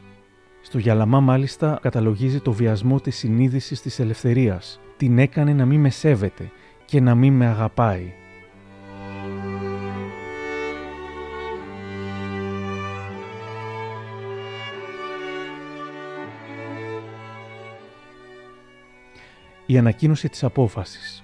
Στο 0.62 0.78
Γιαλαμά, 0.78 1.20
μάλιστα, 1.20 1.80
καταλογίζει 1.82 2.40
το 2.40 2.52
βιασμό 2.52 3.00
της 3.00 3.18
συνείδησης 3.18 3.82
της 3.82 4.00
ελευθερίας. 4.00 4.80
Την 4.98 5.18
έκανε 5.20 5.54
να 5.54 5.66
μην 5.66 5.80
με 5.80 5.90
σέβεται 5.90 6.52
και 6.86 7.02
να 7.02 7.16
μην 7.16 7.34
με 7.34 7.48
αγαπάει. 7.48 8.14
Η 19.72 19.78
ανακοίνωση 19.78 20.30
της 20.30 20.44
απόφασης. 20.44 21.24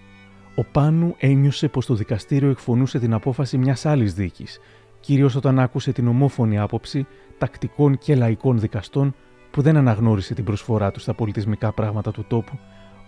Ο 0.55 0.63
Πάνου 0.63 1.15
ένιωσε 1.17 1.67
πως 1.67 1.85
το 1.85 1.93
δικαστήριο 1.93 2.49
εκφωνούσε 2.49 2.99
την 2.99 3.13
απόφαση 3.13 3.57
μιας 3.57 3.85
άλλης 3.85 4.13
δίκης, 4.13 4.59
κυρίως 4.99 5.35
όταν 5.35 5.59
άκουσε 5.59 5.91
την 5.91 6.07
ομόφωνη 6.07 6.59
άποψη 6.59 7.05
τακτικών 7.37 7.97
και 7.97 8.15
λαϊκών 8.15 8.59
δικαστών 8.59 9.15
που 9.51 9.61
δεν 9.61 9.77
αναγνώρισε 9.77 10.33
την 10.33 10.43
προσφορά 10.43 10.91
τους 10.91 11.01
στα 11.01 11.13
πολιτισμικά 11.13 11.71
πράγματα 11.71 12.11
του 12.11 12.25
τόπου. 12.27 12.59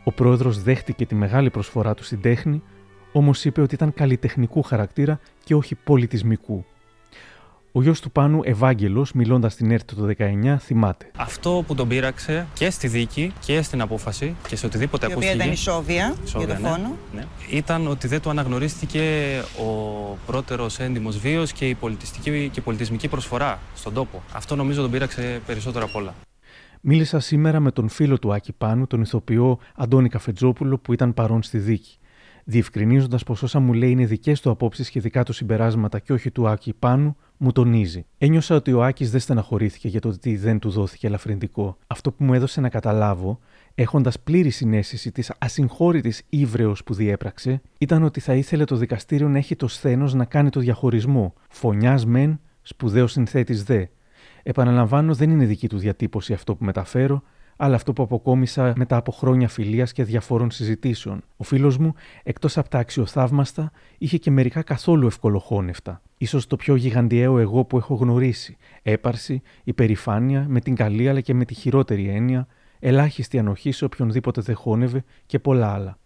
Ο 0.04 0.12
πρόεδρος 0.12 0.64
δέχτηκε 0.64 1.06
τη 1.06 1.16
μεγάλη 1.16 1.50
προσφορά 1.50 1.94
του 1.94 2.04
στην 2.04 2.22
τέχνη, 2.22 2.62
όμως 3.12 3.46
είπε 3.46 3.62
ότι 3.62 3.76
ήταν 3.76 3.94
καλλιτεχνικού 3.94 4.62
χαρακτήρα 4.62 5.20
και 5.44 5.56
όχι 5.56 5.76
πολιτισμικού. 5.76 6.66
Ο 7.72 7.82
γιος 7.82 8.02
του 8.02 8.12
Πάνου, 8.12 8.40
Ευάγγελος, 8.44 9.12
μιλώντας 9.14 9.54
στην 9.54 9.72
ΕΡΤ 9.72 9.92
το 9.96 10.06
19, 10.06 10.58
θυμάται. 10.60 11.12
Αυτό 11.18 11.64
που 11.68 11.76
τον 11.76 11.88
πείραξε 11.88 12.48
και 12.54 12.70
στη 12.70 12.88
δίκη 12.88 13.34
και 13.46 13.62
στην 13.62 13.82
απόφαση 13.82 14.36
και 14.48 14.56
σε 14.56 14.66
οτιδήποτε 14.66 15.08
η 15.08 15.12
ακούστηκε. 15.12 15.32
Η 15.32 15.36
οποία 15.36 15.46
ήταν 15.46 15.54
ισόβια, 15.58 16.16
για 16.38 16.48
το 16.48 16.54
ναι, 16.54 16.70
φόνο. 16.70 16.98
Ναι, 17.16 17.26
ήταν 17.50 17.88
ότι 17.88 18.08
δεν 18.08 18.22
του 18.22 18.30
αναγνωρίστηκε 18.30 19.02
ο 19.60 19.72
πρώτερος 20.26 20.80
έντιμος 20.80 21.18
βίος 21.18 21.52
και 21.52 21.70
η 21.70 21.74
πολιτιστική 21.74 22.50
και 22.54 22.62
πολιτισμική 22.62 23.08
προσφορά 23.08 23.60
στον 23.76 23.94
τόπο. 23.94 24.24
Αυτό 24.34 24.56
νομίζω 24.56 24.82
τον 24.82 24.92
πείραξε 24.92 25.42
περισσότερο 25.46 25.86
απ' 25.86 25.96
όλα. 25.96 26.14
Μίλησα 26.82 27.20
σήμερα 27.20 27.60
με 27.60 27.72
τον 27.72 27.90
φίλο 27.90 28.20
του 28.20 28.34
Άκη 28.34 28.54
Πάνου, 28.54 28.88
τον 28.88 29.02
ηθοποιό 29.02 29.60
Αντώνη 29.76 30.10
Καφετζόπουλο, 30.10 30.78
που 30.78 30.94
ήταν 30.94 31.14
παρόν 31.14 31.44
στη 31.44 31.58
δίκη 31.58 32.00
διευκρινίζοντας 32.50 33.24
πως 33.24 33.44
όσα 33.44 33.60
μου 33.60 33.74
λέει 33.74 33.92
είναι 33.92 34.06
δικές 34.06 34.42
του 34.42 34.50
απόψεις 34.50 34.90
και 34.90 35.00
δικά 35.00 35.24
του 35.24 35.34
συμπεράσματα 35.34 36.00
και 36.00 36.14
όχι 36.14 36.32
του 36.32 36.48
Άκη 36.48 36.74
Πάνου, 36.80 37.16
μου 37.38 37.52
τονίζει. 37.52 38.06
Ένιωσα 38.18 38.56
ότι 38.56 38.74
ο 38.74 38.84
Άκης 38.84 39.12
δεν 39.12 39.20
στεναχωρήθηκε 39.20 39.88
για 39.88 40.00
το 40.00 40.08
ότι 40.08 40.36
δεν 40.36 40.60
του 40.60 40.70
δόθηκε 40.70 41.08
ελαφρυντικό. 41.08 41.78
Αυτό 41.88 42.12
που 42.12 42.24
μου 42.24 42.34
έδωσε 42.34 42.62
να 42.62 42.70
καταλάβω, 42.70 43.40
έχοντας 43.76 44.20
πλήρη 44.20 44.50
συνέστηση 44.50 45.12
της 45.12 45.32
ασυγχώρητης 45.38 46.22
ύβρεως 46.30 46.84
που 46.84 46.94
διέπραξε, 46.94 47.62
ήταν 47.78 48.04
ότι 48.04 48.20
θα 48.20 48.34
ήθελε 48.34 48.64
το 48.64 48.76
δικαστήριο 48.76 49.30
να 49.30 49.38
έχει 49.38 49.56
το 49.56 49.68
σθένος 49.68 50.14
να 50.14 50.26
κάνει 50.26 50.50
το 50.50 50.60
διαχωρισμό. 50.60 51.34
Φωνιάς 51.50 52.06
μεν, 52.06 52.40
σπουδαίος 52.62 53.12
συνθέτης 53.12 53.64
δε. 53.64 53.86
Επαναλαμβάνω, 54.44 55.14
δεν 55.14 55.30
είναι 55.30 55.46
δική 55.46 55.68
του 55.68 55.78
διατύπωση 55.78 56.34
αυτό 56.34 56.56
που 56.56 56.66
μεταφέρω, 56.66 57.24
αλλά 57.62 57.76
αυτό 57.76 57.94
που 57.94 58.04
αποκόμισα 58.04 58.74
μετά 58.76 58.96
από 58.98 59.12
χρόνια 59.12 59.48
φιλίας 59.48 59.92
και 59.92 60.04
διαφόρων 60.04 60.52
συζητήσεων. 60.52 61.22
Ο 61.38 61.44
φίλος 61.44 61.78
μου, 61.78 61.94
εκτός 62.24 62.58
από 62.58 62.70
τα 62.70 62.80
αξιοθαύμαστα, 62.80 63.72
είχε 63.98 64.18
και 64.18 64.32
μερικά 64.32 64.62
καθόλου 64.62 65.08
ευκολοχώνευτα. 65.08 66.02
Ίσως 66.18 66.48
το 66.48 66.56
πιο 66.56 66.76
γιγαντιαίο 66.76 67.40
εγώ 67.40 67.66
που 67.66 67.78
έχω 67.78 67.96
γνωρίσει. 67.96 68.58
Έπαρση, 68.82 69.42
υπερηφάνεια, 69.64 70.46
με 70.48 70.60
την 70.60 70.76
καλή 70.76 71.10
αλλά 71.10 71.22
και 71.22 71.34
με 71.34 71.46
τη 71.46 71.54
χειρότερη 71.54 72.08
έννοια, 72.08 72.48
ελάχιστη 72.80 73.40
ανοχή 73.40 73.72
σε 73.72 73.86
οποιονδήποτε 73.86 74.42
δεχόνευε 74.42 75.04
και 75.26 75.40
πολλά 75.40 75.74
άλλα. 75.74 75.98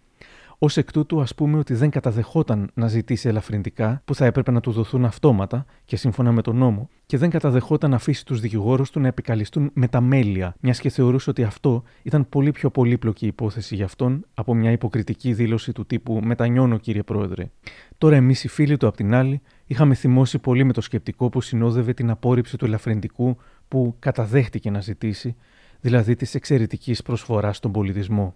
Ω 0.64 0.66
εκ 0.76 0.92
τούτου, 0.92 1.22
ας 1.22 1.36
πούμε 1.36 1.58
ότι 1.58 1.74
δεν 1.74 1.90
καταδεχόταν 1.90 2.70
να 2.74 2.88
ζητήσει 2.88 3.28
ελαφρυντικά 3.28 4.02
που 4.06 4.16
θα 4.16 4.26
έπρεπε 4.26 4.52
να 4.52 4.60
του 4.60 4.72
δοθούν 4.72 5.06
αυτόματα 5.06 5.66
και 5.86 5.96
σύμφωνα 5.96 6.32
με 6.32 6.42
τον 6.42 6.58
νόμο, 6.58 6.90
και 7.06 7.18
δεν 7.18 7.30
καταδεχόταν 7.30 7.90
να 7.90 7.96
αφήσει 7.96 8.26
τους 8.26 8.40
δικηγόρους 8.40 8.90
του 8.90 9.00
να 9.00 9.08
επικαλυστούν 9.08 9.72
με 9.74 9.88
τα 9.88 10.02
μέλια, 10.02 10.56
μιας 10.60 10.80
και 10.80 10.90
θεωρούσε 10.90 11.30
ότι 11.30 11.44
αυτό 11.44 11.84
ήταν 12.04 12.30
πολύ 12.30 12.52
πιο 12.52 12.70
πολύπλοκη 12.70 13.26
υπόθεση 13.26 13.76
για 13.76 13.86
αυτόν 13.86 14.26
από 14.34 14.54
μια 14.54 14.72
υποκριτική 14.72 15.34
δήλωση 15.34 15.72
του 15.72 15.86
τύπου 15.86 16.20
Μετανιώνω, 16.24 16.78
κύριε 16.78 17.04
Πρόεδρε. 17.04 17.50
Τώρα, 17.98 18.16
εμείς 18.16 18.44
οι 18.44 18.48
φίλοι 18.48 18.78
του, 18.78 18.88
απ' 18.88 18.96
την 18.96 19.14
άλλη, 19.14 19.42
είχαμε 19.66 19.94
θυμώσει 19.94 20.40
πολύ 20.40 20.64
με 20.64 20.74
το 20.74 20.82
σκεπτικό 20.82 21.30
που 21.30 21.42
συνόδευε 21.42 21.94
την 21.94 22.10
απόρριψη 22.10 22.58
του 22.58 22.66
ελαφρυντικού 22.66 23.38
που 23.68 23.96
καταδέχτηκε 24.00 24.72
να 24.72 24.82
ζητήσει, 24.82 25.36
δηλαδή 25.80 26.16
της 26.16 26.36
εξαιρετικής 26.36 27.02
προσφοράς 27.02 27.58
στον 27.58 27.72
πολιτισμό. 27.72 28.36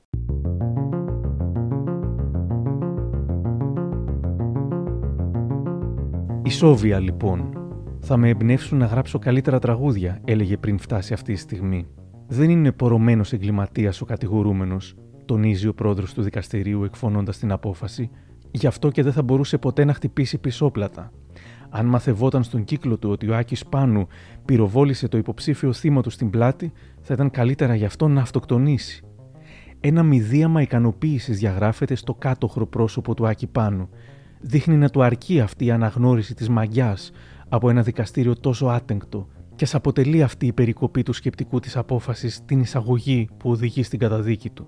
Η 6.48 6.50
Σόβια, 6.50 7.00
λοιπόν. 7.00 7.50
Θα 8.00 8.18
με 8.18 8.30
εμπνεύσουν 8.30 8.78
να 8.78 8.86
γράψω 8.86 9.20
καλύτερα 9.20 9.60
τραγούδια, 9.60 10.22
έλεγε 10.26 10.58
πριν 10.58 10.78
φτάσει 10.78 11.14
αυτή 11.14 11.32
η 11.32 11.36
στιγμή. 11.36 11.88
Δεν 12.28 12.50
είναι 12.50 12.72
πορωμένος 12.72 13.34
εγκληματίας 13.34 14.02
ο 14.02 14.06
κατηγορούμενος, 14.06 14.96
τονίζει 15.26 15.68
ο 15.68 15.74
πρόεδρο 15.74 16.06
του 16.14 16.22
δικαστηρίου 16.22 16.84
εκφωνώντας 16.84 17.38
την 17.38 17.52
απόφαση, 17.52 18.10
γι' 18.52 18.68
αυτό 18.68 18.90
και 18.90 19.04
δεν 19.04 19.12
θα 19.14 19.22
μπορούσε 19.22 19.58
ποτέ 19.58 19.86
να 19.86 19.94
χτυπήσει 19.94 20.38
πισόπλατα. 20.38 21.12
Αν 21.70 21.86
μαθευόταν 21.86 22.44
στον 22.44 22.64
κύκλο 22.64 22.98
του 22.98 23.10
ότι 23.10 23.30
ο 23.30 23.36
Άκης 23.36 23.66
Πάνου 23.66 24.08
πυροβόλησε 24.46 25.08
το 25.08 25.18
υποψήφιο 25.18 25.74
θύμα 25.74 26.02
του 26.02 26.10
στην 26.10 26.30
πλάτη, 26.30 26.72
θα 27.02 27.14
ήταν 27.14 27.30
καλύτερα 27.30 27.76
γι' 27.76 27.86
αυτό 27.86 28.08
να 28.08 28.22
αυτοκτονήσει. 28.22 29.04
Ένα 29.80 30.04
μηδίαμα 30.04 30.62
ικανοποίησης 30.62 31.38
διαγράφεται 31.38 31.96
στο 31.96 32.14
κάτωχρο 32.14 32.68
πρόσωπο 32.68 33.14
του 33.14 33.28
Άκη 33.28 33.48
Πάνου, 33.48 33.90
δείχνει 34.40 34.78
να 34.78 34.90
του 34.90 35.04
αρκεί 35.04 35.40
αυτή 35.40 35.66
η 35.66 35.72
αναγνώριση 35.72 36.34
της 36.34 36.50
μαγιάς 36.50 37.12
από 37.50 37.70
ένα 37.70 37.82
δικαστήριο 37.82 38.36
τόσο 38.36 38.66
άτεγκτο 38.66 39.28
και 39.56 39.66
σ' 39.66 39.76
αποτελεί 39.76 40.24
αυτή 40.24 40.46
η 40.46 40.54
περικοπή 40.54 41.04
του 41.04 41.14
σκεπτικού 41.14 41.60
της 41.60 41.78
απόφασης 41.78 42.46
την 42.46 42.60
εισαγωγή 42.60 43.30
που 43.38 43.50
οδηγεί 43.50 43.84
στην 43.84 44.00
καταδίκη 44.00 44.50
του. 44.50 44.68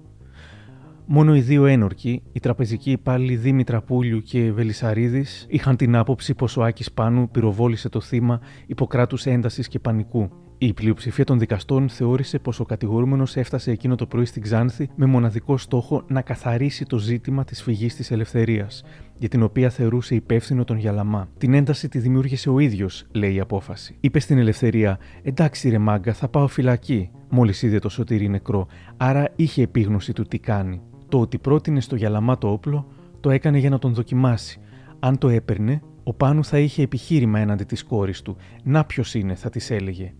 Μόνο 1.05 1.35
οι 1.35 1.41
δύο 1.41 1.65
ένορκοι, 1.65 2.23
οι 2.31 2.39
τραπεζικοί 2.39 2.91
υπάλληλοι 2.91 3.35
Δήμητρα 3.35 3.81
Πούλιου 3.81 4.21
και 4.21 4.51
Βελισαρίδης, 4.51 5.45
είχαν 5.49 5.75
την 5.75 5.95
άποψη 5.95 6.33
πως 6.33 6.57
ο 6.57 6.63
Άκης 6.63 6.91
Πάνου 6.91 7.29
πυροβόλησε 7.29 7.89
το 7.89 8.01
θύμα 8.01 8.39
υποκράτου 8.65 9.17
έντασης 9.23 9.67
και 9.67 9.79
πανικού. 9.79 10.29
Η 10.57 10.73
πλειοψηφία 10.73 11.23
των 11.23 11.39
δικαστών 11.39 11.89
θεώρησε 11.89 12.39
πως 12.39 12.59
ο 12.59 12.65
κατηγορούμενος 12.65 13.35
έφτασε 13.35 13.71
εκείνο 13.71 13.95
το 13.95 14.05
πρωί 14.05 14.25
στην 14.25 14.41
Ξάνθη 14.41 14.89
με 14.95 15.05
μοναδικό 15.05 15.57
στόχο 15.57 16.03
να 16.07 16.21
καθαρίσει 16.21 16.85
το 16.85 16.97
ζήτημα 16.97 17.43
της 17.43 17.63
φυγής 17.63 17.95
της 17.95 18.11
ελευθερίας, 18.11 18.83
για 19.19 19.29
την 19.29 19.43
οποία 19.43 19.69
θεωρούσε 19.69 20.15
υπεύθυνο 20.15 20.63
τον 20.63 20.77
Γιαλαμά. 20.77 21.29
Την 21.37 21.53
ένταση 21.53 21.89
τη 21.89 21.99
δημιούργησε 21.99 22.49
ο 22.49 22.59
ίδιος, 22.59 23.05
λέει 23.11 23.33
η 23.33 23.39
απόφαση. 23.39 23.95
Είπε 23.99 24.19
στην 24.19 24.37
ελευθερία: 24.37 24.99
Εντάξει, 25.23 25.69
ρε 25.69 25.77
μάγκα, 25.77 26.13
θα 26.13 26.27
πάω 26.27 26.47
φυλακή, 26.47 27.09
μόλις 27.29 27.61
είδε 27.61 27.79
το 27.79 27.89
σωτήρι 27.89 28.29
νεκρό, 28.29 28.67
άρα 28.97 29.29
είχε 29.35 29.61
επίγνωση 29.61 30.13
του 30.13 30.23
τι 30.23 30.39
κάνει. 30.39 30.81
Το 31.09 31.19
ότι 31.19 31.37
πρότεινε 31.37 31.79
στο 31.79 31.95
Γιαλαμά 31.95 32.37
το 32.37 32.51
όπλο 32.51 32.87
το 33.19 33.29
έκανε 33.29 33.57
για 33.57 33.69
να 33.69 33.79
τον 33.79 33.93
δοκιμάσει. 33.93 34.59
Αν 34.99 35.17
το 35.17 35.29
έπαιρνε, 35.29 35.81
ο 36.03 36.13
Πάνου 36.13 36.43
θα 36.43 36.59
είχε 36.59 36.81
επιχείρημα 36.81 37.39
έναντι 37.39 37.63
της 37.63 37.83
κόρης 37.83 38.21
του. 38.21 38.37
Να 38.63 38.85
ποιος 38.85 39.13
είναι, 39.13 39.35
θα 39.35 39.49
της 39.49 39.71
έλεγε. 39.71 40.13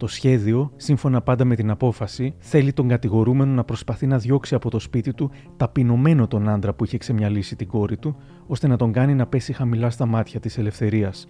Το 0.00 0.06
σχέδιο, 0.06 0.72
σύμφωνα 0.76 1.20
πάντα 1.20 1.44
με 1.44 1.54
την 1.54 1.70
απόφαση, 1.70 2.34
θέλει 2.38 2.72
τον 2.72 2.88
κατηγορούμενο 2.88 3.52
να 3.52 3.64
προσπαθεί 3.64 4.06
να 4.06 4.18
διώξει 4.18 4.54
από 4.54 4.70
το 4.70 4.78
σπίτι 4.78 5.14
του 5.14 5.30
ταπεινωμένο 5.56 6.26
τον 6.26 6.48
άντρα 6.48 6.74
που 6.74 6.84
είχε 6.84 6.98
ξεμιαλίσει 6.98 7.56
την 7.56 7.66
κόρη 7.66 7.96
του, 7.96 8.16
ώστε 8.46 8.66
να 8.66 8.76
τον 8.76 8.92
κάνει 8.92 9.14
να 9.14 9.26
πέσει 9.26 9.52
χαμηλά 9.52 9.90
στα 9.90 10.06
μάτια 10.06 10.40
της 10.40 10.58
ελευθερίας. 10.58 11.26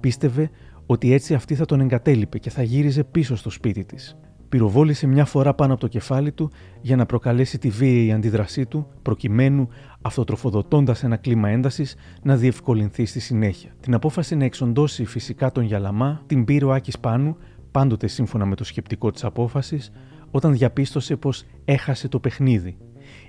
Πίστευε 0.00 0.50
ότι 0.86 1.12
έτσι 1.12 1.34
αυτή 1.34 1.54
θα 1.54 1.64
τον 1.64 1.80
εγκατέλειπε 1.80 2.38
και 2.38 2.50
θα 2.50 2.62
γύριζε 2.62 3.04
πίσω 3.04 3.36
στο 3.36 3.50
σπίτι 3.50 3.84
της. 3.84 4.16
Πυροβόλησε 4.48 5.06
μια 5.06 5.24
φορά 5.24 5.54
πάνω 5.54 5.72
από 5.72 5.80
το 5.80 5.88
κεφάλι 5.88 6.32
του 6.32 6.50
για 6.80 6.96
να 6.96 7.06
προκαλέσει 7.06 7.58
τη 7.58 7.68
βίαιη 7.68 8.12
αντίδρασή 8.12 8.66
του, 8.66 8.86
προκειμένου, 9.02 9.68
αυτοτροφοδοτώντας 10.02 11.04
ένα 11.04 11.16
κλίμα 11.16 11.48
έντασης, 11.48 11.96
να 12.22 12.36
διευκολυνθεί 12.36 13.04
στη 13.04 13.20
συνέχεια. 13.20 13.70
Την 13.80 13.94
απόφαση 13.94 14.36
να 14.36 14.44
εξοντώσει 14.44 15.04
φυσικά 15.04 15.52
τον 15.52 15.64
Γιαλαμά 15.64 16.22
την 16.26 16.44
πήρε 16.44 16.64
ο 16.64 16.72
Άκης 16.72 16.98
Πάνου 16.98 17.36
πάντοτε 17.70 18.06
σύμφωνα 18.06 18.46
με 18.46 18.54
το 18.54 18.64
σκεπτικό 18.64 19.10
της 19.10 19.24
απόφασης, 19.24 19.92
όταν 20.30 20.52
διαπίστωσε 20.52 21.16
πως 21.16 21.44
έχασε 21.64 22.08
το 22.08 22.20
παιχνίδι. 22.20 22.76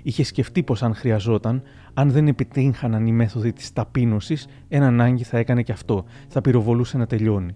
Είχε 0.02 0.22
σκεφτεί 0.22 0.62
πως 0.62 0.82
αν 0.82 0.94
χρειαζόταν, 0.94 1.62
αν 1.94 2.10
δεν 2.10 2.28
επιτύχαναν 2.28 3.06
οι 3.06 3.12
μέθοδοι 3.12 3.52
της 3.52 3.72
ταπείνωσης, 3.72 4.46
έναν 4.68 5.00
άγκη 5.00 5.24
θα 5.24 5.38
έκανε 5.38 5.62
και 5.62 5.72
αυτό, 5.72 6.04
θα 6.28 6.40
πυροβολούσε 6.40 6.98
να 6.98 7.06
τελειώνει. 7.06 7.54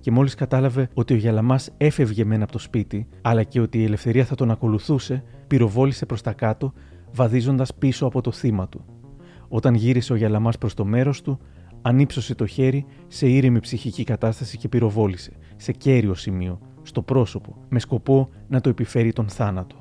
Και 0.00 0.10
μόλις 0.10 0.34
κατάλαβε 0.34 0.88
ότι 0.94 1.12
ο 1.12 1.16
Γιαλαμάς 1.16 1.70
έφευγε 1.76 2.24
μένα 2.24 2.42
από 2.42 2.52
το 2.52 2.58
σπίτι, 2.58 3.08
αλλά 3.22 3.42
και 3.42 3.60
ότι 3.60 3.78
η 3.78 3.84
ελευθερία 3.84 4.24
θα 4.24 4.34
τον 4.34 4.50
ακολουθούσε, 4.50 5.22
πυροβόλησε 5.46 6.06
προς 6.06 6.22
τα 6.22 6.32
κάτω, 6.32 6.72
βαδίζοντας 7.12 7.74
πίσω 7.74 8.06
από 8.06 8.20
το 8.20 8.32
θύμα 8.32 8.68
του. 8.68 8.84
Όταν 9.48 9.74
γύρισε 9.74 10.12
ο 10.12 10.16
Γιαλαμάς 10.16 10.58
προς 10.58 10.74
το 10.74 10.84
μέρος 10.84 11.22
του, 11.22 11.38
ανύψωσε 11.82 12.34
το 12.34 12.46
χέρι 12.46 12.86
σε 13.06 13.28
ήρεμη 13.28 13.60
ψυχική 13.60 14.04
κατάσταση 14.04 14.56
και 14.56 14.68
πυροβόλησε, 14.68 15.32
σε 15.56 15.72
κέριο 15.72 16.14
σημείο, 16.14 16.58
στο 16.82 17.02
πρόσωπο, 17.02 17.56
με 17.68 17.78
σκοπό 17.78 18.28
να 18.48 18.60
το 18.60 18.68
επιφέρει 18.68 19.12
τον 19.12 19.28
θάνατο. 19.28 19.76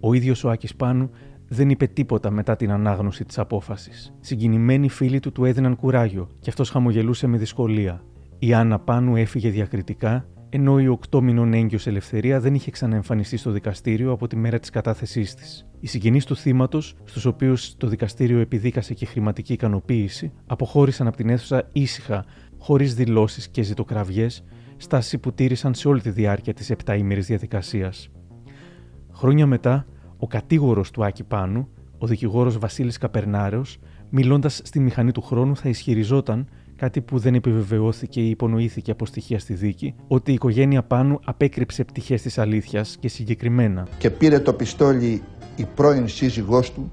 Ο 0.00 0.14
ίδιος 0.14 0.44
ο 0.44 0.50
Άκης 0.50 0.76
Πάνου 0.76 1.10
δεν 1.48 1.70
είπε 1.70 1.86
τίποτα 1.86 2.30
μετά 2.30 2.56
την 2.56 2.70
ανάγνωση 2.70 3.24
της 3.24 3.38
απόφασης. 3.38 4.14
Συγκινημένοι 4.20 4.88
φίλοι 4.88 5.20
του 5.20 5.32
του 5.32 5.44
έδιναν 5.44 5.76
κουράγιο 5.76 6.28
και 6.40 6.50
αυτός 6.50 6.70
χαμογελούσε 6.70 7.26
με 7.26 7.38
δυσκολία. 7.38 8.04
Η 8.38 8.54
Άννα 8.54 8.78
Πάνου 8.78 9.16
έφυγε 9.16 9.50
διακριτικά, 9.50 10.26
ενώ 10.48 10.78
η 10.78 10.88
οκτώ 10.88 11.22
μηνών 11.22 11.52
έγκυος 11.52 11.86
ελευθερία 11.86 12.40
δεν 12.40 12.54
είχε 12.54 12.70
ξαναεμφανιστεί 12.70 13.36
στο 13.36 13.50
δικαστήριο 13.50 14.12
από 14.12 14.26
τη 14.26 14.36
μέρα 14.36 14.58
της 14.58 14.70
κατάθεσής 14.70 15.34
της. 15.34 15.68
Οι 15.80 15.86
συγγενείς 15.86 16.24
του 16.24 16.36
θύματος, 16.36 16.94
στους 17.04 17.24
οποίους 17.24 17.76
το 17.76 17.86
δικαστήριο 17.86 18.38
επιδίκασε 18.38 18.94
και 18.94 19.06
χρηματική 19.06 19.52
ικανοποίηση, 19.52 20.32
αποχώρησαν 20.46 21.06
από 21.06 21.16
την 21.16 21.28
αίθουσα 21.28 21.68
ήσυχα, 21.72 22.24
χωρίς 22.58 22.94
δηλώσεις 22.94 23.48
και 23.48 23.62
ζητοκραυγές, 23.62 24.44
στάση 24.76 25.18
που 25.18 25.32
τήρησαν 25.32 25.74
σε 25.74 25.88
όλη 25.88 26.00
τη 26.00 26.10
διάρκεια 26.10 26.54
της 26.54 26.70
επταήμερης 26.70 27.26
διαδικασίας. 27.26 28.08
Χρόνια 29.12 29.46
μετά, 29.46 29.86
ο 30.18 30.26
κατήγορος 30.26 30.90
του 30.90 31.04
Άκη 31.04 31.24
Πάνου, 31.24 31.68
ο 31.98 32.06
δικηγόρος 32.06 32.58
Βασίλης 32.58 32.98
Καπερνάρεος, 32.98 33.78
μιλώντας 34.10 34.60
στη 34.64 34.80
μηχανή 34.80 35.12
του 35.12 35.22
χρόνου, 35.22 35.56
θα 35.56 35.68
ισχυριζόταν, 35.68 36.48
κάτι 36.76 37.00
που 37.00 37.18
δεν 37.18 37.34
επιβεβαιώθηκε 37.34 38.20
ή 38.20 38.28
υπονοήθηκε 38.30 38.90
από 38.90 39.06
στοιχεία 39.06 39.38
στη 39.38 39.54
δίκη, 39.54 39.94
ότι 40.08 40.30
η 40.30 40.34
οικογένεια 40.34 40.82
Πάνου 40.82 41.20
απέκρυψε 41.24 41.84
πτυχές 41.84 42.22
της 42.22 42.38
αλήθειας 42.38 42.96
και 43.00 43.08
συγκεκριμένα. 43.08 43.86
Και 43.98 44.10
πήρε 44.10 44.38
το 44.38 44.52
πιστόλι 44.52 45.22
η 45.56 45.66
πρώην 45.74 46.08
σύζυγός 46.08 46.72
του 46.72 46.92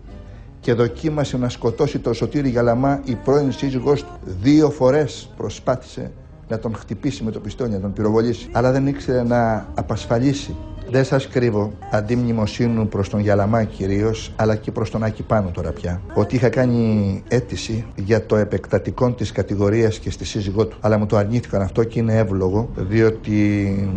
και 0.59 0.73
δοκίμασε 0.73 1.37
να 1.37 1.49
σκοτώσει 1.49 1.99
το 1.99 2.13
Σωτήρι 2.13 2.49
Γιαλαμά 2.49 3.01
η 3.05 3.15
πρώην 3.15 3.51
σύζυγός 3.51 4.03
του. 4.03 4.11
Δύο 4.41 4.69
φορές 4.69 5.29
προσπάθησε 5.37 6.11
να 6.53 6.59
τον 6.59 6.75
χτυπήσει 6.75 7.23
με 7.23 7.31
το 7.31 7.39
πιστόλι, 7.39 7.71
να 7.71 7.79
τον 7.79 7.93
πυροβολήσει, 7.93 8.47
αλλά 8.51 8.71
δεν 8.71 8.87
ήξερε 8.87 9.23
να 9.23 9.67
απασφαλίσει. 9.73 10.55
Δεν 10.89 11.03
σας 11.03 11.27
κρύβω, 11.27 11.71
αντί 11.91 12.15
μνημοσύνου 12.15 12.87
προς 12.87 13.09
τον 13.09 13.19
Γιαλαμά 13.19 13.63
κυρίως, 13.63 14.33
αλλά 14.35 14.55
και 14.55 14.71
προς 14.71 14.89
τον 14.89 15.03
Άκη 15.03 15.23
Πάνου 15.23 15.51
τώρα 15.51 15.71
πια, 15.71 16.01
ότι 16.13 16.35
είχα 16.35 16.49
κάνει 16.49 17.23
αίτηση 17.27 17.85
για 17.95 18.25
το 18.25 18.35
επεκτατικό 18.35 19.11
της 19.11 19.31
κατηγορίας 19.31 19.99
και 19.99 20.11
στη 20.11 20.25
σύζυγό 20.25 20.65
του. 20.67 20.77
Αλλά 20.81 20.97
μου 20.97 21.05
το 21.05 21.17
αρνήθηκαν 21.17 21.61
αυτό 21.61 21.83
και 21.83 21.99
είναι 21.99 22.17
εύλογο, 22.17 22.69
διότι 22.75 23.89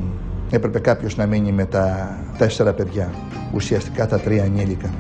έπρεπε 0.51 0.79
κάποιος 0.79 1.17
να 1.17 1.27
μείνει 1.27 1.53
με 1.53 1.65
τα 1.65 2.17
τέσσερα 2.39 2.73
παιδιά, 2.73 3.15
ουσιαστικά 3.55 4.07
τα 4.07 4.19
τρία 4.19 4.45
ανήλικα. 4.45 4.91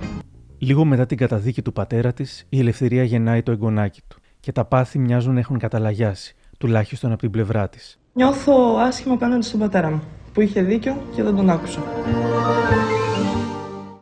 Λίγο 0.59 0.85
μετά 0.85 1.07
την 1.07 1.17
καταδίκη 1.17 1.63
του 1.63 1.73
πατέρα 1.73 2.13
της, 2.13 2.47
η 2.49 2.59
ελευθερία 2.59 3.05
γεννάει 3.05 3.43
το 3.43 3.53
εγγονάκι 3.53 4.01
του 4.09 4.17
και 4.41 4.53
τα 4.53 4.65
πάθη 4.65 4.99
μοιάζουν 4.99 5.35
να 5.35 5.41
έχουν 5.41 5.59
καταλαγιάσει, 5.59 6.36
τουλάχιστον 6.59 7.11
από 7.11 7.21
την 7.21 7.31
πλευρά 7.31 7.69
της. 7.69 7.99
Νιώθω 8.13 8.53
άσχημα 8.79 9.15
απέναντι 9.15 9.45
στον 9.45 9.61
πατέρα 9.61 9.91
μου, 9.91 10.03
που 10.33 10.41
είχε 10.41 10.63
δίκιο 10.63 10.97
και 11.15 11.23
δεν 11.23 11.37
τον 11.37 11.51
άκουσα. 11.51 11.81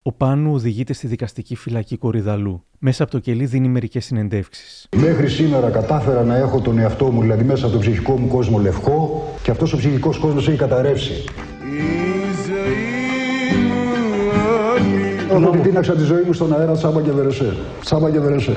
Ο 0.03 0.13
Πάνου 0.13 0.53
οδηγείται 0.53 0.93
στη 0.93 1.07
δικαστική 1.07 1.57
φυλακή 1.57 1.97
Κορυδαλού. 1.97 2.65
Μέσα 2.79 3.03
από 3.03 3.13
το 3.13 3.19
κελί 3.19 3.47
δίνει 3.47 3.69
μερικές 3.69 4.05
συνεντεύξεις. 4.05 4.89
Μέχρι 4.97 5.29
σήμερα 5.29 5.71
κατάφερα 5.71 6.25
να 6.25 6.37
έχω 6.37 6.61
τον 6.61 6.79
εαυτό 6.79 7.05
μου, 7.05 7.21
δηλαδή 7.21 7.45
μέσα 7.45 7.65
από 7.65 7.73
τον 7.73 7.81
ψυχικό 7.81 8.19
μου 8.19 8.29
κόσμο 8.29 8.59
λευκό, 8.59 9.25
και 9.43 9.51
αυτός 9.51 9.73
ο 9.73 9.77
ψυχικός 9.77 10.19
κόσμος 10.19 10.49
έχει 10.49 10.57
καταρρεύσει. 10.57 11.25
Έχω 15.35 15.51
την 15.51 15.63
τίναξα 15.63 15.95
τη 15.95 16.03
ζωή 16.03 16.23
μου 16.27 16.33
στον 16.33 16.55
αέρα 16.55 16.73
Τσάμπα 16.73 17.01
και 17.03 17.11
Βερεσέ. 17.11 17.57
Τσάμπα 17.81 18.11
και 18.11 18.21
Βερεσέ. 18.21 18.57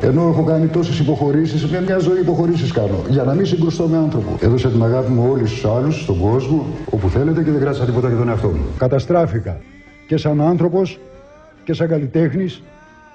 Ενώ 0.00 0.28
έχω 0.28 0.44
κάνει 0.44 0.66
τόσες 0.66 0.98
υποχωρήσεις, 0.98 1.70
μια, 1.70 1.80
μια 1.80 1.98
ζωή 1.98 2.20
υποχωρήσεις 2.20 2.72
κάνω. 2.72 3.02
Για 3.08 3.24
να 3.24 3.34
μην 3.34 3.46
συγκρουστώ 3.46 3.86
με 3.86 3.96
άνθρωπο. 3.96 4.36
Έδωσα 4.40 4.68
την 4.68 4.82
αγάπη 4.82 5.10
μου 5.10 5.30
όλους 5.30 5.50
τους 5.50 5.64
άλλους, 5.64 6.02
στον 6.02 6.20
κόσμο, 6.20 6.66
όπου 6.90 7.08
θέλετε 7.08 7.42
και 7.42 7.50
δεν 7.50 7.60
κράτησα 7.60 7.84
τίποτα 7.84 8.08
για 8.08 8.16
τον 8.16 8.28
εαυτό 8.28 8.48
μου. 8.48 8.64
Καταστράφηκα 8.78 9.60
και 10.06 10.16
σαν 10.16 10.40
άνθρωπος 10.40 10.98
και 11.64 11.72
σαν 11.72 11.88
καλλιτέχνης 11.88 12.62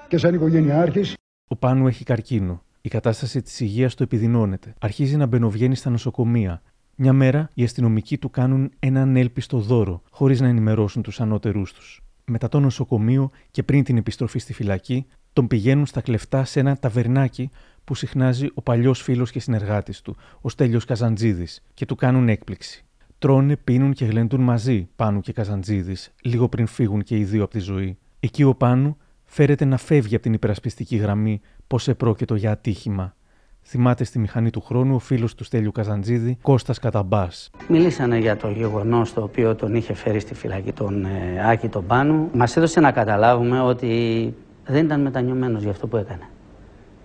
και 0.07 0.17
σαν 0.17 0.33
οικογενειάρχης. 0.33 1.13
Ο 1.47 1.55
Πάνου 1.55 1.87
έχει 1.87 2.03
καρκίνο. 2.03 2.61
Η 2.81 2.89
κατάσταση 2.89 3.41
της 3.41 3.59
υγείας 3.59 3.95
του 3.95 4.03
επιδεινώνεται. 4.03 4.73
Αρχίζει 4.79 5.17
να 5.17 5.25
μπαινοβγαίνει 5.25 5.75
στα 5.75 5.89
νοσοκομεία. 5.89 6.61
Μια 6.95 7.13
μέρα 7.13 7.49
οι 7.53 7.63
αστυνομικοί 7.63 8.17
του 8.17 8.29
κάνουν 8.29 8.71
ένα 8.79 9.01
ανέλπιστο 9.01 9.57
δώρο, 9.57 10.01
χωρίς 10.11 10.41
να 10.41 10.47
ενημερώσουν 10.47 11.01
τους 11.01 11.21
ανώτερούς 11.21 11.73
τους 11.73 12.01
μετά 12.25 12.49
το 12.49 12.59
νοσοκομείο 12.59 13.31
και 13.51 13.63
πριν 13.63 13.83
την 13.83 13.97
επιστροφή 13.97 14.39
στη 14.39 14.53
φυλακή, 14.53 15.05
τον 15.33 15.47
πηγαίνουν 15.47 15.85
στα 15.85 16.01
κλεφτά 16.01 16.45
σε 16.45 16.59
ένα 16.59 16.77
ταβερνάκι 16.77 17.49
που 17.83 17.95
συχνάζει 17.95 18.47
ο 18.53 18.61
παλιός 18.61 19.01
φίλος 19.01 19.31
και 19.31 19.39
συνεργάτης 19.39 20.01
του, 20.01 20.15
ο 20.41 20.49
Στέλιος 20.49 20.85
Καζαντζίδης, 20.85 21.63
και 21.73 21.85
του 21.85 21.95
κάνουν 21.95 22.29
έκπληξη. 22.29 22.85
Τρώνε, 23.19 23.55
πίνουν 23.55 23.93
και 23.93 24.05
γλεντούν 24.05 24.41
μαζί 24.41 24.89
Πάνου 24.95 25.19
και 25.19 25.33
Καζαντζίδης, 25.33 26.13
λίγο 26.21 26.49
πριν 26.49 26.65
φύγουν 26.65 27.03
και 27.03 27.17
οι 27.17 27.23
δύο 27.23 27.43
από 27.43 27.51
τη 27.51 27.59
ζωή. 27.59 27.97
Εκεί 28.19 28.43
ο 28.43 28.55
Πάνου 28.55 28.97
φέρεται 29.25 29.65
να 29.65 29.77
φεύγει 29.77 30.15
από 30.15 30.23
την 30.23 30.33
υπερασπιστική 30.33 30.95
γραμμή, 30.95 31.41
πως 31.67 31.87
επρόκειτο 31.87 32.35
για 32.35 32.51
ατύχημα, 32.51 33.15
Θυμάται 33.73 34.03
στη 34.03 34.19
μηχανή 34.19 34.49
του 34.49 34.61
χρόνου 34.61 34.95
ο 34.95 34.99
φίλος 34.99 35.35
του 35.35 35.43
Στέλιου 35.43 35.71
Καζαντζίδη, 35.71 36.37
Κώστας 36.41 36.79
Καταμπάς. 36.79 37.49
Μιλήσανε 37.67 38.17
για 38.17 38.37
το 38.37 38.49
γεγονός 38.49 39.13
το 39.13 39.23
οποίο 39.23 39.55
τον 39.55 39.75
είχε 39.75 39.93
φέρει 39.93 40.19
στη 40.19 40.33
φυλακή 40.33 40.71
τον 40.71 41.05
ε, 41.05 41.49
Άκη 41.49 41.67
τον 41.67 41.85
Πάνου. 41.85 42.29
Μας 42.33 42.57
έδωσε 42.57 42.79
να 42.79 42.91
καταλάβουμε 42.91 43.61
ότι 43.61 44.33
δεν 44.65 44.85
ήταν 44.85 45.01
μετανιωμένος 45.01 45.61
για 45.61 45.71
αυτό 45.71 45.87
που 45.87 45.97
έκανε. 45.97 46.29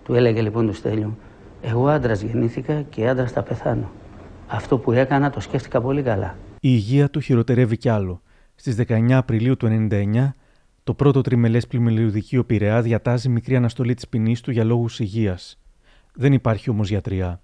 Του 0.04 0.14
έλεγε 0.14 0.40
λοιπόν 0.40 0.66
του 0.66 0.72
Στέλιου, 0.72 1.16
Εγώ 1.62 1.88
άντρας 1.88 2.20
γεννήθηκα 2.20 2.82
και 2.82 3.08
άντρας 3.08 3.32
θα 3.32 3.42
πεθάνω. 3.42 3.90
Αυτό 4.46 4.78
που 4.78 4.92
έκανα 4.92 5.30
το 5.30 5.40
σκέφτηκα 5.40 5.80
πολύ 5.80 6.02
καλά. 6.02 6.36
Η 6.52 6.58
υγεία 6.60 7.10
του 7.10 7.20
χειροτερεύει 7.20 7.76
κι 7.76 7.88
άλλο. 7.88 8.22
Στις 8.54 8.76
19 8.88 9.12
Απριλίου 9.12 9.56
του 9.56 9.88
1999, 9.90 10.34
το 10.84 10.94
πρώτο 10.94 11.20
τριμελές 11.20 11.66
πλημελιουδικείο 11.66 12.44
Πειραιά 12.44 12.82
διατάζει 12.82 13.28
μικρή 13.28 13.56
αναστολή 13.56 13.94
της 13.94 14.08
ποινής 14.08 14.40
του 14.40 14.50
για 14.50 14.64
λόγους 14.64 15.00
υγείας. 15.00 15.58
Δεν 16.22 16.32
υπάρχει 16.32 16.70
όμως 16.70 16.88
γιατριά. 16.88 17.40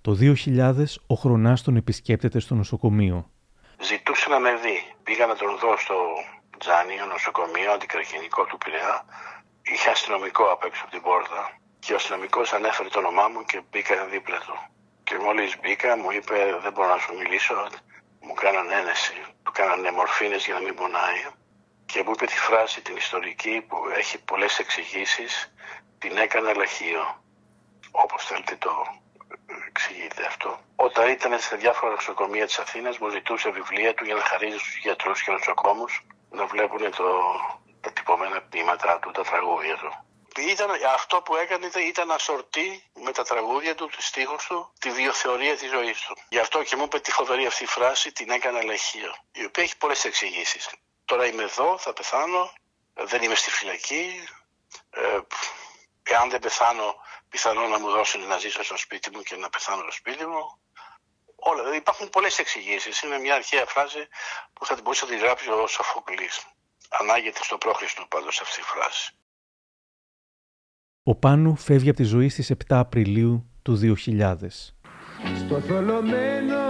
Το 0.00 0.10
2000 0.20 0.84
ο 1.06 1.14
Χρονάς 1.14 1.62
τον 1.62 1.76
επισκέπτεται 1.76 2.38
στο 2.40 2.54
νοσοκομείο. 2.54 3.30
Ζητούσε 3.82 4.28
να 4.28 4.38
με 4.38 4.52
δει. 4.62 4.78
Πήγα 5.02 5.26
να 5.26 5.36
τον 5.36 5.58
δω 5.62 5.72
στο 5.84 5.96
Τζάνιο 6.58 7.06
νοσοκομείο, 7.06 7.70
αντικραχενικό 7.72 8.44
του 8.44 8.58
Πειραιά. 8.58 9.04
Είχε 9.62 9.90
αστυνομικό 9.90 10.44
απ' 10.54 10.64
έξω 10.64 10.80
από 10.84 10.92
την 10.94 11.02
πόρτα. 11.06 11.40
Και 11.78 11.92
ο 11.92 11.96
αστυνομικός 11.96 12.52
ανέφερε 12.52 12.88
το 12.88 12.98
όνομά 12.98 13.26
μου 13.32 13.40
και 13.50 13.58
μπήκα 13.70 13.94
δίπλα 14.12 14.38
του. 14.46 14.56
Και 15.06 15.14
μόλις 15.24 15.50
μπήκα, 15.60 15.96
μου 15.96 16.10
είπε: 16.18 16.36
Δεν 16.64 16.72
μπορώ 16.72 16.88
να 16.94 16.98
σου 17.02 17.12
μιλήσω. 17.20 17.56
μου 18.26 18.34
κάνανε 18.42 18.74
ένεση, 18.80 19.18
του 19.44 19.52
κάνανε 19.58 19.90
μορφίνες 19.98 20.44
για 20.46 20.54
να 20.54 20.60
μην 20.66 20.74
πονάει 20.80 21.20
και 21.90 22.02
μου 22.04 22.12
είπε 22.14 22.26
τη 22.26 22.38
φράση 22.48 22.82
την 22.82 22.96
ιστορική 22.96 23.64
που 23.68 23.76
έχει 24.00 24.24
πολλές 24.30 24.58
εξηγήσεις, 24.58 25.52
την 25.98 26.16
έκανα 26.16 26.54
λαχείο. 26.56 27.02
Όπως 27.90 28.24
θέλετε 28.24 28.56
το 28.56 28.86
εξηγείτε 29.66 30.26
αυτό. 30.26 30.60
Όταν 30.76 31.08
ήταν 31.08 31.40
σε 31.40 31.56
διάφορα 31.56 31.92
νοσοκομεία 31.92 32.46
της 32.46 32.58
Αθήνας 32.58 32.98
μου 32.98 33.08
ζητούσε 33.08 33.50
βιβλία 33.50 33.94
του 33.94 34.04
για 34.04 34.14
να 34.14 34.20
χαρίζει 34.20 34.58
στους 34.58 34.76
γιατρούς 34.76 35.22
και 35.22 35.30
νοσοκόμους 35.30 36.06
να 36.30 36.46
βλέπουν 36.46 36.90
το, 36.90 37.06
τα 37.80 37.92
τυπωμένα 37.92 38.40
ποίηματά 38.42 38.98
του, 38.98 39.10
τα 39.10 39.22
τραγούδια 39.22 39.76
του. 39.76 40.04
Ήταν, 40.36 40.70
αυτό 40.94 41.22
που 41.22 41.36
έκανε 41.36 41.70
ήταν 41.88 42.06
να 42.06 42.18
σορτεί 42.18 42.82
με 43.04 43.12
τα 43.12 43.22
τραγούδια 43.24 43.74
του, 43.74 43.86
τους 43.86 44.06
στίχους 44.06 44.46
του, 44.46 44.72
τη 44.78 44.90
βιοθεωρία 44.90 45.56
της 45.56 45.70
ζωής 45.70 46.00
του. 46.00 46.16
Γι' 46.28 46.38
αυτό 46.38 46.62
και 46.62 46.76
μου 46.76 46.82
είπε 46.84 47.00
τη 47.00 47.10
φοβερή 47.10 47.46
αυτή 47.46 47.66
φράση 47.66 48.12
την 48.12 48.30
έκανα 48.30 48.64
λαχείο, 48.64 49.14
η 49.32 49.44
οποία 49.44 49.62
έχει 49.62 49.76
πολλές 49.76 50.04
εξηγήσεις. 50.04 50.68
Τώρα 51.04 51.26
είμαι 51.26 51.42
εδώ, 51.42 51.78
θα 51.78 51.92
πεθάνω, 51.92 52.52
δεν 52.94 53.22
είμαι 53.22 53.34
στη 53.34 53.50
φυλακή, 53.50 54.28
ε, 54.90 55.18
εάν 56.02 56.30
δεν 56.30 56.40
πεθάνω 56.40 56.94
πιθανό 57.30 57.66
να 57.68 57.78
μου 57.78 57.90
δώσουν 57.90 58.20
να 58.26 58.36
ζήσω 58.38 58.62
στο 58.64 58.76
σπίτι 58.76 59.08
μου 59.12 59.22
και 59.22 59.36
να 59.36 59.48
πεθάνω 59.48 59.82
στο 59.82 59.92
σπίτι 59.92 60.26
μου. 60.26 60.42
Όλα, 61.36 61.74
υπάρχουν 61.76 62.08
πολλές 62.10 62.38
εξηγήσεις. 62.38 63.02
Είναι 63.02 63.18
μια 63.18 63.34
αρχαία 63.34 63.66
φράση 63.66 64.08
που 64.52 64.66
θα 64.66 64.74
την 64.74 64.82
μπορούσε 64.82 65.04
να 65.04 65.10
τη 65.10 65.18
γράψει 65.18 65.50
ο 65.50 65.66
Σοφοκλής. 65.66 66.46
Ανάγεται 67.00 67.42
στο 67.42 67.58
πρόχριστο 67.58 68.06
πάντως 68.08 68.40
αυτή 68.40 68.60
η 68.60 68.62
φράση. 68.62 69.14
Ο 71.02 71.14
Πάνου 71.14 71.56
φεύγει 71.56 71.88
από 71.88 71.98
τη 71.98 72.04
ζωή 72.04 72.28
στις 72.28 72.52
7 72.52 72.56
Απριλίου 72.68 73.50
του 73.62 73.96
2000. 74.06 74.36
Στο 75.46 75.60
θολωμένο 75.60 76.69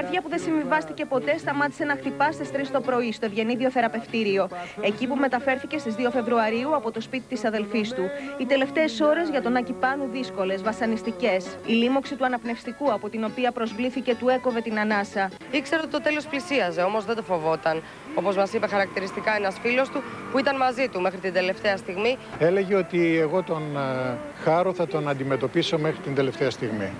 καρδιά 0.00 0.22
που 0.22 0.28
δεν 0.28 0.38
συμβιβάστηκε 0.38 1.04
ποτέ 1.04 1.38
σταμάτησε 1.38 1.84
να 1.84 1.94
χτυπά 1.94 2.32
στις 2.32 2.48
3 2.52 2.56
το 2.72 2.80
πρωί 2.80 3.12
στο 3.12 3.26
Ευγενίδιο 3.26 3.70
Θεραπευτήριο. 3.70 4.48
Εκεί 4.80 5.06
που 5.06 5.16
μεταφέρθηκε 5.16 5.78
στις 5.78 5.94
2 5.98 6.10
Φεβρουαρίου 6.12 6.74
από 6.76 6.90
το 6.90 7.00
σπίτι 7.00 7.24
της 7.28 7.44
αδελφής 7.44 7.92
του. 7.92 8.02
Οι 8.38 8.46
τελευταίες 8.46 9.00
ώρες 9.00 9.28
για 9.28 9.42
τον 9.42 9.56
Άκη 9.56 9.72
Πάνου 9.72 10.08
δύσκολες, 10.12 10.62
βασανιστικές. 10.62 11.46
Η 11.66 11.72
λίμωξη 11.72 12.14
του 12.16 12.24
αναπνευστικού 12.24 12.92
από 12.92 13.08
την 13.08 13.24
οποία 13.24 13.52
προσβλήθηκε 13.52 14.14
του 14.14 14.28
έκοβε 14.28 14.60
την 14.60 14.78
ανάσα. 14.78 15.30
Ήξερε 15.50 15.82
ότι 15.82 15.90
το 15.90 16.00
τέλος 16.00 16.26
πλησίαζε, 16.26 16.82
όμως 16.82 17.04
δεν 17.04 17.16
το 17.16 17.22
φοβόταν. 17.22 17.82
Όπως 18.14 18.36
μας 18.36 18.52
είπε 18.52 18.66
χαρακτηριστικά 18.66 19.36
ένας 19.36 19.58
φίλος 19.62 19.88
του 19.88 20.02
που 20.32 20.38
ήταν 20.38 20.56
μαζί 20.56 20.88
του 20.88 21.00
μέχρι 21.00 21.18
την 21.18 21.32
τελευταία 21.32 21.76
στιγμή. 21.76 22.16
Έλεγε 22.38 22.74
ότι 22.74 23.18
εγώ 23.18 23.42
τον 23.42 23.62
ε, 23.76 24.16
χάρο 24.42 24.72
θα 24.72 24.86
τον 24.86 25.08
αντιμετωπίσω 25.08 25.78
μέχρι 25.78 26.00
την 26.00 26.14
τελευταία 26.14 26.50
στιγμή 26.50 26.90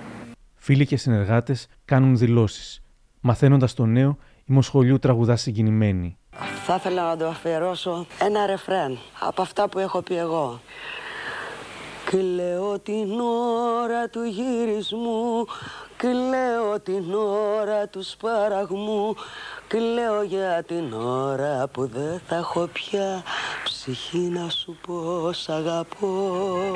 φίλοι 0.61 0.85
και 0.85 0.97
συνεργάτες 0.97 1.67
κάνουν 1.85 2.17
δηλώσεις. 2.17 2.81
Μαθαίνοντας 3.21 3.73
το 3.73 3.85
νέο, 3.85 4.17
η 4.45 4.53
Μοσχολιού 4.53 4.99
τραγουδά 4.99 5.35
συγκινημένη. 5.35 6.17
Θα 6.65 6.75
ήθελα 6.75 7.03
να 7.07 7.17
το 7.17 7.27
αφιερώσω 7.27 8.05
ένα 8.21 8.45
ρεφρέν 8.45 8.97
από 9.19 9.41
αυτά 9.41 9.69
που 9.69 9.79
έχω 9.79 10.01
πει 10.01 10.15
εγώ. 10.17 10.59
Κλαίω 12.05 12.79
την 12.79 13.19
ώρα 13.81 14.09
του 14.09 14.23
γυρισμού 14.23 15.45
Κλαίω 15.97 16.79
την 16.83 17.13
ώρα 17.59 17.87
του 17.87 18.03
σπαραγμού 18.03 19.15
Κλαίω 19.67 20.23
για 20.23 20.63
την 20.63 20.93
ώρα 20.93 21.67
που 21.67 21.87
δεν 21.87 22.19
θα 22.27 22.35
έχω 22.35 22.67
πια 22.73 23.23
Ψυχή 23.63 24.17
να 24.17 24.49
σου 24.49 24.77
πω 24.87 25.31
σ' 25.31 25.49
αγαπώ 25.49 26.71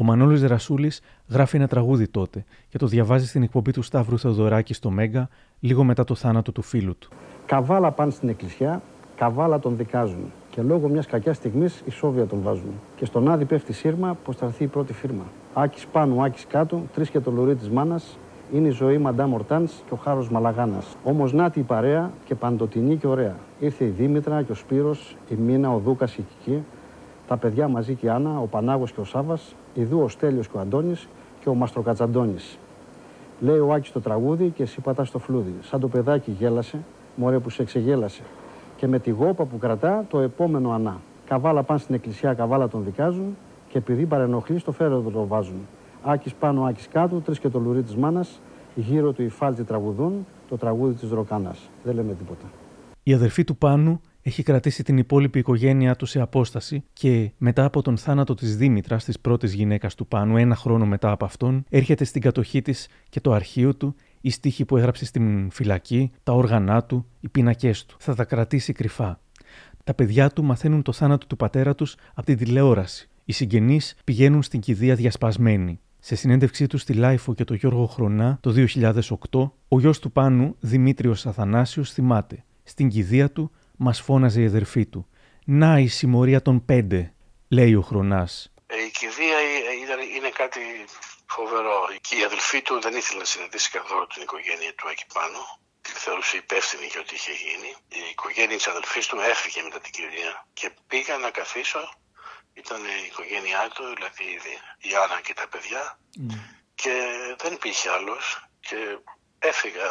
ο 0.00 0.04
Μανώλης 0.04 0.42
Ρασούλης 0.42 1.00
γράφει 1.28 1.56
ένα 1.56 1.68
τραγούδι 1.68 2.08
τότε 2.08 2.44
και 2.68 2.78
το 2.78 2.86
διαβάζει 2.86 3.26
στην 3.26 3.42
εκπομπή 3.42 3.70
του 3.70 3.82
Σταύρου 3.82 4.18
Θεοδωράκη 4.18 4.74
στο 4.74 4.90
Μέγκα 4.90 5.28
λίγο 5.60 5.84
μετά 5.84 6.04
το 6.04 6.14
θάνατο 6.14 6.52
του 6.52 6.62
φίλου 6.62 6.96
του. 6.98 7.08
Καβάλα 7.46 7.90
πάνε 7.90 8.10
στην 8.10 8.28
εκκλησιά, 8.28 8.82
καβάλα 9.16 9.58
τον 9.58 9.76
δικάζουν. 9.76 10.32
Και 10.50 10.62
λόγω 10.62 10.88
μιας 10.88 11.06
κακιάς 11.06 11.36
στιγμής 11.36 11.82
η 11.86 11.90
Σόβια 11.90 12.26
τον 12.26 12.40
βάζουν. 12.42 12.72
Και 12.96 13.04
στον 13.04 13.30
Άδη 13.30 13.44
πέφτει 13.44 13.72
σύρμα 13.72 14.16
πως 14.24 14.36
θα 14.36 14.46
έρθει 14.46 14.64
η 14.64 14.66
πρώτη 14.66 14.92
φίρμα. 14.92 15.24
Άκης 15.54 15.86
πάνω, 15.86 16.22
άκης 16.22 16.46
κάτω, 16.46 16.82
τρεις 16.94 17.10
και 17.10 17.20
το 17.20 17.30
λουρί 17.30 17.54
της 17.54 17.70
μάνας. 17.70 18.18
Είναι 18.52 18.68
η 18.68 18.70
ζωή 18.70 18.98
Μαντά 18.98 19.26
Μορτάνς 19.26 19.72
και 19.86 19.94
ο 19.94 19.96
χάρος 19.96 20.30
Μαλαγάνας. 20.30 20.96
Όμως 21.04 21.32
να 21.32 21.50
η 21.54 21.60
παρέα 21.60 22.10
και 22.24 22.34
παντοτινή 22.34 22.96
και 22.96 23.06
ωραία. 23.06 23.36
Ήρθε 23.58 23.84
η 23.84 23.88
Δήμητρα 23.88 24.42
και 24.42 24.52
ο 24.52 24.54
Σπύρος, 24.54 25.16
η 25.28 25.34
Μίνα, 25.34 25.74
ο 25.74 25.78
Δούκας, 25.78 26.16
η 26.16 26.22
Κική. 26.22 26.62
Τα 27.28 27.36
παιδιά 27.36 27.68
μαζί 27.68 27.94
και 27.94 28.06
η 28.06 28.08
Άννα, 28.08 28.38
ο 28.38 28.46
Πανάγος 28.46 28.92
και 28.92 29.00
ο 29.00 29.04
Σάβας, 29.04 29.54
Ιδού 29.74 30.00
ο 30.00 30.08
Στέλιος 30.08 30.48
και 30.48 30.56
ο 30.56 30.60
Αντώνης 30.60 31.08
και 31.40 31.48
ο 31.48 31.54
Μαστροκατζαντώνης. 31.54 32.58
Λέει 33.40 33.58
ο 33.58 33.72
Άκης 33.72 33.92
το 33.92 34.00
τραγούδι 34.00 34.50
και 34.50 34.62
εσύ 34.62 34.80
πατάς 34.80 35.10
το 35.10 35.18
φλούδι. 35.18 35.54
Σαν 35.60 35.80
το 35.80 35.88
παιδάκι 35.88 36.30
γέλασε, 36.30 36.78
μωρέ 37.16 37.38
που 37.38 37.50
σε 37.50 37.62
εξεγέλασε. 37.62 38.22
Και 38.76 38.86
με 38.86 38.98
τη 38.98 39.10
γόπα 39.10 39.44
που 39.44 39.58
κρατά 39.58 40.04
το 40.08 40.18
επόμενο 40.18 40.70
ανά. 40.70 41.00
Καβάλα 41.26 41.62
πάνε 41.62 41.80
στην 41.80 41.94
εκκλησιά, 41.94 42.34
καβάλα 42.34 42.68
τον 42.68 42.84
δικάζουν 42.84 43.36
και 43.68 43.78
επειδή 43.78 44.06
παρενοχλεί 44.06 44.58
στο 44.58 44.72
φέρετο 44.72 45.10
το 45.10 45.26
βάζουν. 45.26 45.66
Άκης 46.02 46.34
πάνω, 46.34 46.64
Άκης 46.64 46.88
κάτω, 46.88 47.20
τρεις 47.20 47.38
και 47.38 47.48
το 47.48 47.58
λουρί 47.58 47.82
της 47.82 47.96
μάνας, 47.96 48.40
γύρω 48.74 49.12
του 49.12 49.22
οι 49.22 49.28
φάλτοι 49.28 49.64
τραγουδούν, 49.64 50.26
το 50.48 50.56
τραγούδι 50.56 50.94
της 50.94 51.10
Ροκάνας. 51.10 51.70
Δεν 51.84 51.94
λέμε 51.94 52.14
τίποτα. 52.14 52.44
Η 53.02 53.14
αδερφή 53.14 53.44
του 53.44 53.56
Πάνου 53.56 54.00
έχει 54.28 54.42
κρατήσει 54.42 54.82
την 54.82 54.98
υπόλοιπη 54.98 55.38
οικογένειά 55.38 55.96
του 55.96 56.06
σε 56.06 56.20
απόσταση 56.20 56.84
και 56.92 57.30
μετά 57.38 57.64
από 57.64 57.82
τον 57.82 57.96
θάνατο 57.96 58.34
της 58.34 58.56
Δήμητρας, 58.56 59.04
της 59.04 59.20
πρώτης 59.20 59.52
γυναίκας 59.52 59.94
του 59.94 60.06
Πάνου, 60.06 60.36
ένα 60.36 60.56
χρόνο 60.56 60.86
μετά 60.86 61.10
από 61.10 61.24
αυτόν, 61.24 61.64
έρχεται 61.68 62.04
στην 62.04 62.22
κατοχή 62.22 62.62
της 62.62 62.88
και 63.08 63.20
το 63.20 63.32
αρχείο 63.32 63.74
του, 63.74 63.94
οι 64.20 64.30
στίχοι 64.30 64.64
που 64.64 64.76
έγραψε 64.76 65.04
στην 65.04 65.50
φυλακή, 65.50 66.10
τα 66.22 66.32
όργανά 66.32 66.84
του, 66.84 67.06
οι 67.20 67.28
πίνακές 67.28 67.86
του. 67.86 67.96
Θα 67.98 68.14
τα 68.14 68.24
κρατήσει 68.24 68.72
κρυφά. 68.72 69.20
Τα 69.84 69.94
παιδιά 69.94 70.30
του 70.30 70.44
μαθαίνουν 70.44 70.82
το 70.82 70.92
θάνατο 70.92 71.26
του 71.26 71.36
πατέρα 71.36 71.74
τους 71.74 71.96
από 72.14 72.26
την 72.26 72.36
τηλεόραση. 72.36 73.08
Οι 73.24 73.32
συγγενείς 73.32 73.96
πηγαίνουν 74.04 74.42
στην 74.42 74.60
κηδεία 74.60 74.94
διασπασμένοι. 74.94 75.80
Σε 75.98 76.14
συνέντευξή 76.14 76.66
τους 76.66 76.80
στη 76.80 76.92
LiFO 76.92 77.34
και 77.34 77.44
το 77.44 77.54
Γιώργο 77.54 77.86
Χρονά 77.86 78.38
το 78.40 78.54
2008, 79.30 79.50
ο 79.68 79.80
γιος 79.80 79.98
του 79.98 80.12
Πάνου, 80.12 80.56
Δημήτριος 80.60 81.26
Αθανάσιος, 81.26 81.92
θυμάται. 81.92 82.44
Στην 82.62 82.88
κηδεία 82.88 83.30
του 83.30 83.50
μας 83.78 84.00
φώναζε 84.00 84.40
η 84.40 84.46
αδερφή 84.46 84.86
του. 84.86 85.08
Να 85.44 85.78
η 85.78 85.86
συμμορία 85.86 86.42
των 86.42 86.64
πέντε, 86.64 87.14
λέει 87.48 87.74
ο 87.74 87.82
Χρονάς. 87.82 88.52
Ε, 88.66 88.76
η 88.88 88.90
κηδεία 88.90 89.38
είναι 90.16 90.30
κάτι 90.42 90.60
φοβερό. 91.26 91.78
Και 92.06 92.14
η 92.20 92.22
αδελφή 92.28 92.62
του 92.62 92.74
δεν 92.84 92.94
ήθελε 93.00 93.18
να 93.18 93.24
συναντήσει 93.24 93.70
καθόλου 93.70 94.06
την 94.12 94.22
οικογένεια 94.22 94.72
του 94.74 94.86
Άκη 94.92 95.06
Πάνου. 95.16 95.40
Τη 95.84 95.90
θεωρούσε 96.04 96.36
υπεύθυνη 96.36 96.86
για 96.92 97.00
ό,τι 97.00 97.14
είχε 97.18 97.34
γίνει. 97.44 97.70
Η 98.00 98.02
οικογένεια 98.10 98.56
της 98.56 98.68
αδελφής 98.74 99.06
του 99.06 99.18
έφυγε 99.32 99.60
μετά 99.62 99.80
την 99.84 99.92
κηδεία 99.96 100.32
και 100.58 100.68
πήγα 100.90 101.14
να 101.24 101.30
καθίσω. 101.30 101.82
Ήταν 102.62 102.80
η 102.84 103.06
οικογένειά 103.08 103.64
του, 103.74 103.84
δηλαδή 103.96 104.28
η 104.88 104.90
Άννα 105.02 105.18
και 105.26 105.34
τα 105.40 105.46
παιδιά. 105.52 105.82
Mm. 105.98 106.34
Και 106.80 106.94
δεν 107.42 107.52
υπήρχε 107.52 107.88
άλλος. 107.96 108.24
Και 108.66 108.78
έφυγα. 109.38 109.86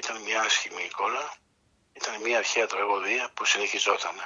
Ήταν 0.00 0.16
μια 0.26 0.40
άσχημη 0.40 0.82
εικόνα. 0.90 1.22
Ήταν 1.92 2.14
μια 2.24 2.38
αρχαία 2.38 2.66
τραγωδία 2.66 3.30
που 3.34 3.44
συνεχιζόταν. 3.44 4.16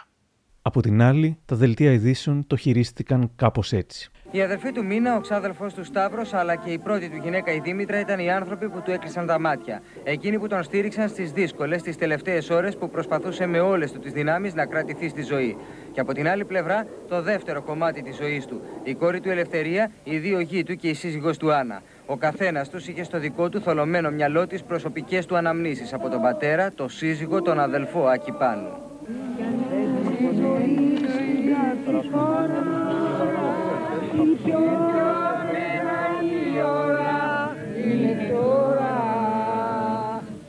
Από 0.63 0.81
την 0.83 1.03
άλλη, 1.03 1.39
τα 1.47 1.57
δελτία 1.57 1.93
ειδήσεων 1.93 2.47
το 2.47 2.57
χειρίστηκαν 2.57 3.33
κάπως 3.37 3.73
έτσι. 3.73 4.11
Η 4.31 4.43
αδερφή 4.43 4.73
του 4.73 4.85
Μίνα, 4.85 5.17
ο 5.17 5.21
ξάδελφο 5.21 5.67
του 5.67 5.85
Σταύρος, 5.85 6.33
αλλά 6.33 6.57
και 6.57 6.71
η 6.71 6.79
πρώτη 6.79 7.09
του 7.09 7.17
γυναίκα 7.17 7.53
η 7.53 7.61
Δήμητρα 7.61 8.01
ήταν 8.01 8.19
οι 8.19 8.31
άνθρωποι 8.31 8.69
που 8.69 8.83
του 8.83 8.91
έκλεισαν 8.91 9.27
τα 9.27 9.41
μάτια. 9.41 9.83
Εκείνοι 10.05 10.39
που 10.39 10.47
τον 10.47 10.63
στήριξαν 10.63 11.09
στις 11.09 11.33
δύσκολες, 11.33 11.83
τις 11.83 11.97
τελευταίες 11.97 12.51
ώρες 12.51 12.77
που 12.77 12.91
προσπαθούσε 12.91 13.47
με 13.47 13.61
όλες 13.61 13.93
του 13.93 13.99
τις 13.99 14.13
δυνάμεις 14.13 14.55
να 14.55 14.67
κρατηθεί 14.67 15.09
στη 15.09 15.23
ζωή. 15.23 15.57
Και 15.93 16.01
από 16.01 16.13
την 16.13 16.29
άλλη 16.29 16.45
πλευρά, 16.45 16.87
το 17.09 17.23
δεύτερο 17.23 17.63
κομμάτι 17.63 18.03
της 18.03 18.17
ζωής 18.17 18.47
του. 18.47 18.61
Η 18.83 18.95
κόρη 18.95 19.21
του 19.21 19.31
Ελευθερία, 19.31 19.91
οι 20.05 20.19
δύο 20.19 20.41
γη 20.41 20.63
του 20.63 20.77
και 20.77 20.89
η 20.89 20.95
σύζυγος 20.95 21.37
του 21.37 21.53
Άννα. 21.53 21.83
Ο 22.09 22.17
καθένας 22.17 22.69
τους 22.69 22.89
είχε 22.89 23.03
στο 23.03 23.19
δικό 23.19 23.49
του 23.49 23.61
θολωμένο 23.61 24.11
μυαλό 24.11 24.47
τις 24.47 24.63
προσωπικές 24.63 25.27
του 25.27 25.37
αναμνήσεις 25.37 25.93
από 25.93 26.09
τον 26.09 26.23
πατέρα, 26.23 26.73
τον 26.73 26.89
σύζυγο, 26.89 27.43
τον 27.43 27.61
αδελφό 27.61 28.07
Άκη 28.07 28.33
Πάνου. 28.33 28.69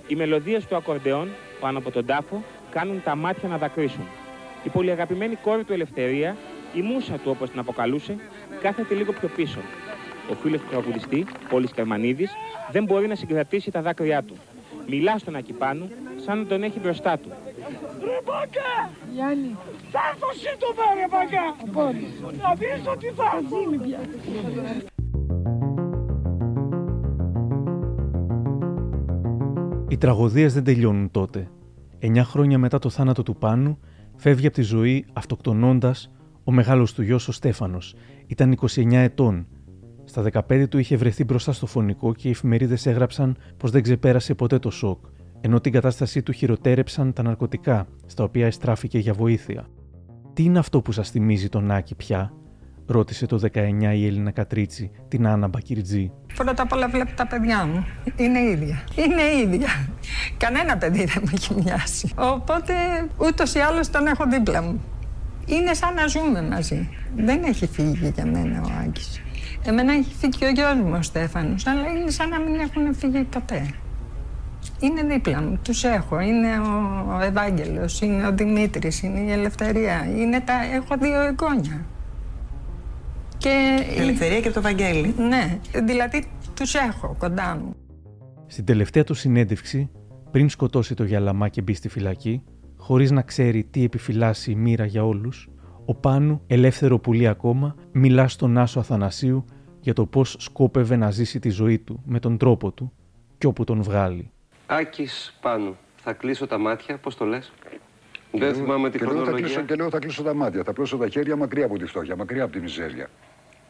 Οι 0.08 0.16
μελωδίες 0.16 0.66
του 0.66 0.76
ακορντεόν 0.76 1.30
πάνω 1.60 1.78
από 1.78 1.91
τον 1.91 2.05
τάφο 2.05 2.43
κάνουν 2.72 3.01
τα 3.03 3.16
μάτια 3.16 3.49
να 3.49 3.58
δακρύσουν. 3.58 4.08
Η 4.64 4.70
πολυαγαπημένη 4.70 5.36
κόρη 5.36 5.64
του 5.64 5.74
Ελευθερία, 5.74 6.36
η 6.74 6.82
μουσα 6.82 7.14
του 7.14 7.32
όπως 7.36 7.49
την 7.49 7.60
αποκαλούσε, 7.60 8.16
κάθεται 8.62 8.93
λίγο 8.93 9.12
πιο 9.14 9.28
πίσω. 9.36 9.60
Ο 10.32 10.34
φίλος 10.34 10.61
του 10.61 10.67
τραγουδιστή, 10.69 11.25
Πόλης 11.49 11.71
Κερμανίδης, 11.71 12.32
δεν 12.71 12.84
μπορεί 12.84 13.07
να 13.07 13.15
συγκρατήσει 13.15 13.71
τα 13.71 13.82
δάκρυά 13.82 14.23
του. 14.23 14.36
Μιλά 14.89 15.17
στον 15.17 15.36
Ακυπάνου 15.36 15.89
σαν 16.25 16.39
να 16.39 16.45
τον 16.45 16.63
έχει 16.63 16.80
μπροστά 16.80 17.17
του. 17.17 17.30
Ρε 18.03 18.19
μπακα! 18.25 18.89
Γιάννη. 19.13 19.55
Θα 19.91 19.99
έρθω 20.11 20.28
σύντομα 20.34 20.84
ρε 20.95 21.07
μπακα! 21.11 21.45
Να 22.43 22.53
δεις 22.55 22.88
ότι 22.88 23.07
θα 23.15 23.23
έρθω. 23.38 23.57
Οι 29.88 29.97
τραγωδίες 29.97 30.53
δεν 30.53 30.63
τελειώνουν 30.63 31.11
τότε. 31.11 31.47
Εννιά 31.99 32.23
χρόνια 32.23 32.57
μετά 32.57 32.80
το 32.80 32.89
θάνατο 32.89 33.23
του 33.23 33.36
Πάνου, 33.36 33.80
φεύγει 34.15 34.45
από 34.47 34.55
τη 34.55 34.61
ζωή 34.61 35.05
αυτοκτονώντας 35.13 36.11
ο 36.43 36.51
μεγάλος 36.51 36.93
του 36.93 37.01
γιος 37.01 37.28
ο 37.28 37.32
Στέφανος. 37.32 37.95
Ήταν 38.28 38.51
29 38.51 38.93
ετών. 38.93 39.47
Στα 40.10 40.24
15 40.49 40.68
του 40.70 40.78
είχε 40.78 40.97
βρεθεί 40.97 41.24
μπροστά 41.24 41.51
στο 41.51 41.66
φωνικό 41.66 42.14
και 42.14 42.28
οι 42.28 42.32
εφημερίδες 42.32 42.86
έγραψαν 42.86 43.38
πως 43.58 43.72
δεν 43.72 43.84
ξεπέρασε 43.84 44.34
ποτέ 44.34 44.60
το 44.60 44.70
σοκ, 44.70 45.05
ενώ 45.41 45.60
την 45.62 45.72
κατάστασή 45.72 46.22
του 46.22 46.32
χειροτέρεψαν 46.32 47.14
τα 47.14 47.24
ναρκωτικά, 47.24 47.88
στα 48.05 48.24
οποία 48.24 48.45
εστράφηκε 48.45 48.99
για 48.99 49.14
βοήθεια. 49.14 49.68
Τι 50.34 50.43
είναι 50.43 50.60
αυτό 50.60 50.82
που 50.82 50.91
σας 50.91 51.10
θυμίζει 51.10 51.49
τον 51.49 51.72
Άκη 51.72 51.95
πια, 51.95 52.34
ρώτησε 52.86 53.26
το 53.26 53.39
19 53.53 53.93
η 53.93 54.05
Έλληνα 54.05 54.32
Κατρίτσι 54.32 54.91
την 55.08 55.28
Άννα 55.28 55.47
Μπακυρτζή. 55.47 56.12
Πρώτα 56.36 56.64
απ' 56.64 56.72
όλα 56.72 56.88
βλέπω 56.88 57.12
τα 57.16 57.28
παιδιά 57.28 57.66
μου. 57.66 57.86
Είναι 58.16 58.39
ίδια. 58.39 58.84
Είναι 58.95 59.22
ίδια. 59.43 59.68
Κανένα 60.38 60.78
παιδί 60.78 61.05
δεν 61.05 61.24
μου 61.26 61.32
έχει 61.34 61.53
μοιάσει. 61.53 62.12
Οπότε 62.16 62.74
ούτως 63.18 63.53
ή 63.53 63.60
άλλως 63.60 63.89
τον 63.89 64.08
έχω 64.08 64.26
δίπλα 64.30 64.62
μου. 64.62 64.82
Είναι 65.45 65.74
σαν 65.74 65.93
να 65.93 66.08
ζούμε 66.08 66.41
μαζί. 66.41 66.89
Δεν 67.16 67.43
έχει 67.43 67.68
φύγει 67.68 68.12
για 68.16 68.26
μένα 68.26 68.62
ο 68.62 68.70
Άκης. 68.86 69.22
Εμένα 69.64 69.93
έχει 69.93 70.14
φύγει 70.16 70.45
ο 70.45 70.49
γιος 70.49 70.76
μου 70.76 70.95
ο 70.97 71.01
Στέφανος, 71.01 71.68
αλλά 71.68 71.88
είναι 71.88 72.10
σαν 72.10 72.30
να 72.30 72.39
μην 72.39 72.60
έχουν 72.60 72.95
φύγει 72.95 73.24
ποτέ. 73.24 73.74
Είναι 74.80 75.03
δίπλα 75.03 75.41
μου, 75.41 75.60
τους 75.64 75.84
έχω. 75.84 76.20
Είναι 76.20 76.60
ο, 76.60 77.05
ο 77.16 77.20
Ευάγγελος, 77.22 78.01
είναι 78.01 78.28
ο 78.28 78.32
Δημήτρης, 78.32 79.01
είναι 79.03 79.20
η 79.20 79.32
Ελευθερία. 79.32 80.08
Είναι 80.18 80.39
τα... 80.41 80.53
Έχω 80.74 80.97
δύο 80.99 81.22
εγγόνια. 81.22 81.86
Και... 83.38 83.86
Η 83.97 84.01
Ελευθερία 84.01 84.39
και 84.39 84.51
το 84.51 84.62
Βαγγέλη. 84.62 85.16
Ναι, 85.18 85.60
δηλαδή 85.84 86.24
τους 86.55 86.74
έχω 86.74 87.16
κοντά 87.20 87.60
μου. 87.64 87.76
Στην 88.47 88.66
τελευταία 88.66 89.03
του 89.03 89.14
συνέντευξη, 89.14 89.89
πριν 90.32 90.49
σκοτώσει 90.49 90.93
το 90.93 91.03
Γιαλαμά 91.03 91.47
και 91.49 91.62
μπει 91.62 91.74
στη 91.74 91.89
φυλακή, 91.89 92.43
χωρίς 92.78 93.12
να 93.12 93.22
ξέρει 93.22 93.64
τι 93.64 93.84
επιφυλάσσει 93.84 94.51
η 94.51 94.55
μοίρα 94.55 94.86
για 94.86 95.05
όλους, 95.05 95.49
ο 95.90 95.94
Πάνου, 95.94 96.42
ελεύθερο 96.48 97.00
πουλί 97.00 97.28
ακόμα, 97.28 97.76
μιλά 97.92 98.28
στον 98.28 98.58
Άσο 98.58 98.80
Αθανασίου 98.80 99.46
για 99.80 99.94
το 99.94 100.06
πώς 100.06 100.36
σκόπευε 100.40 100.96
να 100.96 101.12
ζήσει 101.12 101.40
τη 101.40 101.50
ζωή 101.50 101.80
του 101.80 102.02
με 102.06 102.20
τον 102.20 102.38
τρόπο 102.38 102.72
του 102.72 102.92
και 103.38 103.48
όπου 103.48 103.64
τον 103.64 103.82
βγάλει. 103.82 104.32
Άκης 104.66 105.38
Πάνου, 105.42 105.78
θα 105.96 106.14
κλείσω 106.14 106.48
τα 106.48 106.58
μάτια, 106.58 106.98
πώς 106.98 107.16
το 107.16 107.26
λες; 107.26 107.52
Δεν 108.32 108.54
θυμάμαι 108.54 108.90
τη 108.90 108.98
και 108.98 109.04
λέω, 109.06 109.14
θα 109.14 109.20
χρονολογία. 109.20 109.46
κλείσω, 109.48 109.62
και 109.62 109.76
λέω 109.76 109.90
θα 109.90 110.00
κλείσω 110.00 110.24
τα 110.24 110.34
μάτια. 110.34 110.64
Θα 110.64 110.74
πλώσω 110.74 110.98
τα 110.98 111.08
χέρια 111.10 111.36
μακριά 111.36 111.66
από 111.66 111.78
τη 111.78 111.86
φτώχεια, 111.86 112.16
μακριά 112.16 112.44
από 112.44 112.52
τη 112.54 112.60
μιζέρια. 112.60 113.10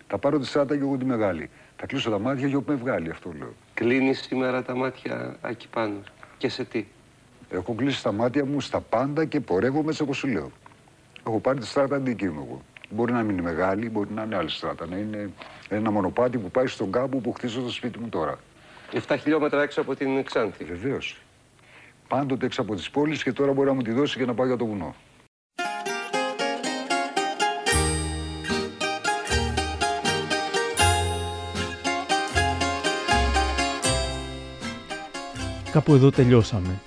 Θα 0.07 0.17
πάρω 0.17 0.39
τη 0.39 0.45
στράτα 0.45 0.75
και 0.75 0.81
εγώ 0.81 0.97
τη 0.97 1.05
μεγάλη. 1.05 1.49
Θα 1.75 1.85
κλείσω 1.85 2.09
τα 2.09 2.19
μάτια 2.19 2.47
για 2.47 2.57
όπου 2.57 2.71
με 2.71 2.77
βγάλει, 2.77 3.09
αυτό 3.09 3.31
λέω. 3.37 3.53
Κλείνεις 3.73 4.19
σήμερα 4.19 4.63
τα 4.63 4.75
μάτια, 4.75 5.35
Άκη 5.41 5.67
Πάνου. 5.67 6.03
Και 6.37 6.49
σε 6.49 6.63
τι; 6.63 6.85
Έχω 7.49 7.73
κλείσει 7.73 8.03
τα 8.03 8.11
μάτια 8.11 8.45
μου 8.45 8.61
στα 8.61 8.81
πάντα 8.81 9.25
και 9.25 9.39
πορεύομαι 9.39 9.89
έτσι 9.89 10.01
όπως 10.01 10.17
σου 10.17 10.27
λέω. 10.27 10.51
Έχω 11.27 11.39
πάρει 11.39 11.59
τη 11.59 11.65
στράτα 11.65 11.99
δική 11.99 12.29
μου 12.29 12.45
εγώ. 12.47 12.61
Μπορεί 12.89 13.11
να 13.11 13.21
μην 13.23 13.29
είναι 13.29 13.41
μεγάλη, 13.41 13.89
μπορεί 13.89 14.09
να 14.13 14.23
είναι 14.23 14.35
άλλη 14.35 14.49
στράτα. 14.49 14.85
Να 14.85 14.97
είναι 14.97 15.29
ένα 15.69 15.91
μονοπάτι 15.91 16.37
που 16.37 16.51
πάει 16.51 16.67
στον 16.67 16.91
κάμπο 16.91 17.17
που 17.17 17.33
χτίζω 17.33 17.59
στο 17.59 17.69
σπίτι 17.69 17.99
μου 17.99 18.09
τώρα. 18.09 18.39
7 19.07 19.15
χιλιόμετρα 19.19 19.61
έξω 19.61 19.81
από 19.81 19.95
την 19.95 20.23
Ξάνθη. 20.23 20.63
Βεβαίως. 20.63 21.21
Πάντοτε 22.07 22.45
έξω 22.45 22.61
από 22.61 22.75
τις 22.75 22.89
πόλεις 22.89 23.23
και 23.23 23.31
τώρα 23.31 23.53
μπορεί 23.53 23.67
να 23.67 23.73
μου 23.73 23.81
τη 23.81 23.91
δώσει 23.91 24.17
και 24.17 24.25
να 24.25 24.33
πάω 24.33 24.45
για 24.45 24.57
το 24.57 24.65
βουνό. 24.65 24.95
Κάπου 35.71 35.93
εδώ 35.93 36.11
τελειώσαμε. 36.11 36.79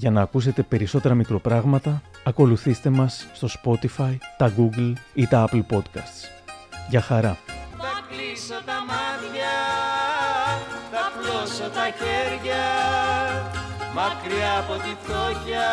Για 0.00 0.10
να 0.10 0.20
ακούσετε 0.20 0.62
περισσότερα 0.62 1.14
μικροπράγματα, 1.14 2.02
ακολουθήστε 2.24 2.90
μας 2.90 3.26
στο 3.32 3.48
Spotify, 3.56 4.16
τα 4.36 4.52
Google 4.56 4.92
ή 5.14 5.26
τα 5.26 5.48
Apple 5.48 5.62
Podcasts. 5.72 6.20
Για 6.88 7.00
χαρά! 7.00 7.38
Θα 7.78 7.94
κλείσω 8.08 8.58
τα 8.66 8.78
μάτια, 8.90 9.54
θα 10.92 11.04
πλώσω 11.16 11.70
τα 11.76 11.86
χέρια 11.98 12.64
Μακριά 13.94 14.52
από 14.62 14.74
τη 14.84 14.92
φτώχεια, 15.02 15.68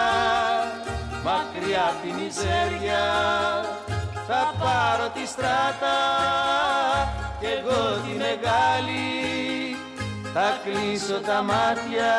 μακριά 1.27 1.83
από 1.89 1.99
τη 2.03 2.11
μιζέρια 2.19 3.03
Θα 4.27 4.41
πάρω 4.59 5.07
τη 5.15 5.27
στράτα 5.27 5.97
και 7.39 7.47
εγώ 7.57 7.81
τη 8.03 8.11
μεγάλη 8.25 9.05
Θα 10.33 10.47
κλείσω 10.63 11.19
τα 11.27 11.41
μάτια 11.41 12.13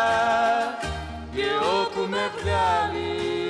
και 1.39 1.45
όπου 1.83 2.07
με 2.11 2.31
βγάλεις 2.37 3.48